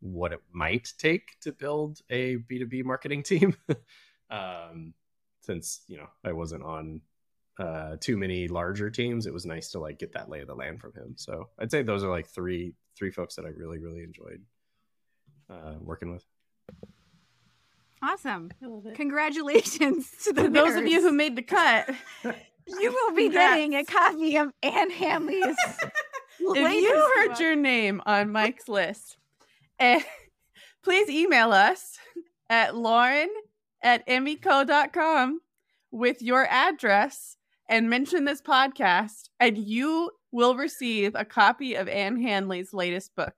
what 0.00 0.32
it 0.32 0.40
might 0.52 0.92
take 0.98 1.38
to 1.40 1.52
build 1.52 2.00
a 2.10 2.36
B2B 2.36 2.84
marketing 2.84 3.22
team. 3.22 3.56
um, 4.30 4.94
since, 5.40 5.80
you 5.88 5.96
know, 5.96 6.08
I 6.24 6.32
wasn't 6.32 6.62
on 6.62 7.00
uh, 7.58 7.96
too 8.00 8.16
many 8.16 8.48
larger 8.48 8.90
teams, 8.90 9.26
it 9.26 9.32
was 9.32 9.44
nice 9.44 9.70
to 9.70 9.80
like 9.80 9.98
get 9.98 10.12
that 10.12 10.28
lay 10.28 10.40
of 10.40 10.46
the 10.46 10.54
land 10.54 10.80
from 10.80 10.92
him. 10.94 11.14
So 11.16 11.48
I'd 11.58 11.70
say 11.70 11.82
those 11.82 12.04
are 12.04 12.10
like 12.10 12.28
three, 12.28 12.74
three 12.96 13.10
folks 13.10 13.34
that 13.36 13.44
I 13.44 13.48
really, 13.48 13.78
really 13.78 14.02
enjoyed 14.02 14.42
uh, 15.50 15.74
working 15.80 16.12
with. 16.12 16.24
Awesome. 18.02 18.50
Congratulations 18.94 20.10
to 20.24 20.32
the 20.32 20.48
those 20.48 20.76
of 20.76 20.86
you 20.86 21.00
who 21.00 21.12
made 21.12 21.34
the 21.34 21.42
cut. 21.42 21.88
you 22.24 22.92
will 22.92 23.14
be 23.14 23.24
Congrats. 23.24 23.54
getting 23.54 23.74
a 23.74 23.84
copy 23.84 24.36
of 24.36 24.52
Anne 24.62 24.90
Handley's. 24.90 25.56
if 26.38 26.82
you 26.82 27.12
heard 27.16 27.40
your 27.40 27.56
name 27.56 28.00
on 28.06 28.30
Mike's 28.30 28.68
list, 28.68 29.16
eh, 29.78 30.00
please 30.82 31.08
email 31.08 31.52
us 31.52 31.98
at 32.50 32.76
lauren 32.76 33.28
at 33.82 34.06
emico.com 34.06 35.40
with 35.90 36.22
your 36.22 36.46
address 36.46 37.36
and 37.68 37.90
mention 37.90 38.24
this 38.24 38.40
podcast, 38.40 39.28
and 39.38 39.58
you 39.58 40.10
will 40.32 40.56
receive 40.56 41.14
a 41.14 41.24
copy 41.24 41.74
of 41.74 41.88
Anne 41.88 42.20
Handley's 42.20 42.72
latest 42.72 43.14
book. 43.14 43.34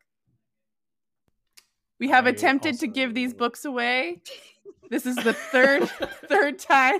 We 1.98 2.08
have 2.08 2.26
I 2.26 2.30
attempted 2.30 2.78
to 2.80 2.86
give 2.86 3.14
these 3.14 3.34
books 3.34 3.64
away. 3.64 4.22
This 4.88 5.06
is 5.06 5.14
the 5.14 5.34
third 5.34 5.88
third 6.28 6.58
time. 6.58 6.98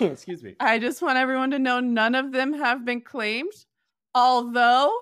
Excuse 0.00 0.42
me. 0.42 0.56
I 0.58 0.80
just 0.80 1.00
want 1.00 1.16
everyone 1.16 1.52
to 1.52 1.60
know 1.60 1.78
none 1.78 2.16
of 2.16 2.32
them 2.32 2.52
have 2.54 2.84
been 2.84 3.00
claimed. 3.00 3.52
Although, 4.16 4.92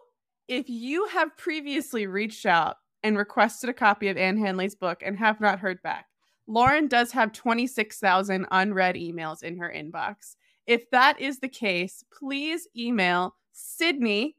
if 0.46 0.68
you 0.68 1.06
have 1.06 1.36
previously 1.38 2.06
reached 2.06 2.44
out 2.44 2.76
and 3.02 3.16
requested 3.16 3.70
a 3.70 3.74
copy 3.74 4.08
of 4.08 4.16
Anne 4.16 4.38
Handley's 4.38 4.74
book 4.74 5.02
and 5.04 5.18
have 5.18 5.40
not 5.40 5.60
heard 5.60 5.82
back, 5.82 6.06
Lauren 6.46 6.88
does 6.88 7.12
have 7.12 7.32
26,000 7.32 8.46
unread 8.50 8.96
emails 8.96 9.42
in 9.42 9.58
her 9.58 9.72
inbox. 9.74 10.36
If 10.66 10.90
that 10.90 11.20
is 11.20 11.38
the 11.38 11.48
case, 11.48 12.04
please 12.16 12.68
email 12.76 13.36
Sydney 13.52 14.36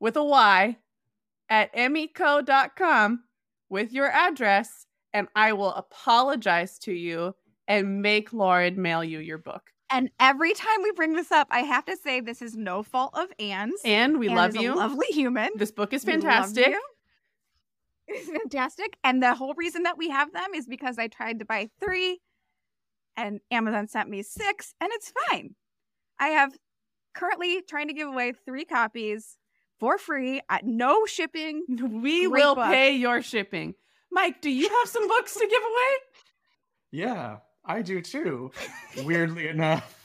with 0.00 0.16
a 0.16 0.24
Y 0.24 0.76
at 1.48 1.74
emico.com 1.74 3.24
with 3.68 3.92
your 3.92 4.10
address, 4.10 4.86
and 5.12 5.28
I 5.34 5.52
will 5.52 5.72
apologize 5.74 6.78
to 6.80 6.92
you 6.92 7.34
and 7.68 8.02
make 8.02 8.32
Lauren 8.32 8.80
mail 8.80 9.04
you 9.04 9.18
your 9.18 9.38
book. 9.38 9.70
And 9.88 10.10
every 10.18 10.54
time 10.54 10.82
we 10.82 10.90
bring 10.92 11.12
this 11.12 11.30
up, 11.30 11.48
I 11.50 11.60
have 11.60 11.84
to 11.84 11.96
say 11.96 12.20
this 12.20 12.40
is 12.40 12.56
no 12.56 12.82
fault 12.82 13.12
of 13.14 13.28
Anne's. 13.38 13.80
And 13.84 14.18
we 14.18 14.28
Anne 14.28 14.36
love 14.36 14.56
you. 14.56 14.74
lovely 14.74 15.08
human. 15.08 15.50
This 15.56 15.70
book 15.70 15.92
is 15.92 16.02
fantastic. 16.02 16.74
You. 18.08 18.14
It's 18.16 18.28
fantastic. 18.30 18.96
And 19.04 19.22
the 19.22 19.34
whole 19.34 19.54
reason 19.54 19.84
that 19.84 19.98
we 19.98 20.10
have 20.10 20.32
them 20.32 20.54
is 20.54 20.66
because 20.66 20.98
I 20.98 21.08
tried 21.08 21.38
to 21.40 21.44
buy 21.44 21.68
three 21.80 22.20
and 23.16 23.40
Amazon 23.50 23.88
sent 23.88 24.08
me 24.08 24.22
six, 24.22 24.74
and 24.80 24.90
it's 24.94 25.12
fine. 25.28 25.54
I 26.18 26.28
have 26.28 26.56
currently 27.14 27.60
trying 27.68 27.88
to 27.88 27.94
give 27.94 28.08
away 28.08 28.32
three 28.32 28.64
copies 28.64 29.36
for 29.78 29.98
free 29.98 30.40
at 30.48 30.64
no 30.64 31.04
shipping. 31.06 31.64
We 32.02 32.26
Great 32.28 32.30
will 32.30 32.54
book. 32.54 32.66
pay 32.66 32.92
your 32.96 33.20
shipping. 33.22 33.74
Mike, 34.10 34.40
do 34.40 34.50
you 34.50 34.68
have 34.68 34.88
some 34.88 35.06
books 35.08 35.34
to 35.34 35.40
give 35.46 35.62
away? 35.62 35.94
Yeah, 36.90 37.36
I 37.64 37.82
do 37.82 38.00
too. 38.00 38.50
Weirdly 39.04 39.48
enough. 39.48 40.01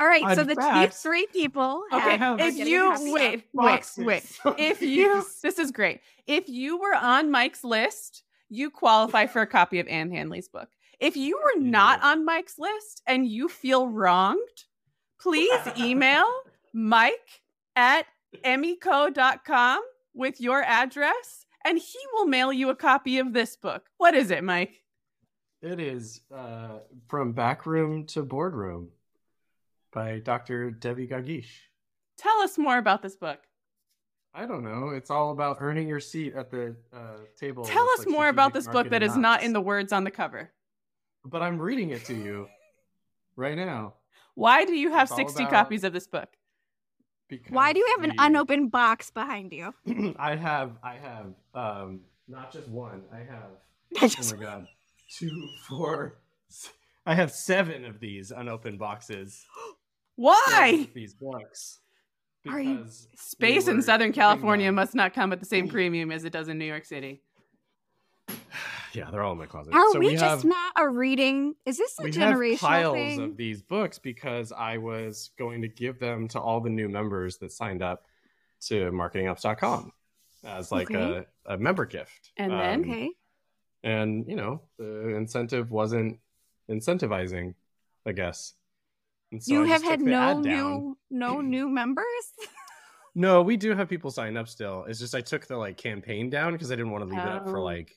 All 0.00 0.06
right, 0.06 0.36
so 0.36 0.44
the 0.44 0.54
fact- 0.54 0.94
three 0.94 1.26
people 1.32 1.82
Okay, 1.92 2.16
have, 2.16 2.40
if 2.40 2.56
you 2.56 2.86
a 2.86 2.92
copy 2.92 3.08
of- 3.08 3.12
wait, 3.12 3.44
wait, 3.52 3.92
wait. 3.98 4.38
If 4.58 4.80
you 4.80 5.24
this 5.42 5.58
is 5.58 5.72
great. 5.72 6.00
If 6.26 6.48
you 6.48 6.78
were 6.78 6.94
on 6.94 7.30
Mike's 7.30 7.64
list, 7.64 8.22
you 8.48 8.70
qualify 8.70 9.26
for 9.26 9.42
a 9.42 9.46
copy 9.46 9.80
of 9.80 9.88
Anne 9.88 10.10
Handley's 10.10 10.48
book. 10.48 10.68
If 11.00 11.16
you 11.16 11.36
were 11.38 11.60
not 11.60 12.02
on 12.02 12.24
Mike's 12.24 12.58
list 12.58 13.02
and 13.06 13.26
you 13.26 13.48
feel 13.48 13.88
wronged, 13.88 14.64
please 15.20 15.60
email 15.78 16.26
Mike 16.72 17.40
at 17.76 18.06
emico.com 18.44 19.82
with 20.14 20.40
your 20.40 20.62
address 20.62 21.46
and 21.64 21.78
he 21.78 21.98
will 22.12 22.26
mail 22.26 22.52
you 22.52 22.70
a 22.70 22.74
copy 22.76 23.18
of 23.18 23.32
this 23.32 23.56
book. 23.56 23.86
What 23.98 24.14
is 24.14 24.30
it, 24.30 24.42
Mike? 24.44 24.82
It 25.60 25.80
is 25.80 26.20
uh, 26.34 26.78
From 27.08 27.32
Backroom 27.32 28.06
to 28.06 28.22
Boardroom 28.22 28.90
by 29.92 30.18
Dr. 30.20 30.70
Debbie 30.70 31.06
Qaqish. 31.08 31.46
Tell 32.18 32.40
us 32.42 32.58
more 32.58 32.78
about 32.78 33.02
this 33.02 33.16
book. 33.16 33.38
I 34.34 34.46
don't 34.46 34.62
know. 34.62 34.90
It's 34.90 35.10
all 35.10 35.30
about 35.32 35.58
earning 35.60 35.88
your 35.88 36.00
seat 36.00 36.34
at 36.34 36.50
the 36.50 36.76
uh, 36.92 36.98
table. 37.38 37.64
Tell 37.64 37.88
us 37.90 38.00
like, 38.00 38.08
more 38.08 38.28
about 38.28 38.52
this 38.52 38.66
book 38.66 38.90
that 38.90 39.02
is 39.02 39.10
marketing 39.10 39.20
is 39.20 39.22
not 39.22 39.42
in 39.42 39.52
the 39.52 39.60
words 39.60 39.92
on 39.92 40.04
the 40.04 40.10
cover. 40.10 40.50
But 41.24 41.42
I'm 41.42 41.58
reading 41.58 41.90
it 41.90 42.04
to 42.06 42.14
you 42.14 42.48
right 43.36 43.56
now. 43.56 43.94
Why 44.34 44.64
do 44.64 44.74
you 44.74 44.92
have 44.92 45.08
It's 45.08 45.16
60 45.16 45.42
about- 45.44 45.52
copies 45.52 45.84
of 45.84 45.92
this 45.92 46.06
book? 46.06 46.28
Why 47.50 47.74
do 47.74 47.78
you 47.80 47.94
have 47.96 48.04
an 48.04 48.14
unopened 48.18 48.70
box 48.70 49.10
behind 49.10 49.52
you? 49.52 49.74
I 50.18 50.34
have, 50.34 50.72
I 50.82 50.94
have, 50.94 51.26
um, 51.54 52.00
not 52.26 52.50
just 52.52 52.68
one. 52.68 53.02
I 53.12 53.18
have. 53.18 53.50
Oh 54.20 54.36
my 54.36 54.42
god, 54.44 54.66
two, 55.18 55.48
four. 55.66 56.18
s- 56.50 56.70
I 57.06 57.14
have 57.14 57.30
seven 57.32 57.84
of 57.86 58.00
these 58.00 58.30
unopened 58.30 58.78
boxes. 58.78 59.44
Why? 60.18 60.88
These 60.94 61.14
books. 61.14 61.78
Are 62.48 62.60
you- 62.60 62.78
Because 62.78 63.08
Space 63.16 63.66
we 63.66 63.74
in 63.74 63.82
Southern 63.82 64.12
California 64.12 64.66
them- 64.66 64.74
must 64.74 64.94
not 64.94 65.14
come 65.14 65.32
at 65.32 65.38
the 65.38 65.46
same 65.46 65.68
premium 65.68 66.10
as 66.10 66.24
it 66.24 66.32
does 66.32 66.48
in 66.48 66.58
New 66.58 66.64
York 66.64 66.84
City. 66.84 67.22
Yeah, 68.94 69.10
they're 69.10 69.22
all 69.22 69.32
in 69.32 69.38
my 69.38 69.44
closet. 69.46 69.74
Are 69.74 69.92
So 69.92 69.98
we, 69.98 70.12
just 70.12 70.24
have- 70.24 70.44
not 70.44 70.72
a 70.76 70.88
reading? 70.88 71.54
Is 71.66 71.76
this 71.76 71.94
a 72.00 72.04
we 72.04 72.12
have 72.14 72.58
piles 72.58 72.94
thing? 72.94 73.20
of 73.20 73.36
these 73.36 73.60
books 73.62 73.98
because 73.98 74.50
I 74.50 74.78
was 74.78 75.30
going 75.38 75.60
to 75.62 75.68
give 75.68 75.98
them 76.00 76.26
to 76.28 76.40
all 76.40 76.60
the 76.60 76.70
new 76.70 76.88
members 76.88 77.36
that 77.38 77.52
signed 77.52 77.82
up 77.82 78.06
to 78.62 78.90
marketingops.com 78.90 79.92
as 80.42 80.72
like 80.72 80.90
Okay. 80.90 81.24
a, 81.46 81.54
a 81.54 81.58
member 81.58 81.84
gift. 81.84 82.32
And 82.38 82.50
then? 82.50 82.84
Um, 82.84 82.90
okay. 82.90 83.10
and 83.84 84.26
you 84.26 84.36
know 84.36 84.62
the 84.78 85.14
incentive 85.14 85.70
wasn't 85.70 86.18
incentivizing, 86.70 87.54
I 88.06 88.12
guess. 88.12 88.54
And 89.32 89.42
so 89.42 89.52
you 89.54 89.64
I 89.64 89.68
have 89.68 89.82
had 89.82 90.00
no 90.00 90.40
new 90.40 90.96
no 91.10 91.40
new 91.40 91.68
members? 91.68 92.04
No, 93.14 93.42
we 93.42 93.56
do 93.56 93.74
have 93.74 93.88
people 93.88 94.10
sign 94.10 94.36
up 94.36 94.48
still. 94.48 94.84
It's 94.88 94.98
just 95.00 95.14
I 95.14 95.20
took 95.20 95.46
the 95.46 95.56
like 95.56 95.76
campaign 95.76 96.30
down 96.30 96.52
because 96.52 96.70
I 96.70 96.76
didn't 96.76 96.92
want 96.92 97.04
to 97.08 97.10
leave 97.14 97.22
it 97.24 97.28
up 97.28 97.46
for 97.48 97.58
Oh. 97.58 97.64
like 97.64 97.96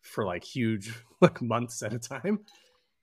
for 0.00 0.24
like 0.24 0.42
huge 0.44 0.92
like 1.20 1.40
months 1.42 1.82
at 1.82 1.92
a 1.92 1.98
time. 1.98 2.40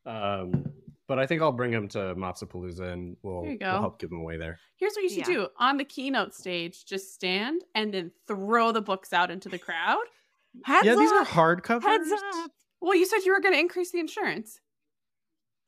Um, 0.05 0.65
but 1.07 1.19
I 1.19 1.25
think 1.25 1.41
I'll 1.41 1.51
bring 1.51 1.71
them 1.71 1.88
to 1.89 2.13
MOps-Apalooza 2.15 2.91
and 2.93 3.17
we'll, 3.23 3.41
we'll 3.43 3.57
help 3.59 3.99
give 3.99 4.09
them 4.11 4.19
away 4.19 4.38
there. 4.38 4.59
Here's 4.77 4.93
what 4.93 5.03
you 5.03 5.09
should 5.09 5.27
Yeah. 5.27 5.34
do 5.34 5.47
on 5.57 5.77
the 5.77 5.84
keynote 5.86 6.34
stage 6.36 6.86
just 6.86 7.13
stand 7.13 7.63
and 7.75 7.93
then 7.93 8.11
throw 8.27 8.71
the 8.71 8.82
books 8.82 9.11
out 9.13 9.32
into 9.32 9.49
the 9.49 9.57
crowd. 9.57 10.03
Heads 10.65 10.86
yeah, 10.86 10.95
these 10.95 11.11
are 11.11 11.21
up, 11.21 11.27
hardcovers. 11.27 11.84
Heads 11.84 12.11
up. 12.11 12.51
Well, 12.82 12.95
you 12.95 13.05
said 13.05 13.19
you 13.25 13.34
were 13.34 13.39
going 13.41 13.53
to 13.53 13.59
increase 13.59 13.91
the 13.91 13.99
insurance. 13.99 14.59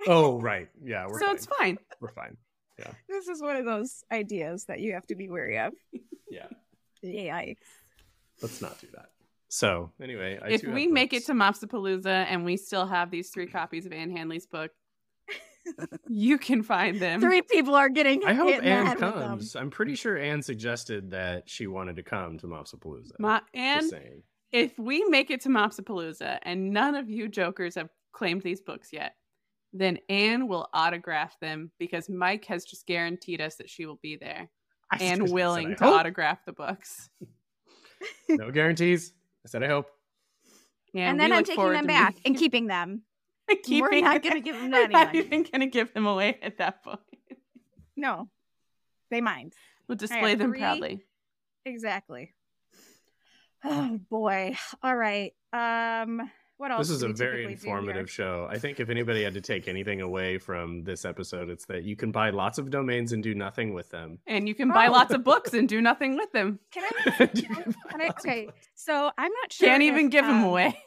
Oh, 0.07 0.39
right. 0.41 0.70
Yeah, 0.84 1.05
we're 1.07 1.20
so 1.20 1.26
fine. 1.28 1.36
it's 1.36 1.45
fine. 1.45 1.78
We're 2.02 2.10
fine. 2.12 2.36
Yeah. 2.80 2.91
This 3.08 3.28
is 3.30 3.41
one 3.41 3.56
of 3.56 3.64
those 3.66 4.04
ideas 4.12 4.66
that 4.66 4.80
you 4.82 4.93
have 4.93 5.06
to 5.08 5.16
be 5.16 5.30
wary 5.30 5.58
of. 5.60 5.74
Yeah, 6.30 6.47
Yeah. 7.02 7.54
let's 8.41 8.62
not 8.62 8.80
do 8.80 8.88
that. 8.93 9.10
So 9.49 9.91
anyway, 10.02 10.39
I 10.41 10.52
if 10.52 10.64
we 10.64 10.88
make 10.88 11.12
it 11.12 11.18
books. 11.18 11.26
to 11.26 11.34
MOps-Apalooza 11.34 12.06
and 12.30 12.45
we 12.45 12.56
still 12.56 12.86
have 12.88 13.12
these 13.12 13.30
three 13.32 13.47
copies 13.47 13.86
of 13.86 13.91
Anne 13.91 14.12
Handley's 14.12 14.45
book, 14.47 14.72
you 16.08 16.38
can 16.38 16.64
find 16.64 16.99
them. 17.02 17.20
Three 17.22 17.41
people 17.41 17.76
are 17.76 17.89
getting 17.89 18.24
I 18.26 18.34
hope 18.34 18.47
hit 18.49 18.64
Anne 18.64 18.86
head 18.86 18.99
with 19.02 19.14
them. 19.14 19.22
comes. 19.30 19.56
I'm 19.56 19.70
pretty 19.70 19.95
sure 19.95 20.18
Anne 20.18 20.41
suggested 20.41 21.12
that 21.12 21.49
she 21.49 21.68
wanted 21.68 21.97
to 21.97 22.04
come 22.04 22.38
to 22.39 22.47
MOps-Apalooza. 22.47 23.20
Ma- 23.20 23.39
Just 23.39 23.49
and 23.54 23.89
saying. 23.89 24.24
if 24.52 24.78
we 24.80 25.04
make 25.06 25.30
it 25.32 25.41
to 25.41 25.49
MOps-Apalooza 25.49 26.39
and 26.43 26.72
none 26.72 26.95
of 26.95 27.10
you 27.10 27.28
jokers 27.28 27.76
have 27.76 27.89
claimed 28.14 28.41
these 28.41 28.62
books 28.62 28.93
yet, 28.93 29.16
then 29.74 29.99
Anne 30.09 30.47
will 30.47 30.67
autograph 30.74 31.39
them 31.39 31.72
because 31.80 32.09
Mike 32.09 32.45
has 32.45 32.65
just 32.65 32.86
guaranteed 32.86 33.39
us 33.41 33.55
that 33.55 33.69
she 33.69 33.86
will 33.86 33.99
be 34.01 34.17
there 34.17 34.49
I 34.91 34.97
and 35.01 35.30
willing 35.32 35.76
to 35.78 35.84
hope. 35.86 35.95
autograph 35.99 36.43
the 36.45 36.51
books. 36.53 37.09
no 38.30 38.51
guarantees. 38.51 39.13
I 39.45 39.49
said 39.49 39.63
I 39.63 39.67
hope. 39.67 39.88
Yeah, 40.93 41.09
and 41.09 41.19
then 41.19 41.32
I'm 41.32 41.43
taking 41.45 41.72
them 41.72 41.88
back 41.88 42.15
meeting- 42.15 42.22
and 42.26 42.38
keeping 42.38 42.67
them. 42.67 43.03
keeping 43.63 43.82
We're 43.82 44.01
not 44.01 44.22
going 44.24 44.36
to 44.36 44.41
give 44.41 44.55
them 44.55 44.72
to 44.72 44.78
We're 44.78 44.88
not 44.88 45.15
even 45.15 45.43
going 45.43 45.61
to 45.61 45.67
give 45.67 45.93
them 45.93 46.05
away 46.05 46.38
at 46.41 46.57
that 46.57 46.84
point. 46.84 46.99
No, 47.95 48.30
they 49.09 49.22
mind. 49.22 49.53
We'll 49.88 49.95
display 49.97 50.36
them 50.36 50.51
three. 50.51 50.59
proudly. 50.59 51.05
Exactly. 51.65 52.34
Oh 53.63 53.99
boy. 54.09 54.57
All 54.82 54.95
right. 54.95 55.34
Um. 55.53 56.30
What 56.62 56.70
else? 56.70 56.89
This 56.89 56.97
is 56.97 57.01
a 57.01 57.09
very 57.09 57.43
informative 57.51 58.07
show. 58.07 58.47
I 58.47 58.59
think 58.59 58.80
if 58.80 58.91
anybody 58.91 59.24
had 59.24 59.34
to 59.34 59.41
take 59.41 59.68
anything 59.68 60.01
away 60.01 60.38
from 60.38 60.84
this 60.84 61.05
episode, 61.05 61.49
it's 61.49 61.66
that 61.66 61.86
you 61.86 61.95
can 61.95 62.12
buy 62.12 62.30
lots 62.30 62.59
of 62.59 62.70
domains 62.70 63.14
and 63.14 63.24
do 63.24 63.34
nothing 63.34 63.74
with 63.74 63.89
them. 63.89 64.20
And 64.28 64.47
you 64.47 64.53
can 64.53 64.70
buy 64.70 64.86
Oh. 64.86 64.91
lots 64.91 65.12
of 65.12 65.24
books 65.24 65.55
and 65.55 65.68
do 65.68 65.82
nothing 65.82 66.16
with 66.16 66.32
them. 66.34 66.59
Can 66.72 66.84
I? 66.84 67.09
Can 67.26 67.30
Can 67.89 68.01
I 68.01 68.09
okay. 68.09 68.47
So 68.76 69.09
I'm 69.18 69.32
not 69.41 69.51
sure. 69.51 69.70
Can't 69.70 69.82
even 69.82 70.05
if, 70.05 70.12
give 70.12 70.24
them 70.24 70.43
um, 70.43 70.43
away. 70.43 70.78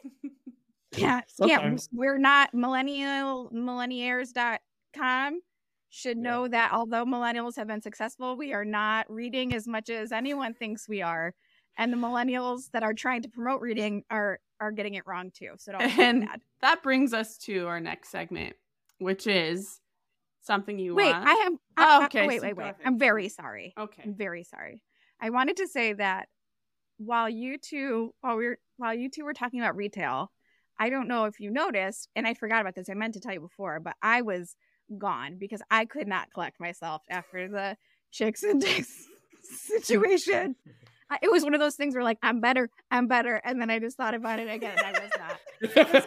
Yeah. 0.95 1.19
Yeah. 1.43 1.75
We're 1.91 2.19
not 2.19 2.53
millennial 2.53 3.51
millennials.com 3.53 5.41
should 5.89 6.17
Yeah. 6.17 6.23
know 6.23 6.47
that 6.47 6.71
although 6.71 7.03
millennials 7.03 7.57
have 7.57 7.67
been 7.67 7.81
successful, 7.81 8.37
we 8.37 8.53
are 8.53 8.63
not 8.63 9.11
reading 9.11 9.53
as 9.53 9.67
much 9.67 9.89
as 9.89 10.13
anyone 10.13 10.53
thinks 10.53 10.87
we 10.87 11.01
are. 11.01 11.33
And 11.77 11.91
the 11.91 11.97
millennials 11.97 12.71
that 12.71 12.83
are 12.83 12.93
trying 12.93 13.23
to 13.23 13.29
promote 13.29 13.59
reading 13.59 14.03
are 14.09 14.39
are 14.59 14.71
getting 14.71 14.93
it 14.95 15.03
wrong 15.05 15.31
too. 15.33 15.51
So 15.57 15.73
don't 15.73 15.89
feel 15.91 16.05
And 16.05 16.25
bad. 16.25 16.41
that 16.61 16.83
brings 16.83 17.13
us 17.13 17.37
to 17.39 17.67
our 17.67 17.79
next 17.79 18.09
segment, 18.09 18.55
which 18.99 19.27
is 19.27 19.79
something 20.41 20.79
you 20.79 20.95
Wait, 20.95 21.11
want. 21.11 21.27
I 21.27 21.33
have. 21.33 21.53
Oh, 21.53 21.57
I- 21.77 22.01
I- 22.01 22.05
okay, 22.05 22.27
wait, 22.27 22.39
so 22.41 22.47
wait, 22.47 22.55
go 22.55 22.61
wait. 22.63 22.69
ahead. 22.69 22.75
I'm 22.85 22.99
very 22.99 23.29
sorry. 23.29 23.73
okay. 23.77 24.03
I'm 24.05 24.15
very 24.15 24.43
sorry. 24.43 24.81
I 25.19 25.29
wanted 25.29 25.57
to 25.57 25.67
say 25.67 25.93
that 25.93 26.27
while 26.97 27.29
you 27.29 27.57
two, 27.57 28.13
while 28.21 28.37
we 28.37 28.45
are 28.47 28.59
while 28.77 28.93
you 28.93 29.09
two 29.09 29.23
were 29.23 29.33
talking 29.33 29.59
about 29.59 29.75
retail, 29.75 30.31
I 30.77 30.89
don't 30.89 31.07
know 31.07 31.25
if 31.25 31.39
you 31.39 31.49
noticed, 31.51 32.09
and 32.15 32.27
I 32.27 32.33
forgot 32.33 32.61
about 32.61 32.75
this. 32.75 32.89
I 32.89 32.93
meant 32.93 33.13
to 33.15 33.19
tell 33.19 33.33
you 33.33 33.39
before, 33.41 33.79
but 33.79 33.95
I 34.01 34.21
was 34.21 34.55
gone 34.97 35.37
because 35.39 35.61
I 35.71 35.85
could 35.85 36.07
not 36.07 36.31
collect 36.33 36.59
myself 36.59 37.01
after 37.09 37.47
the 37.47 37.75
chicks 38.11 38.43
and 38.43 38.61
dicks 38.61 39.05
situation. 39.43 40.55
I, 41.09 41.17
it 41.21 41.31
was 41.31 41.43
one 41.43 41.53
of 41.53 41.59
those 41.59 41.75
things 41.75 41.93
where 41.93 42.03
like 42.03 42.17
I'm 42.23 42.39
better, 42.41 42.69
I'm 42.89 43.07
better, 43.07 43.39
and 43.43 43.61
then 43.61 43.69
I 43.69 43.77
just 43.79 43.95
thought 43.97 44.13
about 44.15 44.39
it 44.39 44.49
again, 44.49 44.75
and 44.77 44.95
I 44.95 44.99
was 44.99 45.11
not. 45.19 45.39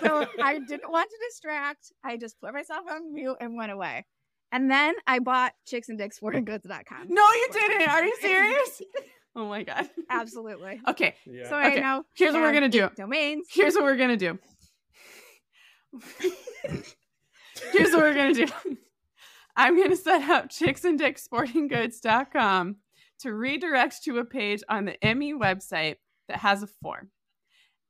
so 0.00 0.26
I 0.42 0.58
didn't 0.58 0.90
want 0.90 1.08
to 1.10 1.16
distract. 1.28 1.92
I 2.04 2.16
just 2.16 2.40
put 2.40 2.52
myself 2.52 2.84
on 2.90 3.14
mute 3.14 3.36
and 3.40 3.56
went 3.56 3.70
away. 3.72 4.04
And 4.50 4.70
then 4.70 4.94
I 5.06 5.18
bought 5.18 5.52
chicksanddickssportinggoods.com. 5.70 7.08
No, 7.08 7.22
you 7.22 7.48
didn't. 7.52 7.88
Are 7.88 8.02
you 8.02 8.16
serious? 8.20 8.82
oh 9.36 9.46
my 9.46 9.62
god. 9.62 9.88
Absolutely. 10.08 10.80
Okay. 10.88 11.14
yeah. 11.26 11.48
So 11.48 11.54
I 11.54 11.66
Okay, 11.68 11.80
now 11.80 12.04
Here's 12.14 12.32
what 12.32 12.42
we're 12.42 12.52
gonna 12.54 12.68
do. 12.68 12.88
Domains. 12.96 13.46
Here's 13.50 13.74
what 13.74 13.84
we're 13.84 13.96
gonna 13.96 14.16
do. 14.16 14.38
Here's 17.72 17.90
what 17.92 18.00
we're 18.00 18.14
gonna 18.14 18.34
do. 18.34 18.46
I'm 19.56 19.76
gonna 19.80 19.96
set 19.96 20.28
up 20.30 20.48
chicksanddicksportinggoods.com 20.48 22.76
to 23.20 23.32
redirect 23.32 24.02
to 24.04 24.18
a 24.18 24.24
page 24.24 24.62
on 24.68 24.84
the 24.84 25.02
Emmy 25.04 25.34
website 25.34 25.96
that 26.28 26.38
has 26.38 26.62
a 26.62 26.66
form. 26.66 27.10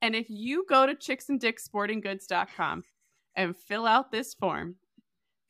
And 0.01 0.15
if 0.15 0.31
you 0.31 0.65
go 0.69 0.87
to 0.87 0.95
chicksanddicksportinggoods.com 0.95 2.85
and 3.35 3.57
fill 3.57 3.87
out 3.87 4.13
this 4.13 4.35
form, 4.35 4.77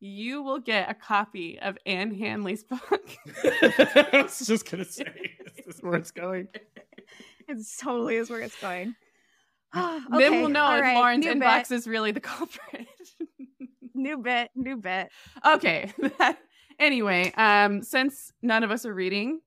you 0.01 0.43
will 0.43 0.61
get 0.61 0.91
a 0.91 0.95
copy 0.95 1.59
of 1.61 1.77
Anne 1.85 2.15
Handley's 2.15 2.65
book. 2.65 2.83
I 3.45 4.23
was 4.23 4.47
just 4.47 4.71
gonna 4.71 4.85
say, 4.85 5.05
is 5.47 5.67
this 5.67 5.83
where 5.83 5.95
it's 5.95 6.11
going? 6.11 6.49
It 7.51 7.57
totally 7.81 8.17
is 8.17 8.29
where 8.29 8.41
it's 8.41 8.61
going. 8.61 8.95
okay, 9.75 10.01
then 10.11 10.33
we'll 10.33 10.51
know 10.51 10.75
if 10.75 10.83
right, 10.83 10.95
Lauren's 10.95 11.25
new 11.25 11.33
inbox 11.33 11.71
bit, 11.71 11.77
is 11.77 11.89
really 11.89 12.13
the 12.13 12.21
culprit. 12.21 12.87
new 13.95 14.19
bit, 14.19 14.51
new 14.55 14.77
bit. 14.77 15.09
okay. 15.47 15.91
anyway, 16.79 17.33
um, 17.39 17.83
since 17.83 18.35
none 18.43 18.65
of 18.65 18.71
us 18.71 18.85
are 18.85 18.93
reading, 18.93 19.41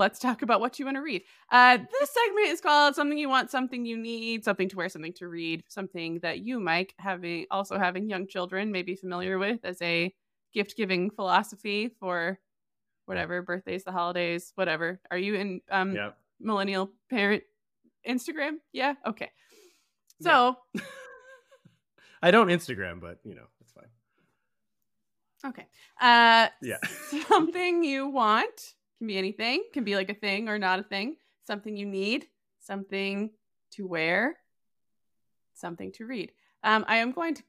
let's 0.00 0.18
talk 0.18 0.42
about 0.42 0.60
what 0.60 0.78
you 0.78 0.84
want 0.86 0.96
to 0.96 1.02
read. 1.02 1.22
Uh, 1.52 1.78
this 2.00 2.10
segment 2.10 2.48
is 2.48 2.60
called 2.60 2.96
"Something 2.96 3.18
You 3.18 3.28
Want, 3.28 3.50
Something 3.50 3.84
You 3.84 3.96
Need," 3.96 4.44
something 4.44 4.68
to 4.70 4.76
wear, 4.76 4.88
something 4.88 5.12
to 5.14 5.28
read, 5.28 5.62
something 5.68 6.18
that 6.20 6.40
you, 6.40 6.58
Mike, 6.58 6.94
having 6.98 7.46
also 7.50 7.78
having 7.78 8.08
young 8.10 8.26
children, 8.26 8.72
may 8.72 8.82
be 8.82 8.96
familiar 8.96 9.38
with 9.38 9.60
as 9.62 9.80
a 9.82 10.12
gift-giving 10.52 11.10
philosophy 11.10 11.90
for 12.00 12.40
whatever 13.06 13.42
birthdays, 13.42 13.84
the 13.84 13.92
holidays, 13.92 14.52
whatever. 14.56 15.00
Are 15.10 15.18
you 15.18 15.34
in 15.34 15.60
um 15.70 15.94
Yep. 15.94 16.16
millennial 16.40 16.90
parent 17.08 17.42
Instagram? 18.08 18.54
Yeah. 18.72 18.94
Okay. 19.06 19.30
So 20.22 20.56
I 22.22 22.30
don't 22.30 22.48
Instagram, 22.48 23.00
but 23.00 23.18
you 23.24 23.34
know, 23.34 23.46
it's 23.60 23.72
fine. 23.72 23.88
Okay. 25.44 25.66
Uh 26.00 26.48
Yeah. 26.62 26.78
something 27.28 27.84
you 27.84 28.08
want 28.08 28.74
can 29.00 29.06
be 29.06 29.16
anything, 29.16 29.64
can 29.72 29.82
be 29.82 29.96
like 29.96 30.10
a 30.10 30.14
thing 30.14 30.46
or 30.50 30.58
not 30.58 30.78
a 30.78 30.82
thing, 30.82 31.16
something 31.46 31.74
you 31.74 31.86
need, 31.86 32.26
something 32.58 33.30
to 33.72 33.86
wear, 33.86 34.36
something 35.54 35.90
to 35.92 36.04
read. 36.04 36.32
Um 36.62 36.84
I 36.86 36.96
am 36.96 37.12
going 37.12 37.34
to 37.34 37.42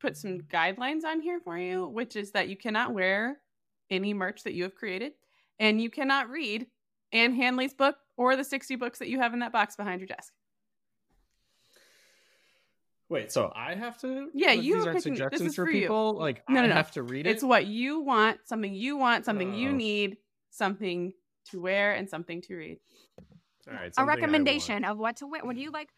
put 0.00 0.18
some 0.18 0.40
guidelines 0.42 1.04
on 1.04 1.22
here 1.22 1.40
for 1.42 1.56
you, 1.56 1.86
which 1.88 2.14
is 2.14 2.32
that 2.32 2.48
you 2.50 2.56
cannot 2.56 2.92
wear 2.92 3.38
any 3.90 4.12
merch 4.12 4.42
that 4.44 4.52
you 4.52 4.64
have 4.64 4.74
created 4.74 5.12
and 5.58 5.80
you 5.80 5.88
cannot 5.88 6.28
read 6.28 6.66
Anne 7.10 7.32
Handley's 7.34 7.72
book 7.72 7.96
or 8.18 8.36
the 8.36 8.44
60 8.44 8.76
books 8.76 8.98
that 8.98 9.08
you 9.08 9.18
have 9.18 9.32
in 9.32 9.40
that 9.40 9.50
box 9.50 9.76
behind 9.76 10.00
your 10.02 10.08
desk. 10.08 10.34
Wait, 13.08 13.32
so 13.32 13.50
I 13.56 13.74
have 13.74 13.98
to? 14.02 14.28
Yeah, 14.34 14.52
you 14.52 14.74
These 14.74 14.86
are 14.86 14.92
picking- 14.92 15.12
this 15.14 15.18
suggestions 15.20 15.50
is 15.52 15.54
for 15.56 15.64
for 15.64 15.72
people. 15.72 16.12
Like, 16.18 16.46
No, 16.50 16.56
no, 16.56 16.64
I 16.64 16.66
no. 16.66 16.74
have 16.74 16.90
to 16.92 17.02
read 17.02 17.26
it. 17.26 17.30
It's 17.30 17.42
what 17.42 17.64
you 17.66 18.00
want, 18.00 18.46
something 18.46 18.74
you 18.74 18.98
want, 18.98 19.24
something 19.24 19.54
you 19.54 19.70
Oh. 19.70 19.74
need, 19.74 20.18
something 20.50 21.12
to 21.50 21.60
wear 21.60 21.92
and 21.94 22.08
something 22.08 22.40
to 22.42 22.54
read. 22.56 22.78
All 23.68 23.74
right, 23.74 23.88
A 23.90 23.92
something 23.94 23.94
I 23.96 24.02
want. 24.02 24.20
recommendation 24.20 24.84
of 24.84 24.98
what 24.98 25.16
to 25.18 25.26
wear. 25.26 25.44
What 25.44 25.56
do 25.56 25.62
you 25.62 25.70
like? 25.70 25.88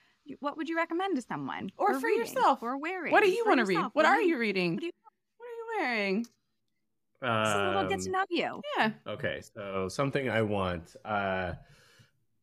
What 0.40 0.57
would 0.57 0.68
you 0.68 0.76
recommend 0.76 1.16
to 1.16 1.22
someone? 1.22 1.70
Or 1.76 1.94
for 1.98 2.07
reading, 2.07 2.20
yourself. 2.26 2.62
Or 2.62 2.78
wearing? 2.78 3.12
What 3.12 3.22
do 3.22 3.30
you 3.30 3.44
want 3.46 3.59
to 3.59 3.64
read? 3.64 3.74
yourself, 3.74 3.94
What 3.94 4.07
are 4.07 4.20
you 4.20 4.38
reading? 4.38 4.74
What 4.74 4.80
do 4.80 4.86
you- 4.86 4.92
What 5.38 5.46
are 5.46 5.48
you 5.48 5.66
wearing? 5.88 6.24
Just 7.22 7.57
a 7.57 7.66
little 7.68 7.88
get 7.88 8.01
to 8.01 8.07
Um, 8.07 8.12
know 8.12 8.24
you. 8.30 8.61
Yeah. 8.76 8.90
Okay, 9.07 9.40
so 9.55 9.88
something 9.88 10.28
I 10.30 10.42
want. 10.42 10.94
Uh, 11.05 11.53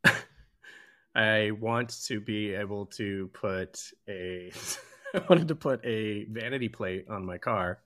I 1.16 1.52
want 1.52 1.90
to 2.06 2.20
be 2.22 2.54
able 2.54 2.86
to 2.98 3.30
put 3.34 3.80
a. 4.08 4.52
I 5.16 5.22
wanted 5.30 5.48
to 5.48 5.56
put 5.56 5.84
a 5.86 6.26
vanity 6.26 6.70
plate 6.70 7.06
on 7.10 7.26
my 7.26 7.38
car 7.38 7.80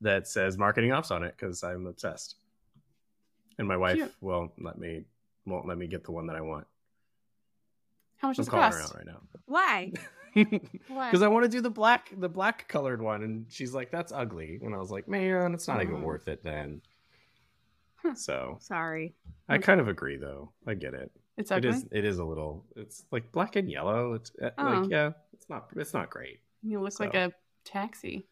that 0.00 0.26
says 0.28 0.56
marketing 0.56 0.92
ops 0.92 1.10
on 1.10 1.22
it 1.24 1.34
because 1.36 1.62
I'm 1.64 1.86
obsessed. 1.86 2.36
And 3.58 3.66
my 3.66 3.76
wife 3.76 3.96
Cute. 3.96 4.12
will 4.20 4.52
let 4.58 4.78
me 4.78 5.04
won't 5.46 5.66
let 5.66 5.78
me 5.78 5.86
get 5.86 6.04
the 6.04 6.12
one 6.12 6.26
that 6.26 6.36
I 6.36 6.40
want. 6.40 6.66
How 8.16 8.28
much 8.28 8.38
I'm 8.38 8.44
does 8.44 8.48
it 8.48 8.50
calling 8.50 8.72
her 8.72 8.82
out 8.82 8.94
right 8.96 9.06
now. 9.06 9.20
Why? 9.46 9.92
Because 10.34 11.22
I 11.22 11.28
want 11.28 11.44
to 11.44 11.48
do 11.50 11.62
the 11.62 11.70
black 11.70 12.12
the 12.18 12.28
black 12.28 12.68
colored 12.68 13.00
one, 13.00 13.22
and 13.22 13.46
she's 13.48 13.72
like, 13.72 13.90
"That's 13.90 14.12
ugly." 14.12 14.58
And 14.62 14.74
I 14.74 14.78
was 14.78 14.90
like, 14.90 15.08
"Man, 15.08 15.54
it's 15.54 15.66
not 15.66 15.80
even 15.82 15.94
Oh. 15.96 16.00
worth 16.00 16.28
it 16.28 16.42
then." 16.42 16.82
Huh. 18.02 18.14
So 18.14 18.58
Sorry. 18.60 19.14
I 19.48 19.56
kind 19.56 19.80
of 19.80 19.88
agree, 19.88 20.18
though. 20.18 20.50
I 20.66 20.74
get 20.74 20.92
it. 20.92 21.10
It's 21.38 21.50
It 21.50 21.54
ugly. 21.54 21.70
is. 21.70 21.86
It 21.90 22.04
is 22.04 22.18
a 22.18 22.24
little. 22.24 22.66
It's 22.76 23.06
like 23.10 23.32
black 23.32 23.56
and 23.56 23.70
yellow. 23.70 24.12
It's 24.12 24.30
uh, 24.42 24.50
Oh. 24.58 24.64
like 24.64 24.90
yeah. 24.90 25.12
It's 25.32 25.48
not. 25.48 25.68
It's 25.74 25.94
not 25.94 26.10
great. 26.10 26.40
You 26.62 26.80
look 26.80 27.00
like 27.00 27.14
a 27.14 27.32
taxi. 27.64 28.26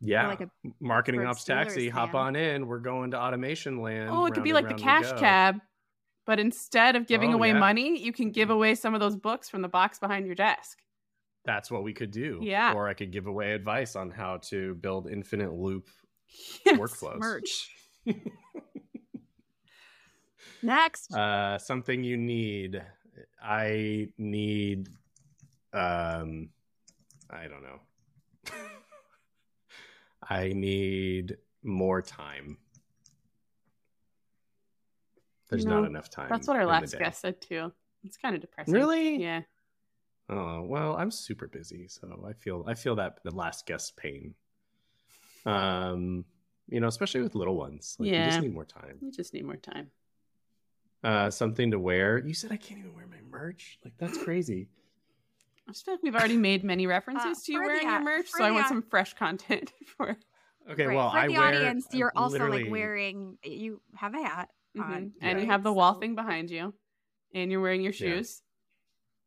Yeah. 0.00 0.28
like 0.28 0.40
a 0.42 0.50
Marketing 0.80 1.24
ops 1.26 1.44
taxi. 1.44 1.88
Steelers 1.88 1.92
Hop 1.92 2.14
on 2.14 2.36
in. 2.36 2.66
We're 2.66 2.78
going 2.78 3.10
to 3.12 3.20
automation 3.20 3.82
land. 3.82 4.10
Oh, 4.10 4.26
it 4.26 4.34
could 4.34 4.44
be 4.44 4.52
like 4.52 4.68
the 4.68 4.74
cash 4.74 5.10
cab, 5.18 5.56
but 6.26 6.38
instead 6.38 6.94
of 6.96 7.06
giving 7.06 7.32
Oh, 7.32 7.36
away 7.36 7.48
yeah. 7.48 7.58
money, 7.58 7.98
you 8.00 8.12
can 8.12 8.30
give 8.30 8.50
away 8.50 8.74
some 8.74 8.94
of 8.94 9.00
those 9.00 9.16
books 9.16 9.48
from 9.48 9.62
the 9.62 9.68
box 9.68 9.98
behind 9.98 10.26
your 10.26 10.34
desk. 10.36 10.78
That's 11.44 11.70
what 11.70 11.82
we 11.82 11.92
could 11.94 12.10
do. 12.10 12.38
Yeah. 12.42 12.74
Or 12.74 12.88
I 12.88 12.94
could 12.94 13.10
give 13.10 13.26
away 13.26 13.52
advice 13.52 13.96
on 13.96 14.10
how 14.10 14.36
to 14.48 14.74
build 14.74 15.08
infinite 15.10 15.52
loop 15.54 15.88
Yes. 16.66 16.78
workflows. 16.78 17.18
merch. 17.18 17.70
Next. 20.62 21.12
Uh, 21.14 21.58
something 21.58 22.02
you 22.04 22.16
need. 22.16 22.82
I 23.42 24.08
need. 24.18 24.88
Um, 25.72 26.50
I 27.30 27.46
don't 27.48 27.62
know. 27.62 27.80
I 30.28 30.52
need 30.52 31.36
more 31.62 32.02
time. 32.02 32.58
There's 35.48 35.64
not 35.64 35.84
enough 35.84 36.10
time. 36.10 36.28
That's 36.28 36.46
what 36.46 36.56
our 36.56 36.66
last 36.66 36.98
guest 36.98 37.20
said 37.20 37.40
too. 37.40 37.72
It's 38.04 38.18
kind 38.18 38.34
of 38.34 38.42
depressing. 38.42 38.74
Really? 38.74 39.16
Yeah. 39.16 39.42
Oh 40.28 40.62
well, 40.62 40.94
I'm 40.96 41.10
super 41.10 41.46
busy, 41.46 41.88
so 41.88 42.24
I 42.28 42.34
feel 42.34 42.64
I 42.66 42.74
feel 42.74 42.96
that 42.96 43.20
the 43.24 43.34
last 43.34 43.64
guest 43.66 43.96
pain. 43.96 44.34
Um, 45.46 46.26
you 46.68 46.80
know, 46.80 46.88
especially 46.88 47.22
with 47.22 47.34
little 47.34 47.56
ones, 47.56 47.96
like, 47.98 48.10
you 48.10 48.24
just 48.24 48.42
need 48.42 48.52
more 48.52 48.66
time. 48.66 48.98
You 49.00 49.10
just 49.10 49.32
need 49.32 49.46
more 49.46 49.56
time. 49.56 49.90
Uh, 51.02 51.30
something 51.30 51.70
to 51.70 51.78
wear. 51.78 52.18
You 52.18 52.34
said 52.34 52.52
I 52.52 52.56
can't 52.56 52.80
even 52.80 52.94
wear 52.94 53.06
my 53.06 53.20
merch. 53.30 53.78
Like 53.84 53.94
that's 53.96 54.22
crazy. 54.22 54.68
I 55.68 55.72
just 55.72 55.84
feel 55.84 55.94
like 55.94 56.02
we've 56.02 56.14
already 56.14 56.36
made 56.38 56.64
many 56.64 56.86
references 56.86 57.38
Uh, 57.38 57.40
to 57.44 57.52
you 57.52 57.60
wearing 57.60 57.86
the- 57.86 57.92
your 57.92 58.00
merch, 58.02 58.28
for 58.30 58.38
so 58.38 58.44
I 58.44 58.50
want 58.52 58.68
some 58.68 58.82
fresh 58.82 59.14
content 59.14 59.72
for. 59.96 60.16
Okay, 60.70 60.86
Right. 60.86 60.96
well, 60.96 61.10
for 61.10 61.18
I 61.18 61.26
the 61.26 61.34
wear 61.34 61.42
audience, 61.42 61.86
you're 61.92 62.12
also 62.16 62.32
literally- 62.32 62.62
like 62.64 62.72
wearing. 62.72 63.38
You 63.42 63.80
have 63.96 64.14
a 64.14 64.22
hat. 64.22 64.50
Mhm. 64.76 64.82
on, 64.84 65.12
And 65.22 65.40
you 65.40 65.46
have 65.46 65.62
the 65.62 65.72
wall 65.72 65.94
So- 65.94 66.00
thing 66.00 66.14
behind 66.14 66.50
you, 66.50 66.74
and 67.34 67.50
you're 67.50 67.60
wearing 67.60 67.80
your 67.82 67.92
Yeah. 67.92 68.16
shoes. 68.16 68.42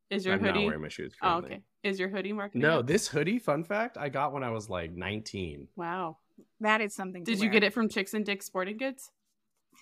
Is 0.10 0.26
your 0.26 0.36
I'm 0.36 0.42
not 0.44 0.54
hoodie? 0.56 0.66
wearing 0.68 0.82
my 0.82 0.88
shoes. 0.88 1.14
oh, 1.22 1.28
currently. 1.28 1.52
okay. 1.56 1.64
Is 1.84 2.00
your 2.00 2.10
hoodie 2.10 2.32
marketing? 2.34 2.62
No, 2.62 2.80
up? 2.80 2.88
this 2.88 3.08
hoodie, 3.08 3.40
fun 3.40 3.64
fact, 3.64 3.98
I 3.98 4.10
got 4.10 4.34
when 4.34 4.44
I 4.44 4.50
was 4.52 4.70
like 4.70 4.92
19. 4.92 5.68
Wow. 5.76 6.18
That 6.60 6.80
is 6.82 6.94
something. 6.94 7.24
Did 7.24 7.40
you 7.40 7.50
get 7.50 7.64
it 7.64 7.74
from 7.74 7.90
Chicks 7.90 8.14
and 8.14 8.26
Dick's 8.26 8.46
Sporting 8.46 8.78
Goods? 8.78 9.12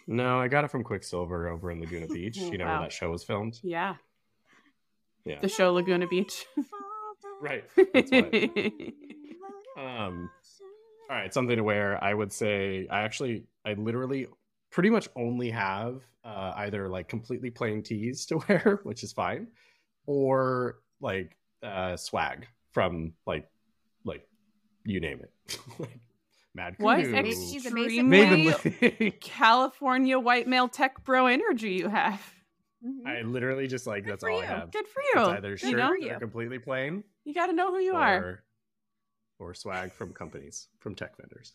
No, 0.07 0.39
I 0.39 0.47
got 0.47 0.63
it 0.63 0.69
from 0.71 0.83
Quiksilver 0.83 1.49
over 1.49 1.71
in 1.71 1.79
Laguna 1.81 2.07
Beach. 2.15 2.37
You 2.37 2.57
know 2.57 2.65
Wow. 2.65 2.79
where 2.79 2.81
that 2.89 2.93
show 2.93 3.11
was 3.11 3.23
filmed? 3.23 3.59
Yeah. 3.63 3.95
Yeah. 5.25 5.39
The 5.41 5.49
show 5.49 5.73
Laguna 5.73 6.07
Beach. 6.07 6.45
Right. 7.41 7.63
That's 7.93 8.11
why. 8.11 8.71
Um, 9.77 10.29
all 11.09 11.15
right, 11.15 11.33
something 11.33 11.55
to 11.55 11.63
wear. 11.63 12.03
I 12.03 12.13
would 12.13 12.33
say 12.33 12.85
I 12.91 13.01
actually, 13.01 13.45
I 13.65 13.73
literally 13.73 14.27
pretty 14.71 14.89
much 14.89 15.07
only 15.15 15.49
have 15.51 16.01
uh, 16.23 16.53
either 16.57 16.89
like 16.89 17.07
completely 17.07 17.49
plain 17.49 17.81
tees 17.81 18.25
to 18.27 18.37
wear, 18.49 18.81
which 18.83 19.03
is 19.03 19.13
fine, 19.13 19.47
or 20.05 20.79
like 20.99 21.35
uh, 21.63 21.95
swag 21.95 22.45
from 22.71 23.13
like, 23.25 23.47
like 24.03 24.27
you 24.83 24.99
name 24.99 25.21
it. 25.21 25.59
like 25.79 25.99
Mad 26.53 26.75
What 26.77 27.01
Canoe, 27.01 27.31
She's 27.31 27.65
a 27.65 27.71
basic 27.71 27.99
extremely 27.99 28.47
Maven 28.51 29.21
California 29.21 30.19
white 30.19 30.47
male 30.47 30.67
tech 30.67 31.03
bro 31.05 31.27
energy 31.27 31.73
you 31.73 31.87
have? 31.87 32.21
Mhm. 32.85 33.05
I 33.05 33.21
literally 33.23 33.67
just 33.67 33.85
like 33.87 34.03
Good 34.05 34.11
that's 34.13 34.23
all 34.23 34.39
I 34.41 34.45
have. 34.45 34.71
Good 34.71 34.87
for 34.87 35.01
It's 35.01 35.15
you. 35.15 35.21
either 35.21 35.49
Good 35.51 35.59
shirt 35.59 35.71
know? 35.77 35.89
for 35.93 35.99
that 36.01 36.05
you. 36.13 36.19
completely 36.19 36.59
plain 36.59 37.03
You 37.25 37.33
got 37.33 37.47
to 37.47 37.53
know 37.53 37.71
who 37.71 37.79
you 37.79 37.93
are. 37.95 38.17
or 38.23 38.43
or 39.39 39.53
swag 39.53 39.91
from 39.91 40.13
companies 40.13 40.67
from 40.79 40.95
tech 40.95 41.15
vendors. 41.17 41.53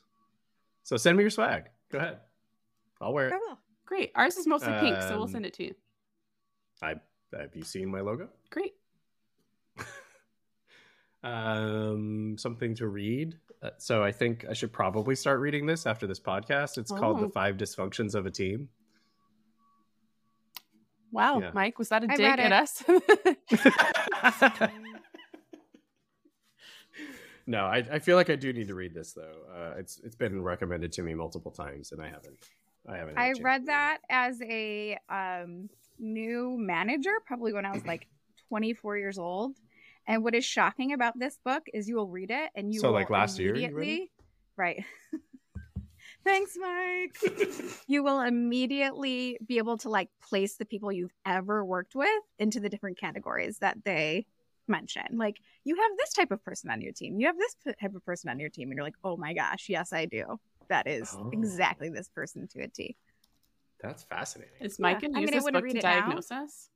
So 0.83 0.97
send 0.97 1.17
me 1.17 1.23
your 1.23 1.31
swag. 1.31 1.71
Go 1.91 1.99
ahead. 1.99 2.21
I'll 3.01 3.13
wear 3.13 3.29
it. 3.29 3.33
I 3.35 3.39
will. 3.39 3.59
Great. 3.87 4.13
Ours 4.15 4.37
is 4.37 4.47
mostly 4.47 4.73
pink, 4.81 5.01
so 5.03 5.11
we'll 5.15 5.23
Um, 5.25 5.29
send 5.31 5.47
it 5.47 5.55
to 5.55 5.65
you. 5.65 5.75
I 6.83 6.95
have 7.33 7.55
you 7.57 7.63
seen 7.65 7.89
my 7.91 8.01
logo? 8.01 8.29
Great. 8.51 8.75
Um, 11.23 12.37
something 12.39 12.75
to 12.77 12.87
read. 12.89 13.39
Uh, 13.63 13.71
so 13.79 14.03
I 14.05 14.13
think 14.13 14.45
I 14.49 14.53
should 14.53 14.73
probably 14.75 15.15
start 15.15 15.41
reading 15.41 15.65
this 15.65 15.87
after 15.87 16.07
this 16.07 16.21
podcast. 16.21 16.77
It's 16.77 16.93
called 16.93 17.21
"The 17.21 17.27
Oh. 17.27 17.31
Five 17.31 17.57
Dysfunctions 17.57 18.15
of 18.15 18.27
a 18.27 18.31
Team." 18.31 18.69
Wow, 21.15 21.41
Yeah. 21.41 21.51
Mike, 21.55 21.79
was 21.79 21.89
that 21.91 22.03
a 22.05 22.09
I 22.11 22.17
dig 22.17 22.27
at 22.27 22.39
it. 22.41 22.53
us? 22.53 22.83
no, 27.47 27.65
I, 27.67 27.85
I 27.93 27.99
feel 28.01 28.17
like 28.17 28.31
I 28.31 28.37
do 28.37 28.53
need 28.53 28.67
to 28.69 28.75
read 28.75 28.95
this 28.95 29.13
though. 29.13 29.43
Uh, 29.55 29.75
it's 29.79 30.01
it's 30.05 30.17
been 30.17 30.43
recommended 30.43 30.93
to 30.93 31.03
me 31.03 31.15
multiple 31.15 31.51
times, 31.53 31.93
and 31.93 32.03
I 32.03 32.07
haven't. 32.07 32.39
I 32.89 32.97
haven't. 32.97 33.17
had 33.17 33.23
a 33.23 33.23
I 33.23 33.27
chance 33.29 33.39
to 33.39 33.45
read 33.45 33.63
it. 33.63 33.67
that 33.67 33.99
as 34.11 34.43
a 34.43 34.99
um, 35.09 35.69
new 35.99 36.57
manager, 36.59 37.13
probably 37.27 37.53
when 37.53 37.65
I 37.65 37.73
was 37.73 37.87
like 37.87 38.07
24 38.49 38.99
years 38.99 39.19
old. 39.19 39.57
And 40.07 40.23
what 40.23 40.35
is 40.35 40.45
shocking 40.45 40.93
about 40.93 41.19
this 41.19 41.39
book 41.45 41.63
is 41.73 41.89
you 41.89 41.97
will 41.97 42.09
read 42.09 42.31
it 42.31 42.51
and 42.55 42.75
you 42.75 42.81
So, 42.81 42.89
will 42.89 42.95
like, 42.95 43.09
last 43.09 43.39
year 43.39 43.57
you 43.57 43.63
read 43.63 43.67
it? 43.67 43.73
immediately, 43.77 44.11
right? 44.57 44.85
Thanks, 46.25 46.57
Mike. 46.59 47.17
you 47.87 48.03
will 48.03 48.21
immediately 48.21 49.39
be 49.47 49.59
able 49.59 49.77
to 49.79 49.89
like 49.91 50.09
place 50.23 50.57
the 50.57 50.65
people 50.65 50.91
you've 50.91 51.13
ever 51.27 51.65
worked 51.65 51.95
with 51.95 52.09
into 52.39 52.61
the 52.61 52.69
different 52.69 52.99
categories 52.99 53.59
that 53.59 53.77
they 53.85 54.27
mention. 54.67 55.05
Like 55.13 55.37
you 55.65 55.77
have 55.77 55.91
this 55.99 56.13
type 56.15 56.31
of 56.31 56.43
person 56.43 56.71
on 56.71 56.81
your 56.81 56.93
team, 56.93 57.21
you 57.21 57.27
have 57.27 57.37
this 57.39 57.55
type 57.81 57.95
of 57.95 58.05
person 58.07 58.31
on 58.31 58.41
your 58.41 58.49
team, 58.49 58.71
and 58.71 58.77
you're 58.77 58.85
like, 58.85 58.95
oh 59.05 59.17
my 59.19 59.35
gosh, 59.35 59.67
yes, 59.69 59.93
I 59.93 60.07
do. 60.07 60.39
That 60.69 60.87
is 60.87 61.15
Oh. 61.15 61.29
exactly 61.33 61.91
this 61.91 62.09
person 62.09 62.49
to 62.49 62.63
a 62.63 62.69
T. 62.69 62.97
That's 63.83 64.03
fascinating. 64.05 64.55
is 64.61 64.79
Mike 64.79 65.03
Yeah. 65.03 65.09
going 65.09 65.17
I 65.17 65.19
to 65.19 65.21
use 65.23 65.31
mean, 65.31 65.39
this 65.43 65.53
book 65.53 65.63
to 65.69 65.71
it 65.79 65.83
now. 65.83 66.01
diagnose 66.07 66.31
us? 66.31 66.71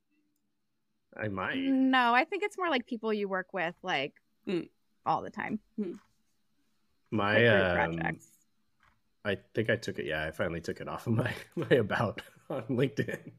I 1.17 1.27
might. 1.27 1.57
No, 1.57 2.13
I 2.13 2.23
think 2.23 2.43
it's 2.43 2.55
more 2.55 2.69
like 2.69 2.85
people 2.85 3.11
you 3.11 3.27
work 3.27 3.47
with 3.51 3.73
like 3.81 4.13
Mm. 4.47 4.69
all 5.07 5.23
the 5.23 5.31
time. 5.31 5.59
My 7.09 7.33
like 7.33 7.45
group 7.49 7.65
um, 7.65 7.73
projects. 7.73 8.27
I 9.25 9.37
think 9.53 9.69
I 9.69 9.75
took 9.75 9.99
it. 9.99 10.05
Yeah, 10.05 10.23
I 10.25 10.31
finally 10.31 10.61
took 10.61 10.79
it 10.81 10.87
off 10.87 11.07
of 11.07 11.13
my 11.13 11.33
my 11.55 11.69
about 11.77 12.21
on 12.49 12.63
LinkedIn. 12.63 13.31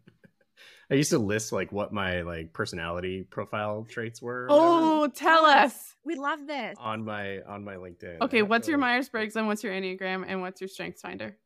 I 0.90 0.94
used 0.94 1.10
to 1.10 1.18
list 1.18 1.52
like 1.52 1.70
what 1.72 1.92
my 1.92 2.22
like 2.22 2.52
personality 2.52 3.22
profile 3.22 3.86
traits 3.88 4.20
were. 4.20 4.46
Oh, 4.50 5.08
tell 5.08 5.44
us. 5.46 5.94
We 6.04 6.16
love 6.16 6.46
this. 6.46 6.76
on 6.80 7.04
my 7.04 7.40
on 7.42 7.64
my 7.64 7.74
LinkedIn. 7.76 8.20
Okay, 8.22 8.42
what's 8.42 8.66
your 8.68 8.76
like- 8.78 8.88
Myers 8.88 9.08
Briggs 9.08 9.36
and 9.36 9.46
what's 9.46 9.62
your 9.62 9.72
Enneagram 9.72 10.24
and 10.26 10.40
what's 10.40 10.60
your 10.60 10.68
Strengths 10.68 11.00
Finder? 11.02 11.36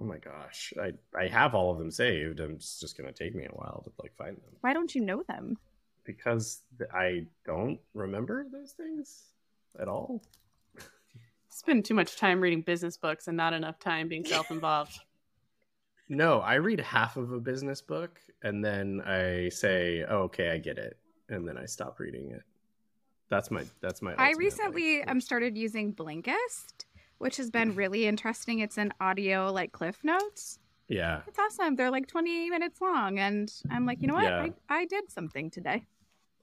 Oh 0.00 0.04
my 0.04 0.18
gosh, 0.18 0.72
I 0.80 0.92
I 1.18 1.26
have 1.28 1.54
all 1.54 1.72
of 1.72 1.78
them 1.78 1.90
saved. 1.90 2.40
I'm 2.40 2.58
just, 2.58 2.80
just 2.80 2.96
gonna 2.96 3.12
take 3.12 3.34
me 3.34 3.44
a 3.44 3.54
while 3.54 3.82
to 3.84 3.92
like 4.02 4.14
find 4.16 4.36
them 4.36 4.56
Why 4.60 4.72
don't 4.72 4.94
you 4.94 5.00
know 5.02 5.22
them? 5.28 5.56
because 6.04 6.62
I 6.92 7.26
don't 7.44 7.78
remember 7.94 8.46
those 8.50 8.72
things 8.72 9.26
at 9.78 9.86
all. 9.86 10.22
Spend 11.50 11.84
too 11.84 11.94
much 11.94 12.16
time 12.16 12.40
reading 12.40 12.62
business 12.62 12.96
books 12.96 13.28
and 13.28 13.36
not 13.36 13.52
enough 13.52 13.78
time 13.78 14.08
being 14.08 14.24
self-involved. 14.24 14.98
No, 16.12 16.40
I 16.40 16.54
read 16.54 16.80
half 16.80 17.16
of 17.16 17.30
a 17.30 17.38
business 17.38 17.80
book 17.80 18.18
and 18.42 18.64
then 18.64 19.00
I 19.06 19.48
say, 19.50 20.04
oh, 20.08 20.22
"Okay, 20.22 20.50
I 20.50 20.58
get 20.58 20.76
it," 20.76 20.98
and 21.28 21.46
then 21.46 21.56
I 21.56 21.66
stop 21.66 22.00
reading 22.00 22.32
it. 22.32 22.42
That's 23.28 23.48
my 23.52 23.62
that's 23.80 24.02
my. 24.02 24.14
I 24.18 24.32
recently 24.32 24.98
like, 24.98 25.08
um 25.08 25.20
started 25.20 25.56
using 25.56 25.94
Blinkist, 25.94 26.84
which 27.18 27.36
has 27.36 27.48
been 27.48 27.76
really 27.76 28.06
interesting. 28.06 28.58
It's 28.58 28.76
an 28.76 28.92
audio 29.00 29.52
like 29.52 29.70
cliff 29.70 30.02
notes. 30.02 30.58
Yeah, 30.88 31.20
It's 31.28 31.38
awesome. 31.38 31.76
They're 31.76 31.92
like 31.92 32.08
20 32.08 32.50
minutes 32.50 32.80
long, 32.80 33.20
and 33.20 33.48
I'm 33.70 33.86
like, 33.86 34.02
you 34.02 34.08
know 34.08 34.14
what? 34.14 34.24
Yeah. 34.24 34.48
I, 34.68 34.80
I 34.80 34.84
did 34.86 35.12
something 35.12 35.48
today. 35.48 35.84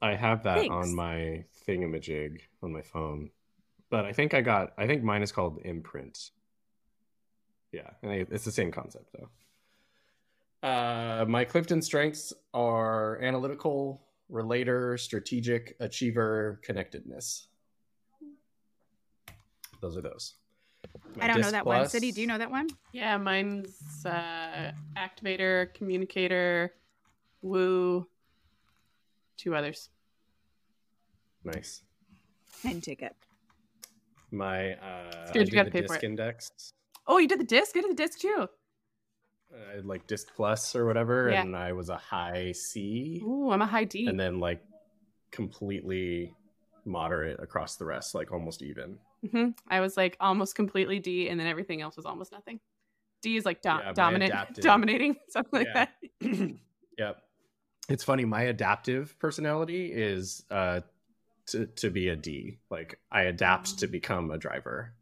I 0.01 0.16
have 0.16 0.43
that 0.43 0.60
Thanks. 0.60 0.74
on 0.74 0.95
my 0.95 1.43
thingamajig 1.68 2.39
on 2.64 2.72
my 2.72 2.82
phone, 2.82 3.32
but 3.89 4.05
I 4.05 4.13
think 4.13 4.33
I 4.33 4.41
got. 4.41 4.73
I 4.77 4.88
think 4.88 5.03
mine 5.03 5.21
is 5.21 5.31
called 5.31 5.59
Imprint. 5.63 6.31
Yeah, 7.71 7.89
and 8.01 8.11
I, 8.11 8.25
it's 8.31 8.45
the 8.45 8.51
same 8.51 8.71
concept 8.71 9.13
though. 9.13 10.67
Uh, 10.67 11.25
my 11.27 11.45
Clifton 11.45 11.81
strengths 11.81 12.33
are 12.53 13.21
analytical, 13.21 14.01
relator, 14.29 14.97
strategic, 14.97 15.75
achiever, 15.79 16.59
connectedness. 16.63 17.47
Those 19.81 19.97
are 19.97 20.01
those. 20.01 20.33
My 21.15 21.25
I 21.25 21.27
don't 21.27 21.38
know 21.38 21.43
Disc 21.43 21.51
that 21.51 21.65
one. 21.65 21.77
Plus- 21.77 21.91
City, 21.91 22.11
do 22.11 22.21
you 22.21 22.27
know 22.27 22.38
that 22.38 22.49
one? 22.49 22.67
Yeah, 22.91 23.17
mine's 23.17 24.05
uh, 24.05 24.71
activator, 24.97 25.73
communicator, 25.73 26.73
woo, 27.41 28.07
two 29.38 29.55
others. 29.55 29.89
Nice. 31.43 31.81
And 32.63 32.81
ticket. 32.81 33.15
My 34.32 34.73
uh, 34.73 35.32
I 35.34 35.38
you 35.38 35.45
did 35.45 35.53
gotta 35.53 35.69
the 35.69 35.82
disc 35.82 36.03
index. 36.03 36.49
Oh, 37.05 37.17
you 37.17 37.28
did 37.28 37.39
the 37.39 37.45
disc? 37.45 37.75
I 37.78 37.82
did 37.82 37.91
the 37.91 37.95
disc 37.95 38.19
too. 38.19 38.47
uh, 39.53 39.82
like 39.84 40.05
disc 40.07 40.28
plus 40.36 40.75
or 40.75 40.86
whatever 40.86 41.30
Yeah. 41.30 41.41
and 41.41 41.55
i 41.55 41.71
was 41.71 41.88
a 41.89 41.95
high 41.95 42.51
c 42.51 43.21
Ooh, 43.23 43.49
I'm 43.51 43.61
a 43.61 43.65
high 43.65 43.86
D. 43.86 44.07
and 44.07 44.19
then 44.19 44.39
like 44.39 44.61
completely 45.32 46.36
moderate 46.86 47.39
across 47.41 47.75
the 47.78 47.86
rest 47.86 48.13
like 48.15 48.32
almost 48.32 48.61
even 48.61 48.97
hmm 49.32 49.49
I 49.69 49.80
was 49.80 49.95
like 49.97 50.15
almost 50.19 50.53
completely 50.55 50.99
D, 50.99 51.28
and 51.30 51.39
then 51.39 51.47
everything 51.47 51.82
else 51.82 51.95
was 51.97 52.05
almost 52.05 52.32
nothing. 52.32 52.59
D 53.23 53.36
is 53.36 53.45
like 53.45 53.61
do- 53.63 53.69
Yeah, 53.69 53.91
dominant, 53.93 54.34
dominating, 54.61 55.15
something 55.30 55.59
like 55.59 55.67
Yeah. 55.73 55.88
that. 56.21 56.49
yep 56.99 57.21
it's 57.89 58.03
funny 58.03 58.25
my 58.25 58.43
adaptive 58.43 59.17
personality 59.19 59.91
is 59.93 60.43
uh 60.51 60.82
to, 61.48 61.66
to 61.66 61.89
be 61.89 62.10
a 62.10 62.16
d 62.16 62.58
like 62.70 63.00
i 63.12 63.24
adapt 63.24 63.80
to 63.80 63.88
become 63.88 64.32
a 64.32 64.38
driver 64.38 64.93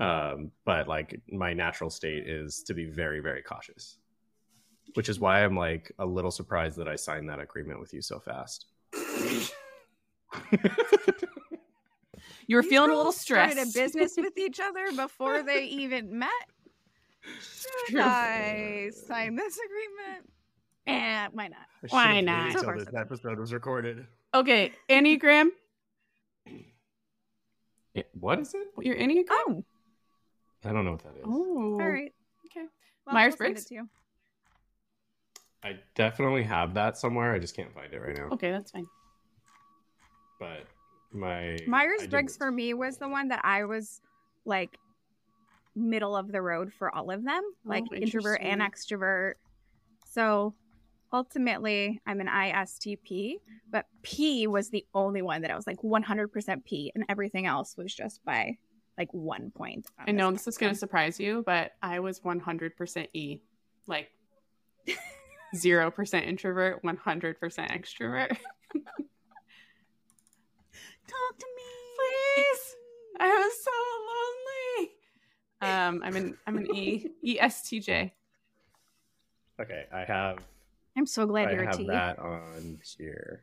um 0.00 0.50
but 0.64 0.88
like 0.88 1.20
my 1.30 1.52
natural 1.52 1.90
state 1.90 2.26
is 2.28 2.62
to 2.62 2.74
be 2.74 2.84
very 2.84 3.20
very 3.20 3.42
cautious 3.42 3.98
which 4.94 5.08
is 5.08 5.18
why 5.20 5.44
i'm 5.44 5.56
like 5.56 5.92
a 5.98 6.06
little 6.06 6.30
surprised 6.30 6.76
that 6.78 6.88
i 6.88 6.96
signed 6.96 7.28
that 7.28 7.40
agreement 7.40 7.80
with 7.80 7.92
you 7.94 8.02
so 8.02 8.18
fast 8.20 8.66
You 12.48 12.54
were 12.56 12.62
These 12.62 12.70
feeling 12.70 12.90
a 12.90 12.96
little 12.96 13.10
stressed. 13.12 13.54
started 13.54 13.70
stressed. 13.70 13.96
a 13.96 13.98
business 13.98 14.14
with 14.16 14.38
each 14.38 14.60
other 14.60 14.92
before 14.94 15.42
they 15.42 15.64
even 15.82 16.16
met. 16.18 16.30
Should 17.88 17.98
I 17.98 18.90
sign 19.06 19.34
this 19.34 19.58
agreement? 19.58 20.30
Eh, 20.86 21.28
why 21.32 21.48
not? 21.48 21.66
Why 21.90 22.20
not? 22.20 22.54
waited 22.54 22.68
Of 22.68 22.78
this 22.78 22.94
episode 22.94 23.38
was 23.40 23.52
recorded 23.52 24.06
okay, 24.40 24.72
Enneagram. 24.88 25.48
Eh, 27.96 28.02
what 28.12 28.38
is 28.38 28.54
it 28.54 28.68
Your 28.84 28.96
Enneagram. 28.96 29.24
Oh, 29.48 29.64
i 30.64 30.72
don't 30.72 30.84
know 30.84 30.92
what 30.92 31.02
that 31.02 31.16
is 31.16 31.24
Oh, 31.24 31.78
all 31.80 31.88
right. 31.88 32.12
Okay. 32.46 32.66
Well, 33.06 33.14
Myers-Briggs? 33.14 33.60
I'll 33.60 33.64
it 33.64 33.68
to 33.68 33.74
you. 33.74 33.88
I 35.64 35.78
definitely 35.94 36.42
have 36.44 36.74
that 36.74 36.98
somewhere. 36.98 37.32
I 37.32 37.38
just 37.38 37.56
can't 37.56 37.72
find 37.74 37.92
it 37.92 37.98
right 37.98 38.16
now. 38.16 38.28
Okay, 38.32 38.50
that's 38.50 38.70
fine. 38.70 38.86
but 40.38 40.64
my 41.12 41.56
Myers 41.66 42.06
Briggs 42.08 42.36
for 42.36 42.50
me 42.50 42.74
was 42.74 42.98
the 42.98 43.08
one 43.08 43.28
that 43.28 43.40
I 43.44 43.64
was 43.64 44.00
like 44.44 44.78
middle 45.74 46.16
of 46.16 46.32
the 46.32 46.42
road 46.42 46.72
for 46.72 46.94
all 46.94 47.10
of 47.10 47.24
them, 47.24 47.42
oh, 47.44 47.68
like 47.68 47.84
Oh, 47.90 47.94
introvert 47.96 48.40
and 48.42 48.60
extrovert. 48.60 49.34
So 50.04 50.54
ultimately, 51.12 52.00
I'm 52.06 52.20
an 52.20 52.28
ISTP, 52.28 53.36
but 53.70 53.86
P 54.02 54.46
was 54.46 54.70
the 54.70 54.86
only 54.94 55.22
one 55.22 55.42
that 55.42 55.50
I 55.50 55.56
was 55.56 55.66
like 55.66 55.80
100% 55.82 56.64
P, 56.64 56.92
and 56.94 57.04
everything 57.08 57.46
else 57.46 57.76
was 57.76 57.94
just 57.94 58.24
by 58.24 58.58
like 58.98 59.12
one 59.12 59.50
point. 59.50 59.86
I 60.06 60.12
know 60.12 60.30
the 60.30 60.36
this 60.36 60.46
is 60.48 60.58
going 60.58 60.72
to 60.72 60.78
surprise 60.78 61.20
you, 61.20 61.42
but 61.44 61.72
I 61.82 62.00
was 62.00 62.20
100% 62.20 63.08
E. 63.12 63.40
Like 63.86 64.10
0% 65.54 66.26
introvert, 66.26 66.82
100% 66.82 67.36
extrovert. 67.38 68.28
Talk 71.08 71.38
to 71.38 71.46
me, 71.56 71.62
Please. 71.96 72.76
I 73.18 73.28
was 73.28 73.64
so 73.64 73.70
lonely. 74.10 74.90
Um, 75.62 76.02
I'm 76.04 76.16
an 76.16 76.36
I'm 76.46 76.58
an 76.58 76.74
E 76.74 77.06
ESTJ. 77.24 78.10
Okay, 79.58 79.86
I 79.92 80.04
have 80.04 80.38
I'm 80.96 81.06
so 81.06 81.26
glad 81.26 81.48
I 81.48 81.52
you're 81.52 81.62
a 81.64 81.66
have 81.76 81.86
that 81.86 82.18
on 82.18 82.78
here. 82.96 83.42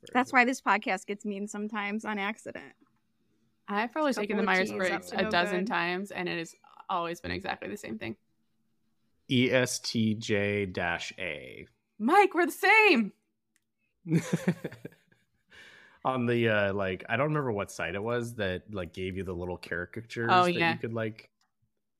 Where 0.00 0.10
That's 0.14 0.32
why 0.32 0.44
this 0.44 0.60
podcast 0.60 1.06
gets 1.06 1.24
mean 1.24 1.48
sometimes 1.48 2.04
on 2.04 2.18
accident. 2.18 2.72
I've 3.66 3.92
probably 3.92 4.12
taken 4.14 4.36
the 4.36 4.42
Myers 4.44 4.72
Briggs 4.72 5.12
a 5.12 5.22
no 5.22 5.30
dozen 5.30 5.60
good. 5.60 5.66
times, 5.66 6.10
and 6.10 6.28
it 6.28 6.38
has 6.38 6.54
always 6.88 7.20
been 7.20 7.32
exactly 7.32 7.68
the 7.68 7.76
same 7.76 7.98
thing. 7.98 8.16
ESTJ 9.30 10.72
dash 10.72 11.12
A. 11.18 11.66
Mike, 11.98 12.32
we're 12.34 12.46
the 12.46 12.52
same. 12.52 13.12
on 16.04 16.26
the 16.26 16.48
uh 16.48 16.72
like 16.72 17.04
I 17.08 17.16
don't 17.16 17.26
remember 17.28 17.52
what 17.52 17.70
site 17.70 17.94
it 17.94 18.02
was 18.02 18.34
that 18.36 18.62
like 18.72 18.94
gave 18.94 19.16
you 19.16 19.24
the 19.24 19.32
little 19.34 19.58
caricatures 19.58 20.30
Oh, 20.32 20.44
that 20.44 20.54
yeah. 20.54 20.72
you 20.72 20.78
could 20.78 20.94
like 20.94 21.28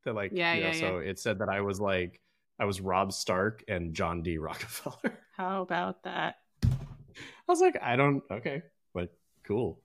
that 0.05 0.15
like 0.15 0.31
Yeah, 0.33 0.55
you 0.55 0.61
know, 0.63 0.67
yeah, 0.69 0.73
so 0.81 0.99
it 0.99 1.19
said 1.19 1.41
that 1.41 1.49
I 1.49 1.61
was 1.61 1.81
like 1.81 2.21
I 2.59 2.65
was 2.65 2.81
Robb 2.81 3.13
Stark 3.13 3.65
and 3.69 3.95
John 3.95 4.23
D. 4.23 4.39
Rockefeller. 4.39 5.19
How 5.37 5.63
about 5.63 6.03
that? 6.05 6.37
I 6.65 6.69
was 7.47 7.61
like, 7.61 7.77
I 7.83 7.97
don't 7.97 8.23
okay, 8.31 8.63
but 8.93 9.13
cool. 9.45 9.81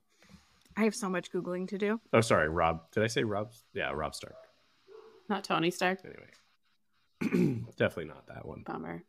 I 0.76 0.82
have 0.84 0.94
so 0.94 1.08
much 1.08 1.30
Googling 1.30 1.68
to 1.68 1.78
do. 1.78 2.00
Oh 2.12 2.20
sorry, 2.20 2.48
Rob. 2.48 2.90
Did 2.92 3.04
I 3.04 3.06
say 3.06 3.22
Rob? 3.24 3.52
Yeah, 3.74 3.90
Robb 3.92 4.14
Stark. 4.14 4.34
Not 5.28 5.44
Tony 5.44 5.70
Stark. 5.70 6.00
Anyway. 6.04 7.62
Definitely 7.78 8.06
not 8.06 8.26
that 8.26 8.44
one. 8.46 8.62
Bummer. 8.66 9.04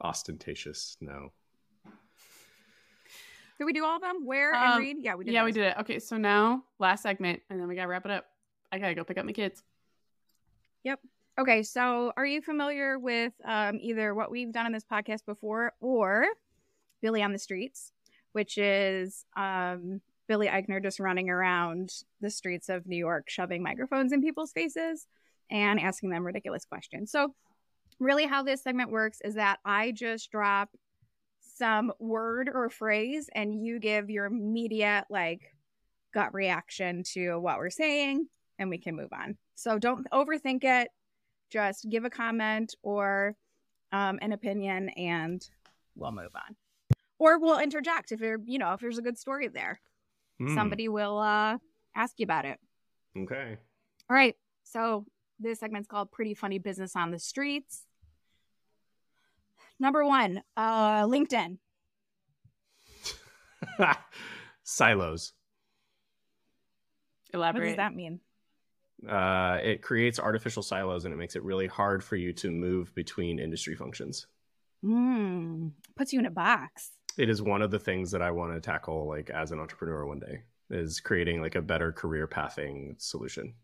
Ostentatious, 0.00 0.96
no. 1.00 1.32
Did 3.58 3.64
we 3.64 3.72
do 3.72 3.84
all 3.84 3.96
of 3.96 4.02
them? 4.02 4.26
Where 4.26 4.54
Um, 4.54 4.72
and 4.72 4.80
read? 4.80 4.96
Yeah, 5.00 5.14
we 5.14 5.24
did. 5.24 5.32
yeah, 5.34 5.44
we 5.44 5.52
did 5.52 5.62
it. 5.64 5.76
Okay, 5.80 5.98
so 5.98 6.16
now 6.18 6.64
last 6.78 7.02
segment, 7.02 7.40
and 7.48 7.60
then 7.60 7.68
we 7.68 7.74
gotta 7.74 7.88
wrap 7.88 8.04
it 8.04 8.10
up. 8.10 8.26
I 8.72 8.78
gotta 8.78 8.94
go 8.94 9.04
pick 9.04 9.16
up 9.18 9.24
my 9.24 9.32
kids. 9.32 9.62
Okay, 11.38 11.62
so 11.62 12.14
are 12.16 12.24
you 12.24 12.40
familiar 12.40 12.98
with 12.98 13.34
um, 13.44 13.78
either 13.82 14.14
what 14.14 14.30
we've 14.30 14.52
done 14.52 14.64
on 14.64 14.72
this 14.72 14.86
podcast 14.90 15.26
before 15.26 15.74
or 15.82 16.24
Billy 17.02 17.22
on 17.22 17.32
the 17.32 17.38
Streets, 17.38 17.92
which 18.32 18.56
is 18.56 19.26
um, 19.36 20.00
Billy 20.28 20.46
Eichner 20.46 20.82
just 20.82 20.98
running 20.98 21.28
around 21.28 21.90
the 22.22 22.30
streets 22.30 22.70
of 22.70 22.86
New 22.86 22.96
York, 22.96 23.28
shoving 23.28 23.62
microphones 23.62 24.14
in 24.14 24.22
people's 24.22 24.52
faces 24.52 25.06
and 25.50 25.78
asking 25.78 26.08
them 26.08 26.24
ridiculous 26.24 26.64
questions. 26.64 27.12
So, 27.12 27.34
really, 28.00 28.24
how 28.24 28.42
this 28.42 28.62
segment 28.62 28.90
works 28.90 29.18
is 29.22 29.34
that 29.34 29.58
I 29.62 29.92
just 29.92 30.30
drop 30.30 30.70
some 31.56 31.92
word 31.98 32.48
or 32.52 32.70
phrase, 32.70 33.28
and 33.34 33.62
you 33.62 33.78
give 33.78 34.08
your 34.08 34.24
immediate, 34.24 35.04
like, 35.10 35.54
gut 36.14 36.32
reaction 36.32 37.02
to 37.12 37.36
what 37.36 37.58
we're 37.58 37.68
saying, 37.68 38.26
and 38.58 38.70
we 38.70 38.78
can 38.78 38.96
move 38.96 39.12
on. 39.12 39.36
So, 39.54 39.78
don't 39.78 40.06
overthink 40.10 40.64
it 40.64 40.88
just 41.50 41.88
give 41.88 42.04
a 42.04 42.10
comment 42.10 42.74
or 42.82 43.36
um, 43.92 44.18
an 44.22 44.32
opinion 44.32 44.88
and 44.90 45.48
we'll 45.94 46.12
move 46.12 46.34
on. 46.34 46.56
Or 47.18 47.38
we'll 47.38 47.58
interject 47.58 48.12
if 48.12 48.20
you're 48.20 48.40
you 48.44 48.58
know 48.58 48.72
if 48.72 48.80
there's 48.80 48.98
a 48.98 49.02
good 49.02 49.18
story 49.18 49.48
there. 49.48 49.80
Hmm, 50.38 50.54
somebody 50.54 50.88
will 50.88 51.18
uh 51.18 51.58
ask 51.94 52.18
you 52.18 52.24
about 52.24 52.44
it. 52.44 52.58
Okay. 53.16 53.56
all 54.10 54.16
right. 54.16 54.34
So 54.64 55.06
this 55.40 55.60
segment's 55.60 55.88
called 55.88 56.12
pretty 56.12 56.34
funny 56.34 56.58
business 56.58 56.94
on 56.96 57.10
the 57.10 57.18
streets. 57.18 57.86
Number 59.78 60.04
one 60.04 60.42
uh 60.56 61.04
linkedin. 61.04 61.58
Silos. 64.64 65.32
elaborate. 67.32 67.62
What 67.62 67.68
does 67.68 67.76
that 67.76 67.94
mean 67.94 68.20
Uh, 69.08 69.58
it 69.62 69.82
creates 69.82 70.18
artificial 70.18 70.62
silos 70.62 71.04
and 71.04 71.12
it 71.12 71.18
makes 71.18 71.36
it 71.36 71.42
really 71.42 71.66
hard 71.66 72.02
for 72.02 72.16
you 72.16 72.32
to 72.32 72.50
move 72.50 72.94
between 72.94 73.38
industry 73.38 73.74
functions. 73.76 74.26
mm, 74.84 75.70
puts 75.96 76.12
you 76.12 76.18
in 76.18 76.26
a 76.26 76.30
box 76.30 76.92
It 77.18 77.28
is 77.28 77.42
one 77.42 77.62
of 77.62 77.70
the 77.70 77.78
things 77.78 78.10
that 78.12 78.22
I 78.22 78.30
want 78.30 78.54
to 78.54 78.60
tackle, 78.60 79.06
like 79.06 79.28
as 79.30 79.52
an 79.52 79.60
entrepreneur 79.60 80.06
one 80.06 80.18
day, 80.20 80.42
is 80.70 81.00
creating 81.00 81.40
like 81.42 81.54
a 81.56 81.62
better 81.62 81.92
career 81.92 82.26
pathing 82.26 82.96
solution. 82.98 83.54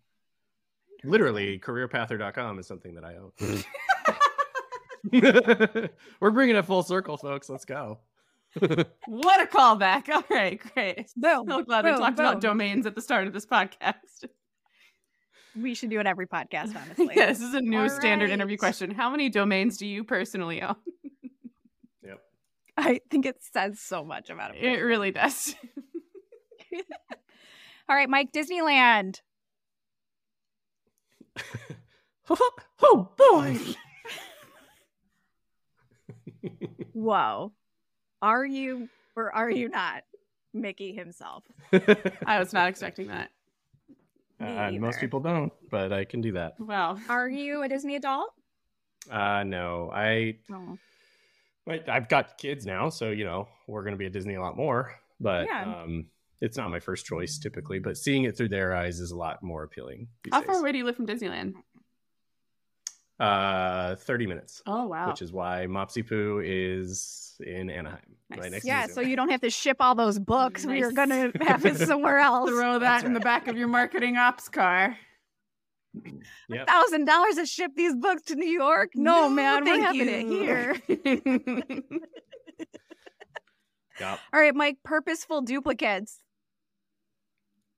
Literally, 1.05 1.59
careerpather.com 1.59 2.59
is 2.59 2.67
something 2.67 2.95
that 2.95 3.05
I 3.05 3.17
own. 3.17 3.33
We're 6.21 6.31
bringing 6.31 6.57
it 6.57 6.65
full 6.65 6.83
circle, 6.83 7.17
folks. 7.17 7.49
Let's 7.49 7.65
go. 7.65 7.99
What 9.07 9.41
a 9.41 9.47
callback. 9.47 10.09
All 10.11 10.25
right, 10.31 10.61
great. 10.75 11.11
boom 11.17 11.47
So 11.49 11.63
glad 11.65 11.85
we 11.85 11.91
boom, 11.91 12.01
talked 12.01 12.19
about 12.21 12.41
domains 12.41 12.87
at 12.87 12.95
the 12.95 13.01
start 13.01 13.27
of 13.27 13.33
this 13.33 13.47
podcast. 13.47 14.27
We 15.61 15.75
should 15.75 15.91
do 15.91 16.01
it 16.01 16.07
every 16.07 16.27
podcast 16.27 16.75
honestly 16.83 17.11
yeah, 17.15 17.27
this 17.27 17.41
is 17.41 17.55
a 17.55 17.61
new 17.61 17.83
All 17.83 17.89
standard 17.89 18.31
interview 18.31 18.57
question. 18.57 18.91
How 18.91 19.11
many 19.11 19.29
domains 19.29 19.77
do 19.77 19.87
you 19.87 20.05
personally 20.05 20.63
own? 20.63 20.77
yep. 22.05 22.21
i 22.77 23.01
think 23.11 23.27
it 23.27 23.37
says 23.53 23.81
so 23.81 24.05
much 24.05 24.31
about 24.31 24.55
it 24.55 24.63
It 24.63 24.81
really 24.81 25.11
does. 25.11 25.55
all 27.89 27.97
right 27.97 28.09
mike 28.09 28.33
disneyland 28.33 29.21
oh 32.83 33.09
boy. 33.17 33.59
Whoa. 36.93 37.53
Are 38.21 38.45
you 38.45 38.89
or 39.17 39.33
are 39.33 39.51
you 39.51 39.69
not 39.69 40.03
Mickey 40.53 40.95
himself? 40.95 41.45
I 42.27 42.39
was 42.39 42.53
not 42.53 42.69
expecting 42.69 43.09
that. 43.09 43.31
Me 44.43 44.49
Uh, 44.57 44.71
most 44.73 44.99
people 45.01 45.21
don't, 45.21 45.53
but 45.71 45.93
I 45.93 46.05
can 46.05 46.21
do 46.21 46.33
that. 46.33 46.59
Wow. 46.59 46.99
Are 47.09 47.29
you 47.29 47.63
a 47.63 47.69
Disney 47.69 47.95
adult? 47.97 48.31
Uh, 49.11 49.45
no, 49.45 49.91
I, 49.93 50.39
Oh. 50.51 50.79
I 51.69 51.81
I've 51.89 52.09
got 52.09 52.39
kids 52.39 52.67
now, 52.67 52.89
so 52.89 53.11
you 53.11 53.25
know 53.25 53.49
we're 53.69 53.85
gonna 53.85 53.97
be 53.97 54.07
at 54.07 54.13
Disney 54.13 54.35
a 54.35 54.41
lot 54.41 54.57
more. 54.57 54.95
But 55.21 55.47
Yeah. 55.47 55.83
um, 55.83 56.07
it's 56.41 56.57
not 56.57 56.71
my 56.71 56.81
first 56.81 57.07
choice 57.07 57.39
typically. 57.39 57.79
But 57.79 57.97
seeing 57.97 58.25
it 58.25 58.37
through 58.37 58.49
their 58.49 58.75
eyes 58.75 58.99
is 59.01 59.13
a 59.13 59.17
lot 59.17 59.43
more 59.43 59.63
appealing. 59.63 60.09
these 60.25 60.35
How 60.35 60.43
far 60.43 60.59
away 60.59 60.73
do 60.73 60.79
you 60.79 60.85
live 60.85 60.97
from 60.97 61.07
Disneyland? 61.07 61.55
Uh, 63.21 63.95
thirty 63.97 64.27
minutes, 64.27 64.63
Oh 64.67 64.87
wow. 64.89 65.09
which 65.11 65.23
is 65.23 65.33
why 65.33 65.67
Mopsy 65.69 66.03
Poo 66.07 66.43
is 66.45 67.32
in 67.43 67.71
Anaheim, 67.71 67.99
Nice. 68.31 68.39
right 68.41 68.51
next 68.53 68.65
Yeah, 68.65 68.87
to 68.87 68.93
so 68.93 69.01
you 69.01 69.17
don't 69.17 69.31
have 69.31 69.41
to 69.43 69.51
ship 69.51 69.77
all 69.81 69.95
those 69.95 70.19
books. 70.19 70.65
We 70.67 70.83
are 70.83 70.93
gonna 70.93 71.31
have 71.43 71.65
it 71.67 71.77
somewhere 71.77 72.19
else. 72.21 72.51
Throw 72.51 72.75
that 72.75 72.81
That's 72.81 73.05
in 73.05 73.13
the 73.15 73.21
back 73.21 73.49
of 73.49 73.57
your 73.57 73.69
marketing 73.69 74.17
ops 74.17 74.49
car. 74.49 74.97
Mm, 75.97 76.23
yep. 76.49 76.67
Thousand 76.67 77.05
dollars 77.05 77.35
to 77.37 77.45
ship 77.47 77.73
these 77.77 77.95
books 77.95 78.23
to 78.23 78.35
New 78.35 78.49
York? 78.49 78.93
No, 78.95 79.29
man, 79.29 79.65
we're 79.65 79.81
having 79.83 80.09
it 80.09 80.27
here. 80.27 80.75
here. 80.87 81.73
Yep. 84.01 84.19
All 84.33 84.41
right, 84.41 84.55
Mike, 84.55 84.79
purposeful 84.83 85.43
duplicates. 85.43 86.23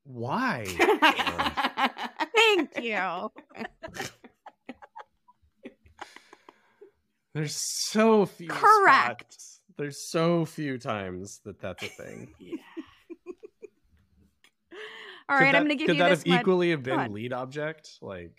Why? 0.05 0.65
Thank 2.37 2.79
you. 2.81 3.33
There's 7.35 7.57
so 7.57 8.27
few. 8.27 8.49
Correct. 8.49 9.33
spots. 9.33 9.54
There's 9.77 9.99
so 10.01 10.45
few 10.45 10.79
times 10.79 11.41
that 11.45 11.61
that's 11.61 11.83
a 11.83 11.89
thing. 11.89 12.29
All 15.29 15.39
Could 15.39 15.45
right, 15.45 15.53
that, 15.53 15.59
I'm 15.59 15.65
gonna 15.65 15.75
give 15.75 15.87
could 15.87 15.97
you 15.97 16.03
that 16.03 16.11
this 16.11 16.19
have 16.25 16.29
one. 16.31 16.41
equally 16.41 16.71
have 16.71 16.83
Go 16.83 16.97
been 16.97 17.13
lead 17.13 17.33
object? 17.33 17.99
Like, 18.03 18.33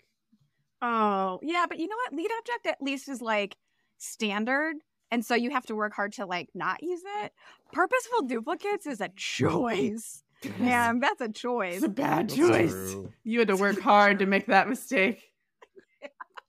Oh, 0.82 1.40
yeah, 1.42 1.66
but 1.68 1.78
you 1.78 1.88
know 1.88 1.96
what? 1.96 2.12
Lead 2.14 2.30
object 2.38 2.66
at 2.66 2.80
least 2.82 3.08
is 3.08 3.20
like 3.20 3.56
standard. 3.98 4.76
And 5.10 5.24
so 5.24 5.34
you 5.34 5.50
have 5.50 5.66
to 5.66 5.74
work 5.74 5.94
hard 5.94 6.12
to 6.14 6.26
like 6.26 6.48
not 6.54 6.82
use 6.82 7.02
it. 7.22 7.32
Purposeful 7.72 8.22
duplicates 8.22 8.86
is 8.86 9.00
a 9.00 9.08
choice. 9.16 10.22
Man, 10.58 11.00
that's 11.00 11.20
a 11.20 11.28
choice. 11.28 11.76
It's 11.76 11.84
a 11.84 11.88
bad 11.88 12.28
that's 12.28 12.36
choice. 12.36 12.70
true. 12.70 13.12
You 13.24 13.38
had 13.40 13.48
to 13.48 13.56
work 13.56 13.80
hard 13.80 14.18
to 14.20 14.26
make 14.26 14.46
that 14.46 14.68
mistake. 14.68 15.22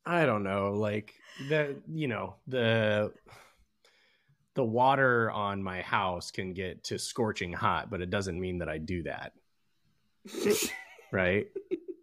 I 0.06 0.26
don't 0.26 0.44
know. 0.44 0.72
Like 0.74 1.14
the 1.50 1.78
you 1.94 2.08
know 2.08 2.36
the 2.48 3.12
the 4.58 4.64
water 4.66 5.30
on 5.32 5.62
my 5.62 5.82
house 5.82 6.32
can 6.32 6.52
get 6.54 6.84
to 6.86 6.98
scorching 6.98 7.54
hot, 7.54 7.90
but 7.92 8.02
it 8.02 8.10
doesn't 8.10 8.40
mean 8.40 8.58
that 8.58 8.68
I 8.68 8.80
do 8.80 9.04
that. 9.04 9.34
right? 11.12 11.46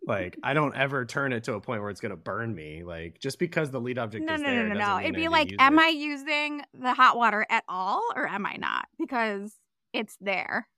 Like 0.07 0.39
I 0.43 0.55
don't 0.55 0.77
ever 0.77 1.05
turn 1.05 1.33
it 1.33 1.45
to 1.45 1.55
a 1.55 1.61
point 1.61 1.81
where 1.83 1.91
it's 1.91 2.01
going 2.01 2.11
to 2.11 2.17
burn 2.17 2.55
me. 2.55 2.85
Like 2.85 3.19
just 3.19 3.39
because 3.41 3.71
the 3.73 3.81
lead 3.81 3.99
object 3.99 4.25
No, 4.25 4.35
is 4.35 4.41
no, 4.41 4.49
there, 4.49 4.69
no, 4.69 4.75
no, 4.75 4.81
no. 4.99 5.01
It'd 5.01 5.15
be 5.17 5.29
like, 5.29 5.53
am 5.59 5.79
it. 5.79 5.83
I 5.83 5.89
using 5.89 6.63
the 6.73 6.95
hot 6.95 7.17
water 7.17 7.45
at 7.51 7.65
all 7.69 8.03
or 8.15 8.27
am 8.29 8.47
I 8.47 8.55
not? 8.57 8.87
Because 9.01 9.53
it's 9.93 10.17
there. 10.21 10.69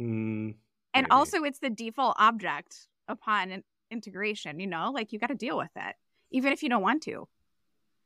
Mm, 0.00 0.54
And 0.92 1.06
also, 1.10 1.44
it's 1.44 1.58
the 1.60 1.70
default 1.70 2.16
object 2.18 2.88
upon 3.08 3.50
in- 3.50 3.64
integration, 3.90 4.58
you 4.60 4.66
know? 4.66 4.90
Like, 4.92 5.12
you 5.12 5.18
got 5.18 5.28
to 5.28 5.34
deal 5.34 5.56
with 5.56 5.70
it, 5.76 5.94
even 6.32 6.52
if 6.52 6.62
you 6.62 6.68
don't 6.68 6.82
want 6.82 7.02
to. 7.04 7.26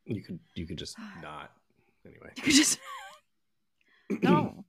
you 0.05 0.23
could 0.23 0.39
you 0.55 0.67
could 0.67 0.79
just 0.79 0.97
not 1.23 1.51
anyway. 2.07 2.31
You 2.37 2.43
could 2.43 2.55
just. 2.55 2.79
no. 4.23 4.65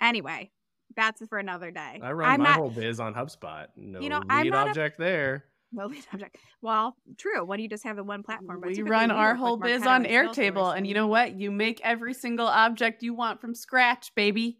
Anyway, 0.00 0.50
that's 0.96 1.22
for 1.28 1.38
another 1.38 1.70
day. 1.70 2.00
I 2.02 2.12
run 2.12 2.30
I'm 2.30 2.40
my 2.42 2.50
not. 2.50 2.56
whole 2.58 2.70
biz 2.70 3.00
on 3.00 3.14
HubSpot. 3.14 3.66
No 3.76 4.00
You 4.00 4.08
know, 4.08 4.22
I'm 4.28 4.44
lead 4.44 4.50
not 4.50 4.66
a- 4.66 4.70
object 4.70 4.98
there. 4.98 5.44
No 5.72 5.86
lead 5.86 6.04
object. 6.12 6.36
Well, 6.62 6.96
true. 7.18 7.44
When 7.44 7.58
you 7.58 7.68
just 7.68 7.84
have 7.84 7.96
the 7.96 8.04
one 8.04 8.22
platform. 8.22 8.60
But 8.60 8.70
we 8.76 8.82
run 8.82 9.10
our 9.10 9.28
work 9.28 9.34
with 9.34 9.40
whole 9.40 9.56
biz 9.56 9.86
on 9.86 10.04
Airtable, 10.04 10.76
and 10.76 10.86
you 10.86 10.94
know 10.94 11.08
what? 11.08 11.34
You 11.34 11.50
make 11.50 11.80
every 11.82 12.14
single 12.14 12.46
object 12.46 13.02
you 13.02 13.12
want 13.14 13.40
from 13.40 13.54
scratch, 13.54 14.14
baby. 14.14 14.58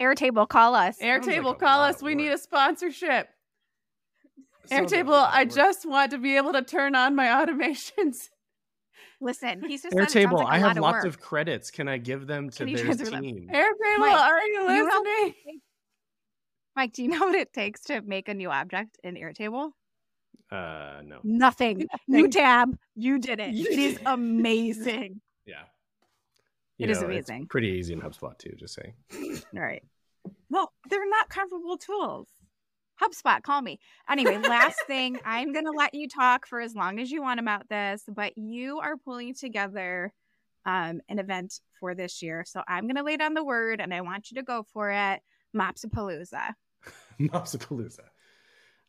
Airtable, 0.00 0.48
call 0.48 0.74
us. 0.74 0.98
Sounds 0.98 1.26
like 1.26 1.36
Airtable, 1.36 1.58
call 1.58 1.80
us. 1.80 2.02
We 2.02 2.14
need 2.14 2.28
a 2.28 2.38
sponsorship. 2.38 3.28
Sounds 4.66 4.92
Airtable, 4.92 5.08
lot 5.10 5.28
of 5.30 5.34
I 5.34 5.44
just 5.46 5.86
want 5.86 6.10
to 6.12 6.18
be 6.18 6.36
able 6.36 6.52
to 6.52 6.62
turn 6.62 6.94
on 6.94 7.14
my 7.14 7.26
automations. 7.26 8.28
Listen, 9.20 9.62
he's 9.66 9.82
just 9.82 9.94
said 9.94 10.02
it 10.02 10.08
Airtable. 10.28 10.38
like 10.38 10.46
a 10.46 10.50
I 10.50 10.58
lot 10.58 10.68
have 10.68 10.76
of 10.78 10.82
lots 10.82 10.94
work. 10.96 11.04
of 11.06 11.20
credits. 11.20 11.70
Can 11.70 11.88
I 11.88 11.98
give 11.98 12.26
them 12.26 12.48
to 12.50 12.58
Can 12.58 12.68
you 12.68 12.76
their 12.76 12.84
transfer 12.86 13.10
them? 13.10 13.22
team? 13.22 13.50
Airtable, 13.52 13.98
Mike, 13.98 14.20
are 14.20 14.42
you 14.46 14.52
you 14.62 14.66
know- 14.84 14.84
listening? 15.02 15.34
Mike, 16.76 16.92
do 16.92 17.02
you 17.02 17.08
know 17.10 17.26
what 17.26 17.34
it 17.34 17.52
takes 17.52 17.82
to 17.82 18.00
make 18.00 18.28
a 18.28 18.34
new 18.34 18.48
object 18.50 18.96
in 19.04 19.16
Airtable? 19.16 19.72
Uh, 20.50 21.00
no. 21.04 21.18
Nothing. 21.22 21.86
New 22.08 22.28
tab. 22.28 22.76
You 22.96 23.18
did 23.18 23.40
it. 23.40 23.54
It 23.54 23.78
is 23.78 23.98
amazing. 24.06 25.20
Yeah. 25.46 25.62
It 26.78 26.86
You 26.86 26.90
is 26.90 27.02
know, 27.02 27.08
it's 27.08 27.28
amazing. 27.28 27.46
pretty 27.48 27.68
easy 27.68 27.92
in 27.92 28.00
HubSpot 28.00 28.36
too. 28.38 28.54
Just 28.56 28.74
saying. 28.74 28.94
All 29.54 29.60
right. 29.62 29.82
Well, 30.48 30.72
they're 30.88 31.08
not 31.08 31.28
comparable 31.28 31.76
tools. 31.76 32.28
HubSpot, 33.00 33.42
call 33.42 33.62
me. 33.62 33.78
Anyway, 34.08 34.38
last 34.38 34.78
thing, 34.86 35.18
I'm 35.24 35.52
going 35.52 35.64
to 35.64 35.70
let 35.70 35.94
you 35.94 36.08
talk 36.08 36.46
for 36.46 36.60
as 36.60 36.74
long 36.74 37.00
as 37.00 37.10
you 37.10 37.22
want 37.22 37.40
about 37.40 37.68
this, 37.68 38.02
but 38.08 38.36
you 38.36 38.78
are 38.80 38.96
pulling 38.96 39.34
together 39.34 40.12
um, 40.66 41.00
an 41.08 41.18
event 41.18 41.60
for 41.78 41.94
this 41.94 42.22
year. 42.22 42.44
So 42.46 42.62
I'm 42.68 42.84
going 42.84 42.96
to 42.96 43.02
lay 43.02 43.16
down 43.16 43.34
the 43.34 43.44
word 43.44 43.80
and 43.80 43.94
I 43.94 44.02
want 44.02 44.30
you 44.30 44.36
to 44.36 44.42
go 44.42 44.64
for 44.72 44.90
it. 44.90 45.20
MOps-Apalooza. 45.54 46.54
MOps-Apalooza. 47.18 48.00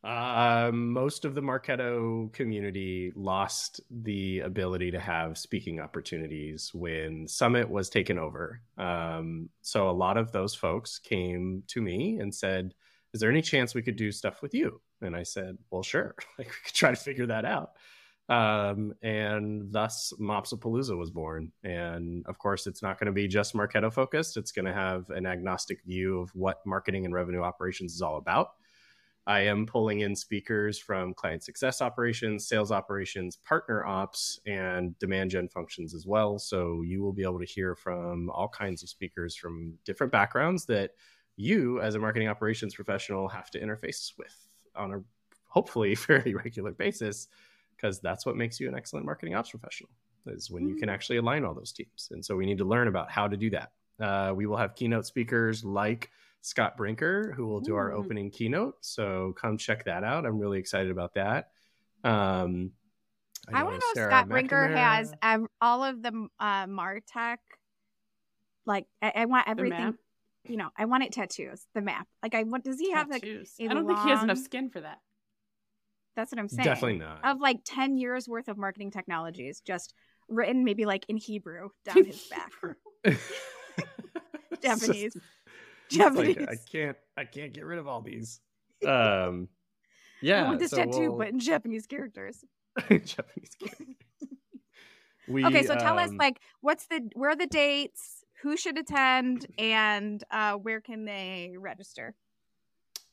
Uh, 0.03 0.71
most 0.73 1.25
of 1.25 1.35
the 1.35 1.41
Marketo 1.41 2.33
community 2.33 3.13
lost 3.15 3.81
the 3.91 4.39
ability 4.39 4.89
to 4.91 4.99
have 4.99 5.37
speaking 5.37 5.79
opportunities 5.79 6.71
when 6.73 7.27
Summit 7.27 7.69
was 7.69 7.87
taken 7.87 8.17
over. 8.17 8.61
Um, 8.79 9.49
so 9.61 9.89
a 9.89 9.91
lot 9.91 10.17
of 10.17 10.31
those 10.31 10.55
folks 10.55 10.97
came 10.97 11.63
to 11.67 11.81
me 11.81 12.17
and 12.19 12.33
said, 12.33 12.73
"Is 13.13 13.21
there 13.21 13.29
any 13.29 13.41
chance 13.41 13.75
we 13.75 13.81
could 13.81 13.95
do 13.95 14.11
stuff 14.11 14.41
with 14.41 14.53
you?" 14.53 14.81
And 15.01 15.15
I 15.15 15.23
said, 15.23 15.57
"Well, 15.69 15.83
sure. 15.83 16.15
Like 16.37 16.47
we 16.47 16.53
could 16.65 16.75
try 16.75 16.91
to 16.91 16.95
figure 16.95 17.27
that 17.27 17.45
out." 17.45 17.71
Um, 18.29 18.93
and 19.01 19.73
thus 19.73 20.13
MOps-Apalooza 20.17 20.97
was 20.97 21.11
born. 21.11 21.51
And 21.65 22.25
of 22.27 22.37
course, 22.37 22.65
it's 22.65 22.81
not 22.81 22.97
going 22.97 23.07
to 23.07 23.11
be 23.11 23.27
just 23.27 23.53
Marketo 23.53 23.91
focused. 23.91 24.37
It's 24.37 24.53
going 24.53 24.65
to 24.65 24.73
have 24.73 25.09
an 25.09 25.25
agnostic 25.25 25.83
view 25.83 26.21
of 26.21 26.29
what 26.33 26.65
marketing 26.65 27.03
and 27.03 27.13
revenue 27.13 27.41
operations 27.41 27.93
is 27.93 28.01
all 28.01 28.15
about. 28.15 28.51
I 29.27 29.41
am 29.41 29.65
pulling 29.65 29.99
in 29.99 30.15
speakers 30.15 30.79
from 30.79 31.13
client 31.13 31.43
success 31.43 31.81
operations, 31.81 32.47
sales 32.47 32.71
operations, 32.71 33.35
partner 33.35 33.85
ops, 33.85 34.39
and 34.47 34.97
demand 34.97 35.31
gen 35.31 35.47
functions 35.47 35.93
as 35.93 36.07
well. 36.07 36.39
So 36.39 36.81
you 36.81 37.03
will 37.03 37.13
be 37.13 37.23
able 37.23 37.39
to 37.39 37.45
hear 37.45 37.75
from 37.75 38.29
all 38.31 38.47
kinds 38.47 38.81
of 38.81 38.89
speakers 38.89 39.35
from 39.35 39.75
different 39.85 40.11
backgrounds 40.11 40.65
that 40.65 40.91
you, 41.41 41.81
as 41.81 41.95
a 41.95 41.99
marketing 41.99 42.27
operations 42.27 42.75
professional, 42.75 43.27
have 43.27 43.49
to 43.51 43.59
interface 43.59 44.13
with 44.17 44.35
on 44.75 44.93
a 44.93 45.01
hopefully 45.47 45.95
fairly 46.05 46.33
regular 46.33 46.71
basis, 46.71 47.27
because 47.75 47.99
that's 47.99 48.25
what 48.25 48.35
makes 48.37 48.59
you 48.59 48.67
an 48.67 48.75
excellent 48.75 49.05
marketing 49.05 49.35
ops 49.35 49.49
professional 49.49 49.89
is 50.27 50.51
when 50.51 50.67
you 50.67 50.75
can 50.75 50.89
actually 50.89 51.17
align 51.17 51.43
all 51.43 51.53
those 51.53 51.71
teams. 51.71 52.09
And 52.11 52.23
so 52.23 52.35
we 52.35 52.45
need 52.45 52.59
to 52.59 52.65
learn 52.65 52.87
about 52.87 53.09
how 53.09 53.27
to 53.27 53.37
do 53.37 53.49
that. 53.51 53.71
Uh, 53.99 54.33
we 54.33 54.45
will 54.45 54.57
have 54.57 54.75
keynote 54.75 55.05
speakers 55.05 55.63
like 55.63 56.09
Scott 56.41 56.77
Brinker, 56.77 57.33
who 57.35 57.47
will 57.47 57.59
do 57.59 57.75
our 57.75 57.91
opening 57.91 58.31
keynote. 58.31 58.75
So 58.81 59.33
come 59.39 59.57
check 59.57 59.85
that 59.85 60.03
out. 60.03 60.25
I'm 60.25 60.39
really 60.39 60.59
excited 60.59 60.91
about 60.91 61.13
that. 61.15 61.49
Um, 62.03 62.71
I, 63.51 63.63
want 63.63 63.75
to 63.75 63.79
know 63.79 63.91
if 63.91 63.95
Sarah 63.95 64.11
Scott 64.11 64.29
Brinker 64.29 64.55
McNamara- 64.55 64.75
has 64.75 65.13
ev- 65.21 65.47
all 65.59 65.83
of 65.83 66.01
the 66.01 66.27
uh, 66.39 66.65
Martech. 66.65 67.37
Like, 68.65 68.85
I, 69.01 69.11
I 69.15 69.25
want 69.25 69.45
The 69.45 69.51
everything. 69.51 69.97
Map? 70.43 70.51
You 70.51 70.57
know, 70.57 70.69
I 70.77 70.85
want 70.85 71.03
it 71.03 71.11
tattoos. 71.11 71.65
The 71.73 71.81
map. 71.81 72.07
Like, 72.23 72.35
I 72.35 72.43
want. 72.43 72.63
Does 72.63 72.79
he 72.79 72.91
have 72.91 73.09
like? 73.09 73.21
Tattoos. 73.21 73.53
a 73.59 73.65
I 73.67 73.73
don't 73.73 73.87
think 73.87 73.99
he 73.99 74.09
has 74.09 74.23
enough 74.23 74.37
skin 74.37 74.69
for 74.69 74.81
that. 74.81 74.99
That's 76.15 76.31
what 76.31 76.39
I'm 76.39 76.49
saying. 76.49 76.65
Definitely 76.65 76.99
not. 76.99 77.19
Of 77.23 77.39
like 77.39 77.59
ten 77.65 77.97
years 77.97 78.27
worth 78.27 78.47
of 78.47 78.57
marketing 78.57 78.91
technologies, 78.91 79.61
just 79.65 79.93
written 80.29 80.63
maybe 80.63 80.85
like 80.85 81.05
in 81.07 81.17
Hebrew 81.17 81.69
down 81.85 82.03
his 82.05 82.29
back. 82.29 82.51
It's 84.53 84.61
Japanese. 84.61 85.13
just- 85.13 85.25
it's 85.93 86.15
like, 86.39 86.49
I 86.49 86.55
can't. 86.71 86.97
I 87.17 87.25
can't 87.25 87.51
get 87.51 87.65
rid 87.65 87.79
of 87.79 87.87
all 87.87 88.01
these. 88.01 88.39
Um, 88.87 89.47
yeah. 90.21 90.43
I 90.43 90.47
want 90.47 90.59
this 90.59 90.69
so 90.71 90.77
tattoo, 90.77 91.09
we'll- 91.09 91.17
but 91.17 91.29
in 91.29 91.39
Japanese 91.39 91.87
characters. 91.87 92.43
Japanese 92.89 93.55
characters. 93.59 93.95
We, 95.27 95.45
okay, 95.45 95.63
so 95.63 95.75
tell 95.75 95.97
us 95.99 96.09
um, 96.09 96.17
like 96.17 96.39
what's 96.61 96.87
the 96.87 97.09
where 97.15 97.29
are 97.31 97.35
the 97.35 97.47
dates, 97.47 98.10
who 98.41 98.57
should 98.57 98.77
attend, 98.77 99.45
and 99.57 100.23
uh, 100.31 100.53
where 100.53 100.81
can 100.81 101.05
they 101.05 101.55
register? 101.57 102.15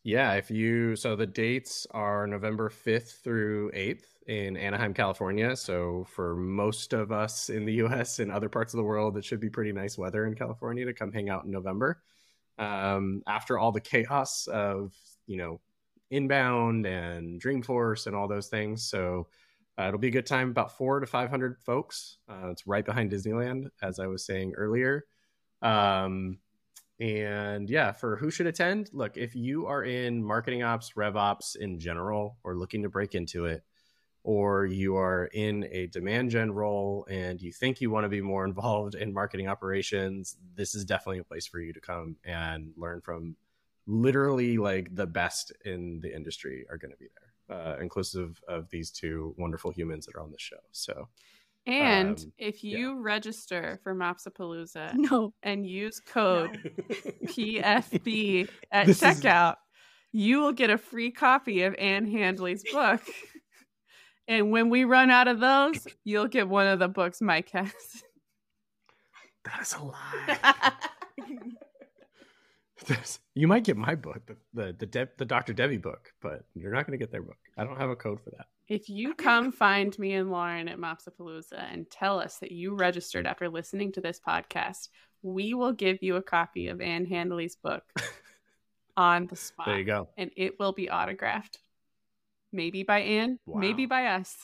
Yeah, 0.05 0.35
if 0.35 0.51
you 0.51 0.97
so 0.97 1.17
the 1.17 1.27
dates 1.27 1.87
are 1.91 2.27
November 2.27 2.71
5th 2.71 3.23
through 3.23 3.71
8th 3.73 4.05
in 4.27 4.57
Anaheim, 4.57 4.95
California. 4.95 5.55
So 5.57 6.07
for 6.09 6.35
most 6.37 6.93
of 6.93 7.13
us 7.13 7.51
in 7.51 7.67
the 7.67 7.75
US 7.75 8.21
and 8.21 8.31
other 8.31 8.49
parts 8.49 8.73
of 8.73 8.79
the 8.79 8.85
world, 8.85 9.19
it 9.19 9.25
should 9.25 9.41
be 9.41 9.51
pretty 9.51 9.73
nice 9.73 9.99
weather 9.99 10.25
in 10.27 10.35
California 10.35 10.87
to 10.87 10.95
come 10.95 11.13
hang 11.13 11.29
out 11.29 11.45
in 11.45 11.51
November. 11.51 12.01
Um, 12.59 13.23
after 13.27 13.59
all 13.59 13.71
the 13.71 13.81
chaos 13.81 14.47
of, 14.47 14.95
you 15.27 15.37
know, 15.37 15.61
inbound 16.11 16.87
and 16.87 17.41
Dreamforce 17.41 18.07
and 18.07 18.17
all 18.17 18.29
those 18.29 18.49
things. 18.49 18.85
So 18.85 19.29
uh, 19.79 19.89
it'll 19.89 20.01
be 20.01 20.09
a 20.09 20.13
good 20.13 20.27
time, 20.27 20.51
about 20.51 20.77
four 20.77 21.01
to 21.01 21.07
500 21.07 21.59
folks. 21.59 22.19
Uh, 22.29 22.49
it's 22.51 22.67
right 22.67 22.85
behind 22.85 23.13
Disneyland, 23.13 23.69
as 23.83 23.99
I 24.01 24.07
was 24.07 24.25
saying 24.25 24.55
earlier. 24.57 25.05
Um, 25.63 26.39
and 27.01 27.71
yeah, 27.71 27.93
for 27.93 28.17
who 28.17 28.31
should 28.31 28.47
attend, 28.47 28.91
look, 28.93 29.17
if 29.17 29.35
you 29.37 29.67
are 29.67 29.85
in 29.85 30.23
marketing 30.23 30.63
ops, 30.63 30.97
rev 30.97 31.17
ops 31.17 31.55
in 31.55 31.79
general, 31.79 32.39
or 32.43 32.57
looking 32.57 32.83
to 32.83 32.89
break 32.89 33.15
into 33.15 33.45
it, 33.45 33.63
or 34.25 34.67
you 34.67 34.97
are 34.97 35.27
in 35.33 35.67
a 35.71 35.87
demand 35.87 36.31
gen 36.31 36.51
role 36.51 37.07
and 37.09 37.41
you 37.41 37.53
think 37.53 37.81
you 37.81 37.91
want 37.91 38.05
to 38.05 38.09
be 38.09 38.21
more 38.21 38.45
involved 38.47 38.95
in 38.95 39.13
marketing 39.13 39.49
operations, 39.49 40.37
this 40.55 40.75
is 40.75 40.85
definitely 40.85 41.19
a 41.19 41.25
place 41.25 41.47
for 41.47 41.61
you 41.61 41.73
to 41.73 41.81
come 41.81 42.17
and 42.25 42.73
learn 42.77 43.01
from 43.01 43.37
literally 43.87 44.59
like 44.59 44.95
the 44.95 45.07
best 45.07 45.53
in 45.65 46.01
the 46.01 46.15
industry 46.15 46.67
are 46.69 46.77
going 46.77 46.91
to 46.91 46.97
be 46.99 47.07
there, 47.49 47.57
uh, 47.57 47.77
inclusive 47.81 48.41
of 48.49 48.69
these 48.71 48.91
two 48.91 49.35
wonderful 49.39 49.71
humans 49.71 50.05
that 50.05 50.15
are 50.15 50.21
on 50.21 50.31
the 50.31 50.39
show. 50.39 50.57
So, 50.73 51.09
And 51.69 52.19
Um, 52.19 52.33
if 52.39 52.65
yeah. 52.65 52.79
you 52.79 53.01
register 53.03 53.79
for 53.83 53.95
MOps-Apalooza 53.95 54.95
No, 54.95 55.35
and 55.43 55.67
use 55.67 56.01
code 56.01 56.59
PFB 57.27 58.49
at 58.73 58.87
This 58.87 59.03
is- 59.03 59.21
checkout, 59.21 59.57
you 60.11 60.39
will 60.41 60.53
get 60.53 60.71
a 60.71 60.79
free 60.79 61.11
copy 61.11 61.63
of 61.65 61.75
Anne 61.79 62.11
Handley's 62.11 62.65
book. 62.73 63.03
and 64.27 64.51
when 64.51 64.71
we 64.71 64.85
run 64.85 65.11
out 65.11 65.29
of 65.29 65.41
those, 65.41 65.87
you'll 66.05 66.27
get 66.29 66.49
one 66.49 66.67
of 66.67 66.79
the 66.79 66.89
books 66.89 67.21
Mike 67.21 67.51
has. 67.51 67.73
that 69.45 69.61
is 69.61 69.75
a 69.75 69.83
lie. 69.85 70.73
You 73.35 73.47
might 73.47 73.65
get 73.65 73.77
my 73.77 73.95
book, 73.95 74.23
the 74.27 74.37
the 74.55 74.77
the, 74.79 74.87
De- 74.87 75.09
the 75.17 75.25
Dr. 75.25 75.53
Debbie 75.53 75.79
book, 75.79 76.13
but 76.21 76.45
you're 76.55 76.73
not 76.73 76.87
going 76.87 76.99
to 76.99 77.03
get 77.03 77.13
their 77.13 77.23
book. 77.23 77.37
I 77.57 77.65
don't 77.65 77.79
have 77.79 77.91
a 77.91 77.97
code 77.97 78.21
for 78.23 78.31
that. 78.31 78.47
If 78.69 78.89
you 78.89 79.15
come 79.15 79.51
find 79.53 79.99
me 79.99 80.13
and 80.13 80.31
Lauren 80.31 80.69
at 80.69 80.79
MOps-Apalooza 80.79 81.73
and 81.73 81.91
tell 81.91 82.21
us 82.21 82.39
that 82.39 82.53
you 82.53 82.75
registered 82.75 83.27
after 83.27 83.49
listening 83.49 83.93
to 83.93 84.01
this 84.01 84.21
podcast, 84.27 84.89
we 85.23 85.55
will 85.55 85.73
give 85.73 86.03
you 86.03 86.17
a 86.17 86.23
copy 86.23 86.69
of 86.69 86.81
Anne 86.81 87.07
Handley's 87.07 87.57
book 87.57 87.83
on 88.97 89.27
the 89.27 89.37
spot. 89.37 89.67
There 89.67 89.79
you 89.79 89.85
go. 89.85 90.09
And 90.19 90.31
it 90.37 90.59
will 90.59 90.73
be 90.73 90.91
autographed. 90.91 91.59
Maybe 92.53 92.83
by 92.83 93.01
Anne, 93.01 93.39
maybe 93.47 93.87
by 93.87 94.07
us. 94.07 94.35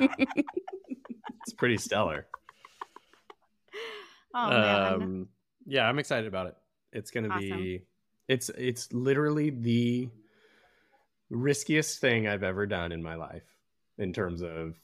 Wow. 0.00 0.08
it's 0.18 1.52
pretty 1.56 1.78
stellar. 1.78 2.26
Oh 4.36 4.50
man. 4.50 4.92
um, 4.94 5.28
yeah, 5.64 5.88
I'm 5.88 6.00
excited 6.00 6.26
about 6.26 6.48
it. 6.48 6.56
It's 6.94 7.10
gonna 7.10 7.28
Awesome. 7.28 7.40
be 7.40 7.82
it's 8.28 8.48
it's 8.50 8.92
literally 8.92 9.50
the 9.50 10.08
riskiest 11.30 12.00
thing 12.00 12.26
I've 12.28 12.42
ever 12.42 12.66
done 12.66 12.92
in 12.92 13.02
my 13.02 13.16
life 13.16 13.44
in 13.98 14.12
terms 14.12 14.42
of 14.42 14.78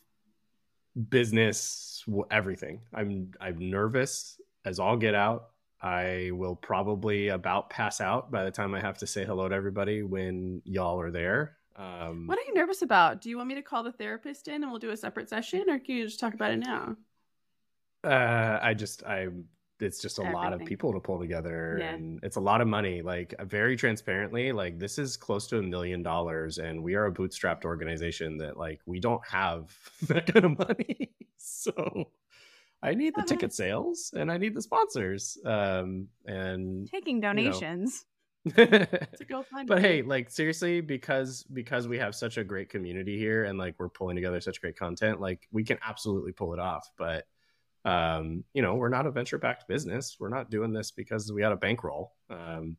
business, 1.09 2.05
everything. 2.31 2.81
I'm 2.93 3.31
I'm 3.41 3.71
nervous 3.71 4.41
as 4.65 4.79
all 4.79 4.97
get 4.97 5.15
out. 5.15 5.51
I 5.83 6.31
will 6.33 6.57
probably 6.57 7.29
about 7.29 7.71
pass 7.71 8.01
out 8.03 8.31
by 8.31 8.45
the 8.45 8.51
time 8.51 8.75
I 8.75 8.81
have 8.81 8.99
to 8.99 9.07
say 9.07 9.25
hello 9.25 9.49
to 9.49 9.55
everybody 9.55 10.03
when 10.03 10.61
y'all 10.65 11.01
are 11.01 11.11
there. 11.11 11.57
Um, 11.77 12.27
What 12.27 12.39
are 12.39 12.43
you 12.47 12.53
nervous 12.53 12.83
about? 12.83 13.23
Do 13.23 13.31
you 13.31 13.39
want 13.39 13.49
me 13.49 13.55
to 13.55 13.63
call 13.63 13.83
the 13.83 13.93
therapist 13.93 14.49
in 14.49 14.63
and 14.63 14.71
we'll 14.71 14.81
do 14.81 14.91
a 14.91 14.97
separate 14.97 15.31
session, 15.31 15.71
or 15.71 15.79
can 15.79 15.97
you 15.97 16.05
just 16.05 16.21
talk 16.21 16.35
about 16.35 16.51
it 16.53 16.59
now? 16.59 16.97
Uh, 18.05 18.59
I 18.61 18.75
just 18.75 19.05
I 19.05 19.29
it's 19.81 20.01
just 20.01 20.19
a 20.19 20.23
lot 20.23 20.53
of 20.53 20.65
people 20.65 20.93
to 20.93 21.01
pull 21.01 21.19
together 21.19 21.77
Yeah. 21.81 21.95
and 21.95 22.21
it's 22.23 22.37
a 22.37 22.41
lot 22.41 22.61
of 22.61 22.69
money. 22.69 23.03
Like 23.03 23.35
very 23.43 23.77
transparently, 23.77 24.53
like 24.53 24.79
this 24.79 24.99
is 24.99 25.17
close 25.17 25.47
to 25.49 25.59
a 25.59 25.63
million 25.63 26.03
dollars 26.03 26.59
and 26.59 26.83
we 26.83 26.95
are 26.95 27.07
a 27.07 27.13
bootstrapped 27.13 27.65
organization 27.65 28.37
that 28.39 28.57
like 28.57 28.81
we 28.87 29.01
don't 29.01 29.27
have 29.27 29.77
that 30.09 30.27
kind 30.33 30.45
of 30.45 30.59
money. 30.59 31.11
so 31.37 32.11
I 32.83 32.95
need 32.95 33.15
the 33.15 33.21
Uh-huh. 33.21 33.27
ticket 33.27 33.53
sales 33.53 34.13
and 34.17 34.31
I 34.33 34.37
need 34.39 34.55
the 34.55 34.63
sponsors. 34.63 35.39
Um 35.45 36.09
and 36.27 36.89
Taking 36.91 37.21
donations. 37.21 38.05
To 38.57 38.99
go 39.29 39.43
find 39.43 39.69
but 39.69 39.81
hey 39.83 40.01
like 40.01 40.31
seriously 40.31 40.81
because 40.81 41.43
because 41.53 41.87
we 41.87 41.99
have 41.99 42.15
such 42.15 42.39
a 42.39 42.45
great 42.45 42.71
community 42.71 43.19
here 43.19 43.45
and 43.45 43.59
like 43.59 43.75
we're 43.79 43.91
pulling 43.91 44.17
together 44.17 44.41
such 44.41 44.63
great 44.63 44.79
content 44.79 45.21
like 45.21 45.47
we 45.53 45.63
can 45.63 45.77
absolutely 45.87 46.33
pull 46.33 46.55
it 46.55 46.59
off 46.59 46.89
but 46.97 47.27
um 47.85 48.45
you 48.53 48.61
know 48.63 48.75
we're 48.75 48.89
not 48.91 49.07
a 49.07 49.11
venture 49.11 49.39
backed 49.39 49.67
business 49.67 50.17
we're 50.21 50.29
not 50.29 50.51
doing 50.51 50.73
this 50.73 50.91
because 50.91 51.33
we 51.33 51.43
had 51.43 51.53
a 51.53 51.57
bankroll 51.57 52.13
um 52.29 52.77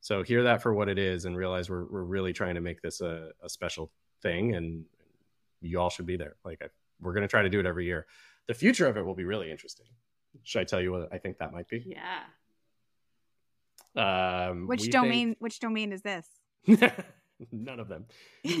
so 0.00 0.22
hear 0.22 0.44
that 0.44 0.62
for 0.62 0.72
what 0.72 0.88
it 0.88 0.96
is 0.96 1.24
and 1.24 1.36
realize 1.36 1.68
we're, 1.68 1.84
we're 1.86 2.04
really 2.04 2.32
trying 2.32 2.54
to 2.54 2.60
make 2.60 2.80
this 2.80 3.00
a, 3.00 3.30
a 3.42 3.48
special 3.48 3.90
thing 4.22 4.54
and 4.54 4.84
you 5.60 5.80
all 5.80 5.90
should 5.90 6.06
be 6.06 6.16
there 6.16 6.36
like 6.44 6.62
I, 6.62 6.68
we're 7.00 7.12
going 7.14 7.22
to 7.22 7.28
try 7.28 7.42
to 7.42 7.48
do 7.48 7.58
it 7.58 7.66
every 7.66 7.84
year 7.86 8.06
the 8.46 8.54
future 8.54 8.86
of 8.86 8.96
it 8.96 9.04
will 9.04 9.16
be 9.16 9.24
really 9.24 9.50
interesting 9.50 9.86
should 10.44 10.60
i 10.60 10.64
tell 10.64 10.80
you 10.80 10.92
what 10.92 11.08
i 11.12 11.18
think 11.18 11.38
that 11.38 11.52
might 11.52 11.68
be 11.68 11.96
yeah. 13.96 14.48
um 14.50 14.66
Which 14.68 14.80
we 14.80 14.84
think- 14.84 14.92
domain? 14.92 15.36
Which 15.40 15.58
domain 15.60 15.92
is 15.92 16.02
this? 16.02 16.26
None 17.52 17.80
of 17.80 17.88
them. 17.88 18.06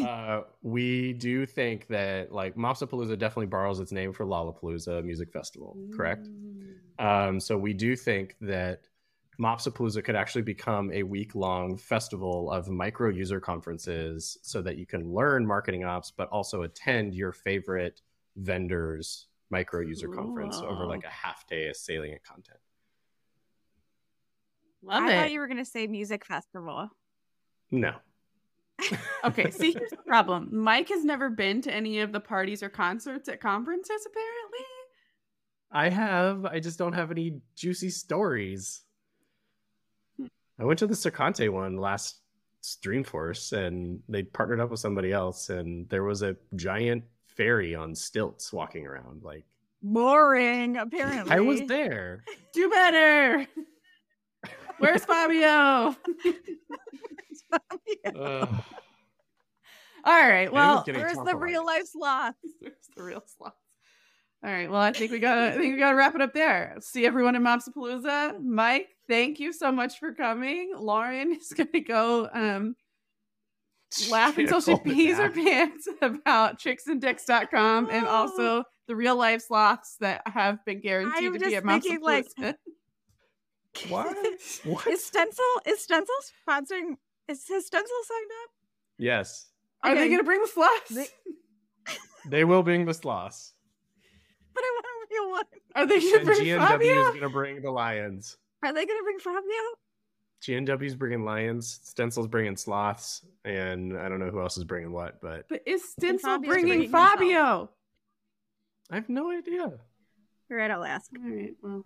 Uh, 0.04 0.42
we 0.62 1.12
do 1.14 1.46
think 1.46 1.86
that 1.88 2.32
like 2.32 2.56
MOps-Apalooza 2.56 3.18
definitely 3.18 3.46
borrows 3.46 3.80
its 3.80 3.92
name 3.92 4.12
for 4.12 4.24
Lollapalooza 4.24 5.04
Music 5.04 5.32
Festival, 5.32 5.76
correct? 5.94 6.28
Mm. 6.28 7.28
Um, 7.28 7.40
so 7.40 7.56
we 7.56 7.72
do 7.72 7.96
think 7.96 8.36
that 8.40 8.82
MOps-Apalooza 9.38 10.02
could 10.02 10.16
actually 10.16 10.42
become 10.42 10.90
a 10.92 11.02
week 11.02 11.34
long 11.34 11.76
festival 11.76 12.50
of 12.50 12.68
micro 12.68 13.08
user 13.08 13.40
conferences 13.40 14.38
so 14.42 14.60
that 14.62 14.78
you 14.78 14.86
can 14.86 15.12
learn 15.12 15.46
marketing 15.46 15.84
ops, 15.84 16.10
but 16.10 16.28
also 16.28 16.62
attend 16.62 17.14
your 17.14 17.32
favorite 17.32 18.00
vendors 18.36 19.26
micro 19.50 19.80
user 19.80 20.08
conference 20.08 20.56
over 20.58 20.86
like 20.86 21.04
a 21.04 21.10
half 21.10 21.46
day 21.46 21.68
of 21.68 21.76
salient 21.76 22.22
content. 22.22 22.58
Love 24.82 25.04
I 25.04 25.12
it. 25.12 25.16
thought 25.16 25.30
you 25.30 25.40
were 25.40 25.48
gonna 25.48 25.64
say 25.64 25.86
music 25.86 26.24
festival. 26.24 26.90
No. 27.70 27.94
Okay, 29.24 29.50
see, 29.50 29.72
here's 29.72 29.90
the 29.90 29.96
problem. 30.06 30.48
Mike 30.52 30.88
has 30.88 31.04
never 31.04 31.28
been 31.28 31.60
to 31.62 31.72
any 31.74 32.00
of 32.00 32.12
the 32.12 32.20
parties 32.20 32.62
or 32.62 32.68
concerts 32.68 33.28
at 33.28 33.40
conferences, 33.40 34.06
apparently. 34.06 34.66
I 35.70 35.88
have. 35.88 36.44
I 36.46 36.60
just 36.60 36.78
don't 36.78 36.92
have 36.92 37.10
any 37.10 37.40
juicy 37.56 37.90
stories. 37.90 38.82
I 40.58 40.64
went 40.64 40.78
to 40.80 40.86
the 40.86 40.94
Sercante 40.94 41.48
one 41.50 41.76
last 41.76 42.20
Dreamforce, 42.82 43.52
and 43.52 44.00
they 44.08 44.22
partnered 44.22 44.60
up 44.60 44.70
with 44.70 44.80
somebody 44.80 45.12
else, 45.12 45.50
and 45.50 45.88
there 45.88 46.04
was 46.04 46.22
a 46.22 46.36
giant 46.56 47.04
fairy 47.26 47.74
on 47.74 47.94
stilts 47.94 48.52
walking 48.52 48.86
around. 48.86 49.22
Like 49.22 49.44
Boring. 49.82 50.76
Apparently, 50.76 51.32
I 51.32 51.40
was 51.40 51.62
there. 51.62 52.24
Do 52.52 52.68
better. 52.70 53.46
Where's 54.78 55.04
Fabio? 55.04 55.96
Ugh. 58.06 58.64
All 60.04 60.28
right. 60.28 60.52
Well, 60.52 60.84
Where's 60.86 61.12
the 61.16 61.22
Trump 61.24 61.40
real 61.40 61.66
life 61.66 61.86
sloths? 61.86 62.38
There's 62.60 62.74
the 62.96 63.02
real 63.02 63.22
slots. 63.36 63.56
All 64.44 64.50
right. 64.50 64.70
Well, 64.70 64.80
I 64.80 64.92
think 64.92 65.10
we 65.10 65.18
gotta. 65.18 65.54
I 65.54 65.58
think 65.58 65.74
we 65.74 65.78
gotta 65.78 65.96
wrap 65.96 66.14
it 66.14 66.20
up 66.20 66.32
there. 66.32 66.76
See 66.80 67.04
everyone 67.04 67.34
in 67.34 67.42
MOps-Apalooza. 67.42 68.40
Mike, 68.42 68.88
thank 69.08 69.40
you 69.40 69.52
so 69.52 69.72
much 69.72 69.98
for 69.98 70.14
coming. 70.14 70.72
Lauren 70.76 71.32
is 71.32 71.52
gonna 71.56 71.80
go 71.80 72.28
um, 72.32 72.76
laugh 74.10 74.38
until 74.38 74.60
she 74.60 74.76
pees 74.78 75.16
her 75.18 75.30
pants 75.30 75.88
about 76.02 76.60
chicksanddicks.com 76.60 77.88
and 77.90 78.06
also 78.06 78.62
the 78.86 78.94
real 78.94 79.16
life 79.16 79.42
sloths 79.42 79.96
that 80.00 80.22
have 80.26 80.64
been 80.64 80.80
guaranteed 80.80 81.24
I'm 81.26 81.32
to 81.32 81.38
be 81.38 81.44
just 81.44 81.56
at 81.56 81.64
thinking, 81.64 82.00
like, 82.00 82.26
MOps-Apalooza. 82.38 82.54
What? 83.88 84.16
What? 84.64 84.86
Is 84.86 85.08
Stensul 85.10 85.66
is 85.66 85.86
Stensul 85.86 86.20
sponsoring? 86.48 86.96
Is 87.28 87.46
his 87.46 87.68
Stensul 87.68 88.02
signed 88.04 88.30
up? 88.44 88.50
Yes, 88.98 89.46
Are 89.82 89.94
they 89.94 90.08
gonna 90.08 90.24
bring 90.24 90.40
the 90.42 90.48
sloths? 90.48 90.94
They- 90.94 91.06
they 92.28 92.44
will 92.44 92.62
bring 92.62 92.84
the 92.84 92.94
sloths, 92.94 93.52
But 94.54 94.62
I 94.64 94.70
want 94.74 94.86
a 94.86 95.14
real 95.14 95.30
one. 95.30 95.44
Are 95.76 95.86
they 95.86 96.00
gonna 96.00 96.16
and 96.16 96.26
bring 96.26 96.40
GNW 96.40 96.58
Fabio? 96.68 97.00
is 97.02 97.08
going 97.10 97.20
to 97.20 97.28
bring 97.28 97.62
the 97.62 97.70
lions. 97.70 98.36
Are 98.64 98.72
they 98.72 98.84
gonna 98.86 99.02
bring 99.04 99.18
Fabio? 99.20 99.42
GNW's 100.42 100.94
bringing 100.96 101.24
lions. 101.24 101.80
Stensul's 101.84 102.26
bringing 102.28 102.56
sloths, 102.56 103.24
and 103.44 103.96
I 103.98 104.08
don't 104.08 104.18
know 104.20 104.30
who 104.30 104.40
else 104.40 104.56
is 104.56 104.64
bringing 104.64 104.92
what, 104.92 105.20
but 105.20 105.46
But 105.48 105.62
is 105.66 105.82
Stensul 106.00 106.20
Fabio's 106.20 106.48
bringing 106.48 106.66
bringing 106.68 106.82
himself. 106.82 107.10
Fabio? 107.10 107.70
I 108.90 108.94
have 108.96 109.08
no 109.08 109.30
idea. 109.30 109.64
All 109.64 110.56
right, 110.56 110.70
I'll 110.70 110.84
ask. 110.84 111.10
All 111.16 111.30
right. 111.30 111.54
Well, 111.62 111.84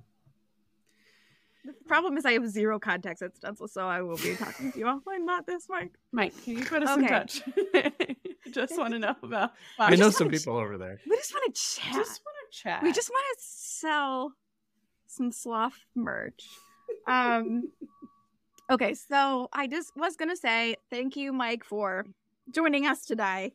The 1.65 1.73
problem 1.87 2.17
is 2.17 2.25
I 2.25 2.33
have 2.33 2.49
zero 2.49 2.79
contacts 2.81 3.23
at 3.23 3.35
Stensul, 3.35 3.69
so 3.71 3.87
I 3.87 4.03
will 4.03 4.17
be 4.17 4.35
talking 4.35 4.73
to 4.73 4.79
you 4.79 4.87
offline, 4.87 5.25
not 5.25 5.47
this 5.47 5.67
Mike. 5.69 5.93
Mike, 6.11 6.33
can 6.43 6.59
you 6.59 6.65
put 6.65 6.83
us 6.83 6.99
in 6.99 7.07
touch? 7.07 7.43
Just 8.51 8.77
want 8.77 8.93
to 8.95 8.99
know 8.99 9.15
about. 9.23 9.53
I 9.79 9.95
know 9.95 10.11
some 10.11 10.27
wanna- 10.27 10.37
people 10.39 10.57
over 10.57 10.77
there. 10.77 11.01
We 11.09 11.17
just 11.17 11.33
want 11.33 11.55
to 11.55 11.61
chat. 11.61 11.95
Just 11.95 12.21
want 12.25 12.37
to 12.51 12.59
chat. 12.59 12.83
we 12.83 12.93
just 12.93 13.09
want 13.09 13.25
to 13.39 13.45
sell 13.45 14.33
some 15.07 15.31
sloth 15.31 15.79
merch. 15.95 16.45
Um 17.07 17.71
okay, 18.71 18.95
so 18.95 19.49
I 19.53 19.69
just 19.69 19.93
was 19.97 20.17
gonna 20.17 20.37
say 20.37 20.77
thank 20.91 21.17
you, 21.17 21.33
Mike, 21.33 21.65
for 21.65 22.05
joining 22.53 22.87
us 22.87 23.07
today 23.07 23.55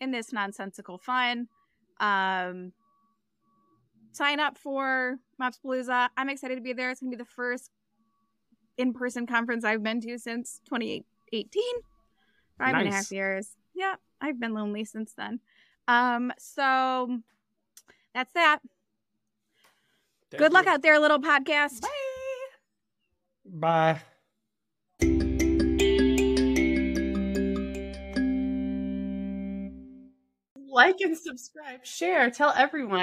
in 0.00 0.10
this 0.10 0.32
nonsensical 0.32 0.98
fun. 0.98 1.48
Um 2.00 2.72
sign 4.12 4.40
up 4.40 4.58
for 4.58 5.18
MOps-Apalooza. 5.40 6.08
I'm 6.16 6.28
excited 6.28 6.56
to 6.56 6.60
be 6.60 6.72
there. 6.72 6.90
It's 6.90 7.00
gonna 7.00 7.10
be 7.10 7.16
the 7.16 7.24
first 7.24 7.70
in-person 8.78 9.26
conference 9.26 9.64
I've 9.64 9.82
been 9.82 10.00
to 10.02 10.18
since 10.18 10.60
2018. 10.66 11.62
Five 12.58 12.74
and 12.74 12.88
a 12.88 12.90
half 12.90 12.94
Nice. 13.04 13.12
years. 13.12 13.50
Yeah, 13.74 13.96
I've 14.20 14.40
been 14.40 14.54
lonely 14.54 14.84
since 14.84 15.12
then. 15.16 15.40
Um, 15.88 16.32
so 16.38 17.20
that's 18.14 18.32
that. 18.32 18.60
Good 20.36 20.52
luck 20.52 20.66
out 20.66 20.82
there, 20.82 20.98
little 20.98 21.20
podcast. 21.20 21.84
Bye. 23.44 24.00
like 30.76 31.00
and 31.00 31.16
subscribe, 31.16 31.84
share, 31.84 32.30
tell 32.30 32.52
everyone. 32.56 33.00